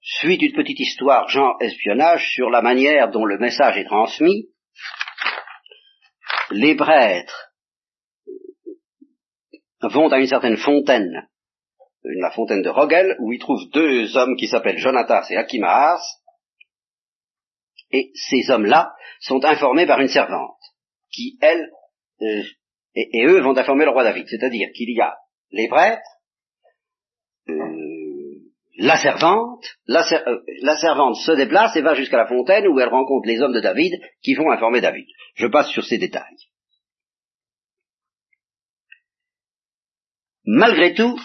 suite 0.00 0.42
une 0.42 0.54
petite 0.54 0.80
histoire, 0.80 1.28
genre 1.28 1.56
espionnage, 1.60 2.32
sur 2.32 2.48
la 2.50 2.62
manière 2.62 3.10
dont 3.10 3.24
le 3.24 3.38
message 3.38 3.76
est 3.76 3.84
transmis. 3.84 4.48
Les 6.50 6.74
prêtres 6.74 7.50
vont 9.82 10.08
à 10.08 10.18
une 10.18 10.26
certaine 10.26 10.56
fontaine, 10.56 11.28
la 12.04 12.30
fontaine 12.30 12.62
de 12.62 12.68
Rogel, 12.68 13.16
où 13.20 13.32
ils 13.32 13.38
trouvent 13.38 13.68
deux 13.72 14.16
hommes 14.16 14.36
qui 14.36 14.48
s'appellent 14.48 14.78
Jonatas 14.78 15.26
et 15.30 15.36
Akimaas, 15.36 16.00
et 17.90 18.10
ces 18.14 18.50
hommes-là 18.50 18.92
sont 19.20 19.44
informés 19.44 19.86
par 19.86 20.00
une 20.00 20.08
servante, 20.08 20.58
qui, 21.12 21.38
elle, 21.40 21.70
euh, 22.22 22.42
et, 22.94 23.24
eux 23.26 23.40
vont 23.40 23.56
informer 23.56 23.84
le 23.84 23.90
roi 23.90 24.04
David, 24.04 24.26
c'est-à-dire 24.28 24.68
qu'il 24.74 24.90
y 24.90 25.00
a 25.00 25.16
les 25.50 25.68
prêtres, 25.68 26.02
euh, 27.48 27.92
la 28.78 28.96
servante, 28.96 29.64
euh, 29.90 30.42
la, 30.62 30.76
servante 30.76 31.16
se 31.16 31.32
déplace 31.32 31.76
et 31.76 31.82
va 31.82 31.94
jusqu'à 31.94 32.16
la 32.16 32.26
fontaine 32.26 32.66
où 32.68 32.80
elle 32.80 32.88
rencontre 32.88 33.28
les 33.28 33.40
hommes 33.40 33.52
de 33.52 33.60
David 33.60 34.00
qui 34.22 34.34
vont 34.34 34.50
informer 34.50 34.80
David. 34.80 35.06
Je 35.34 35.46
passe 35.46 35.68
sur 35.70 35.84
ces 35.84 35.98
détails. 35.98 36.36
Malgré 40.44 40.94
tout, 40.94 41.20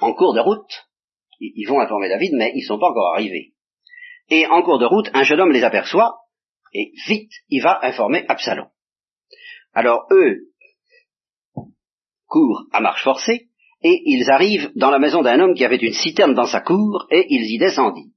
en 0.00 0.12
cours 0.12 0.34
de 0.34 0.40
route, 0.40 0.88
ils 1.40 1.66
vont 1.68 1.80
informer 1.80 2.08
David, 2.08 2.32
mais 2.34 2.52
ils 2.54 2.62
ne 2.62 2.66
sont 2.66 2.78
pas 2.78 2.90
encore 2.90 3.14
arrivés. 3.14 3.52
Et 4.30 4.46
en 4.46 4.62
cours 4.62 4.78
de 4.78 4.86
route, 4.86 5.10
un 5.12 5.22
jeune 5.22 5.40
homme 5.40 5.52
les 5.52 5.64
aperçoit, 5.64 6.16
et 6.72 6.92
vite, 7.06 7.32
il 7.48 7.62
va 7.62 7.78
informer 7.82 8.24
Absalom. 8.28 8.68
Alors 9.72 10.06
eux 10.10 10.48
courent 12.26 12.64
à 12.72 12.80
marche 12.80 13.04
forcée, 13.04 13.48
et 13.82 14.02
ils 14.06 14.30
arrivent 14.30 14.72
dans 14.76 14.90
la 14.90 14.98
maison 14.98 15.22
d'un 15.22 15.38
homme 15.40 15.54
qui 15.54 15.64
avait 15.64 15.76
une 15.76 15.92
citerne 15.92 16.34
dans 16.34 16.46
sa 16.46 16.60
cour, 16.60 17.06
et 17.10 17.26
ils 17.28 17.52
y 17.52 17.58
descendirent. 17.58 18.10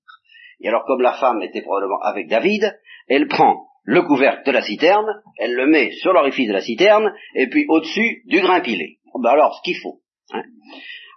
Et 0.59 0.69
alors 0.69 0.85
comme 0.85 1.01
la 1.01 1.13
femme 1.13 1.41
était 1.41 1.61
probablement 1.61 1.99
avec 2.01 2.27
David, 2.27 2.79
elle 3.07 3.27
prend 3.27 3.67
le 3.83 4.01
couvercle 4.01 4.45
de 4.45 4.51
la 4.51 4.61
citerne, 4.61 5.07
elle 5.37 5.55
le 5.55 5.67
met 5.67 5.91
sur 5.91 6.13
l'orifice 6.13 6.47
de 6.47 6.53
la 6.53 6.61
citerne, 6.61 7.13
et 7.35 7.47
puis 7.47 7.65
au-dessus 7.69 8.23
du 8.25 8.39
grain 8.41 8.61
pilé. 8.61 8.99
Ben 9.19 9.29
alors, 9.29 9.55
ce 9.55 9.61
qu'il 9.63 9.77
faut. 9.77 10.01
Hein. 10.31 10.43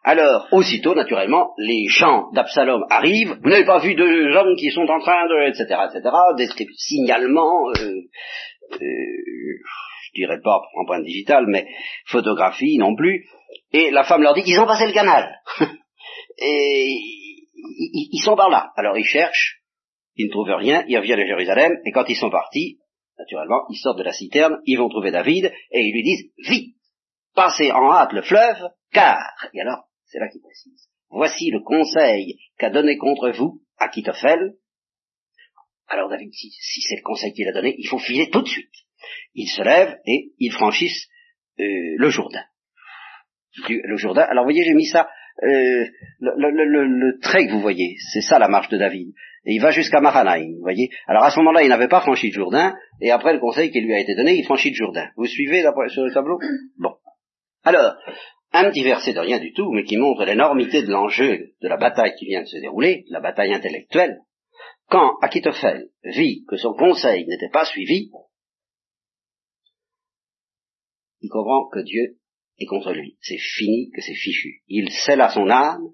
Alors, 0.02 0.48
aussitôt, 0.52 0.94
naturellement, 0.94 1.52
les 1.58 1.86
chants 1.88 2.30
d'Absalom 2.32 2.84
arrivent. 2.88 3.38
Vous 3.42 3.50
n'avez 3.50 3.66
pas 3.66 3.80
vu 3.80 3.94
deux 3.94 4.34
hommes 4.34 4.56
qui 4.56 4.70
sont 4.70 4.86
en 4.86 4.98
train 4.98 5.26
de, 5.26 5.48
etc., 5.48 5.64
etc., 5.88 6.10
des 6.36 6.48
signalements, 6.76 7.68
euh, 7.68 8.00
euh, 8.72 8.78
je 8.80 10.12
dirais 10.14 10.40
pas 10.42 10.58
en 10.74 10.86
point 10.86 11.02
digital, 11.02 11.44
mais 11.46 11.66
photographie 12.06 12.78
non 12.78 12.94
plus. 12.96 13.26
Et 13.72 13.90
la 13.90 14.04
femme 14.04 14.22
leur 14.22 14.34
dit, 14.34 14.42
ils 14.46 14.58
ont 14.58 14.66
passé 14.66 14.86
le 14.86 14.92
canal. 14.92 15.38
et 16.38 16.88
ils, 18.12 18.22
sont 18.24 18.36
par 18.36 18.48
là. 18.48 18.72
Alors 18.76 18.96
ils 18.96 19.04
cherchent, 19.04 19.60
ils 20.16 20.26
ne 20.26 20.30
trouvent 20.30 20.50
rien, 20.56 20.84
ils 20.88 20.96
reviennent 20.96 21.20
à 21.20 21.26
Jérusalem, 21.26 21.72
et 21.84 21.92
quand 21.92 22.08
ils 22.08 22.16
sont 22.16 22.30
partis, 22.30 22.78
naturellement, 23.18 23.66
ils 23.68 23.76
sortent 23.76 23.98
de 23.98 24.04
la 24.04 24.12
citerne, 24.12 24.60
ils 24.64 24.78
vont 24.78 24.88
trouver 24.88 25.10
David, 25.10 25.52
et 25.72 25.80
ils 25.80 25.92
lui 25.92 26.02
disent, 26.02 26.30
vite, 26.48 26.74
passez 27.34 27.70
en 27.70 27.92
hâte 27.92 28.12
le 28.12 28.22
fleuve, 28.22 28.70
car, 28.92 29.18
et 29.52 29.60
alors, 29.60 29.89
c'est 30.10 30.18
là 30.18 30.28
qu'il 30.28 30.40
précise, 30.40 30.88
voici 31.08 31.50
le 31.50 31.60
conseil 31.60 32.38
qu'a 32.58 32.70
donné 32.70 32.96
contre 32.96 33.30
vous 33.30 33.62
Akitophel. 33.78 34.54
Alors 35.88 36.08
David 36.08 36.30
dit, 36.30 36.50
si 36.60 36.80
c'est 36.82 36.96
le 36.96 37.02
conseil 37.02 37.32
qu'il 37.32 37.48
a 37.48 37.52
donné, 37.52 37.74
il 37.78 37.88
faut 37.88 37.98
filer 37.98 38.28
tout 38.30 38.42
de 38.42 38.48
suite. 38.48 38.74
Ils 39.34 39.48
se 39.48 39.62
lèvent 39.62 39.98
et 40.06 40.32
ils 40.38 40.52
franchissent 40.52 41.08
euh, 41.58 41.64
le 41.96 42.08
Jourdain. 42.10 42.44
Le 43.68 43.96
Jourdain. 43.96 44.22
Alors 44.22 44.44
voyez, 44.44 44.62
j'ai 44.64 44.74
mis 44.74 44.86
ça, 44.86 45.08
euh, 45.42 45.86
le, 46.20 47.20
trait 47.20 47.46
que 47.46 47.52
vous 47.52 47.60
voyez, 47.60 47.96
c'est 48.12 48.20
ça 48.20 48.38
la 48.38 48.48
marche 48.48 48.68
de 48.68 48.78
David. 48.78 49.12
Et 49.46 49.54
il 49.54 49.60
va 49.60 49.70
jusqu'à 49.70 50.00
Mahanaïm, 50.00 50.54
vous 50.56 50.62
voyez. 50.62 50.90
Alors 51.06 51.24
à 51.24 51.30
ce 51.30 51.38
moment-là, 51.38 51.62
il 51.62 51.68
n'avait 51.68 51.88
pas 51.88 52.00
franchi 52.00 52.28
le 52.28 52.34
Jourdain, 52.34 52.74
et 53.00 53.10
après 53.10 53.32
le 53.32 53.40
conseil 53.40 53.70
qui 53.70 53.80
lui 53.80 53.94
a 53.94 53.98
été 53.98 54.14
donné, 54.14 54.34
il 54.34 54.44
franchit 54.44 54.70
le 54.70 54.76
Jourdain. 54.76 55.08
Vous 55.16 55.26
suivez 55.26 55.62
sur 55.88 56.04
le 56.04 56.12
tableau? 56.12 56.38
Bon. 56.78 56.94
Alors, 57.64 57.96
un 58.52 58.70
petit 58.70 58.82
verset 58.82 59.12
de 59.12 59.20
rien 59.20 59.38
du 59.38 59.52
tout, 59.52 59.70
mais 59.70 59.84
qui 59.84 59.96
montre 59.96 60.24
l'énormité 60.24 60.82
de 60.82 60.90
l'enjeu 60.90 61.52
de 61.60 61.68
la 61.68 61.76
bataille 61.76 62.14
qui 62.18 62.26
vient 62.26 62.42
de 62.42 62.48
se 62.48 62.58
dérouler, 62.58 63.04
la 63.08 63.20
bataille 63.20 63.54
intellectuelle. 63.54 64.18
Quand 64.88 65.18
Akitophel 65.22 65.90
vit 66.02 66.44
que 66.48 66.56
son 66.56 66.74
conseil 66.74 67.26
n'était 67.26 67.50
pas 67.50 67.64
suivi, 67.64 68.10
il 71.20 71.28
comprend 71.28 71.68
que 71.68 71.80
Dieu 71.80 72.18
est 72.58 72.66
contre 72.66 72.92
lui. 72.92 73.16
C'est 73.20 73.38
fini, 73.38 73.90
que 73.94 74.00
c'est 74.00 74.14
fichu. 74.14 74.62
Il 74.66 74.90
scella 74.90 75.30
son 75.30 75.48
âme, 75.48 75.84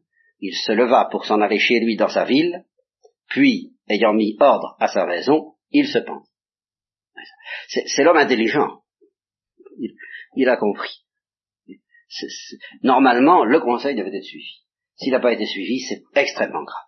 il 0.41 0.55
se 0.55 0.73
leva 0.73 1.09
pour 1.11 1.27
s'en 1.27 1.41
aller 1.43 1.59
chez 1.59 1.79
lui 1.81 1.97
dans 1.97 2.09
sa 2.09 2.25
ville, 2.25 2.65
puis, 3.29 3.75
ayant 3.89 4.15
mis 4.15 4.37
ordre 4.41 4.77
à 4.81 4.89
sa 4.89 5.05
raison, 5.05 5.55
il 5.71 5.87
se 5.89 5.99
pend. 5.99 6.23
C'est 7.69 8.03
l'homme 8.03 8.17
intelligent. 8.17 8.83
il 10.37 10.49
a 10.49 10.57
compris 10.57 11.06
normalement, 12.83 13.45
le 13.45 13.61
conseil 13.61 13.95
devait 13.95 14.17
être 14.17 14.25
suivi. 14.25 14.63
S'il 14.97 15.13
n'a 15.13 15.21
pas 15.21 15.33
été 15.33 15.47
suivi, 15.47 15.81
c'est 15.81 16.03
extrêmement 16.15 16.65
grave. 16.65 16.85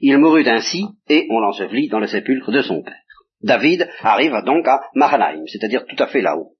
Il 0.00 0.18
mourut 0.18 0.46
ainsi, 0.48 0.84
et 1.08 1.26
on 1.30 1.40
l'ensevelit 1.40 1.88
dans 1.88 2.00
le 2.00 2.06
sépulcre 2.06 2.50
de 2.50 2.62
son 2.62 2.82
père. 2.82 2.98
David 3.40 3.88
arrive 4.00 4.34
donc 4.44 4.66
à 4.68 4.80
Mahanaïm, 4.94 5.46
c'est-à-dire 5.46 5.84
tout 5.86 6.00
à 6.02 6.06
fait 6.06 6.20
là-haut. 6.20 6.54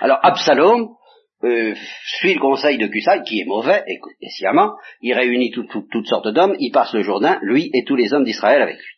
Alors 0.00 0.18
Absalom 0.22 0.96
euh, 1.44 1.74
suit 2.18 2.34
le 2.34 2.40
conseil 2.40 2.78
de 2.78 2.86
Cusay, 2.86 3.22
qui 3.22 3.40
est 3.40 3.44
mauvais, 3.44 3.84
et, 3.86 4.28
sciemment, 4.30 4.76
il 5.00 5.12
réunit 5.12 5.50
toutes 5.50 6.06
sortes 6.06 6.28
d'hommes, 6.28 6.56
il 6.58 6.72
passe 6.72 6.94
le 6.94 7.02
Jourdain, 7.02 7.38
lui 7.42 7.70
et 7.74 7.84
tous 7.84 7.96
les 7.96 8.12
hommes 8.14 8.24
d'Israël 8.24 8.62
avec 8.62 8.76
lui. 8.76 8.94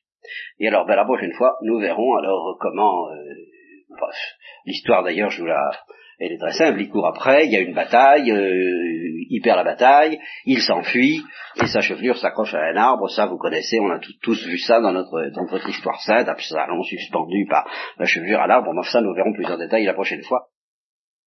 Et 0.61 0.69
alors, 0.69 0.87
ben, 0.87 0.95
la 0.95 1.05
prochaine 1.05 1.33
fois, 1.33 1.57
nous 1.63 1.79
verrons 1.81 2.15
alors 2.17 2.57
comment, 2.61 3.09
euh, 3.11 3.15
l'histoire 4.65 5.03
d'ailleurs, 5.03 5.31
je 5.31 5.41
vous 5.41 5.47
la, 5.47 5.71
elle 6.19 6.33
est 6.33 6.39
très 6.39 6.53
simple, 6.53 6.81
il 6.81 6.89
court 6.89 7.07
après, 7.07 7.47
il 7.47 7.53
y 7.53 7.57
a 7.57 7.61
une 7.61 7.75
bataille, 7.75 8.31
euh, 8.31 9.25
il 9.31 9.41
perd 9.43 9.57
la 9.57 9.65
bataille, 9.65 10.19
il 10.47 10.61
s'enfuit, 10.61 11.23
et 11.63 11.67
sa 11.67 11.81
chevelure 11.81 12.17
s'accroche 12.17 12.55
à 12.55 12.59
un 12.59 12.77
arbre, 12.77 13.09
ça 13.09 13.27
vous 13.27 13.39
connaissez, 13.39 13.79
on 13.81 13.91
a 13.91 14.01
tous 14.23 14.47
vu 14.47 14.59
ça 14.59 14.81
dans 14.81 14.93
notre, 14.93 15.31
dans 15.31 15.45
notre 15.51 15.69
histoire 15.69 16.01
sainte, 16.01 16.29
Absalom 16.29 16.83
suspendu 16.83 17.47
par 17.49 17.69
la 17.99 18.07
chevelure 18.07 18.41
à 18.41 18.47
l'arbre, 18.47 18.73
mais 18.75 18.83
ça 18.91 19.01
nous 19.01 19.15
verrons 19.15 19.33
plus 19.33 19.47
en 19.47 19.59
détail 19.59 19.85
la 19.85 19.95
prochaine 19.95 20.23
fois. 20.23 20.49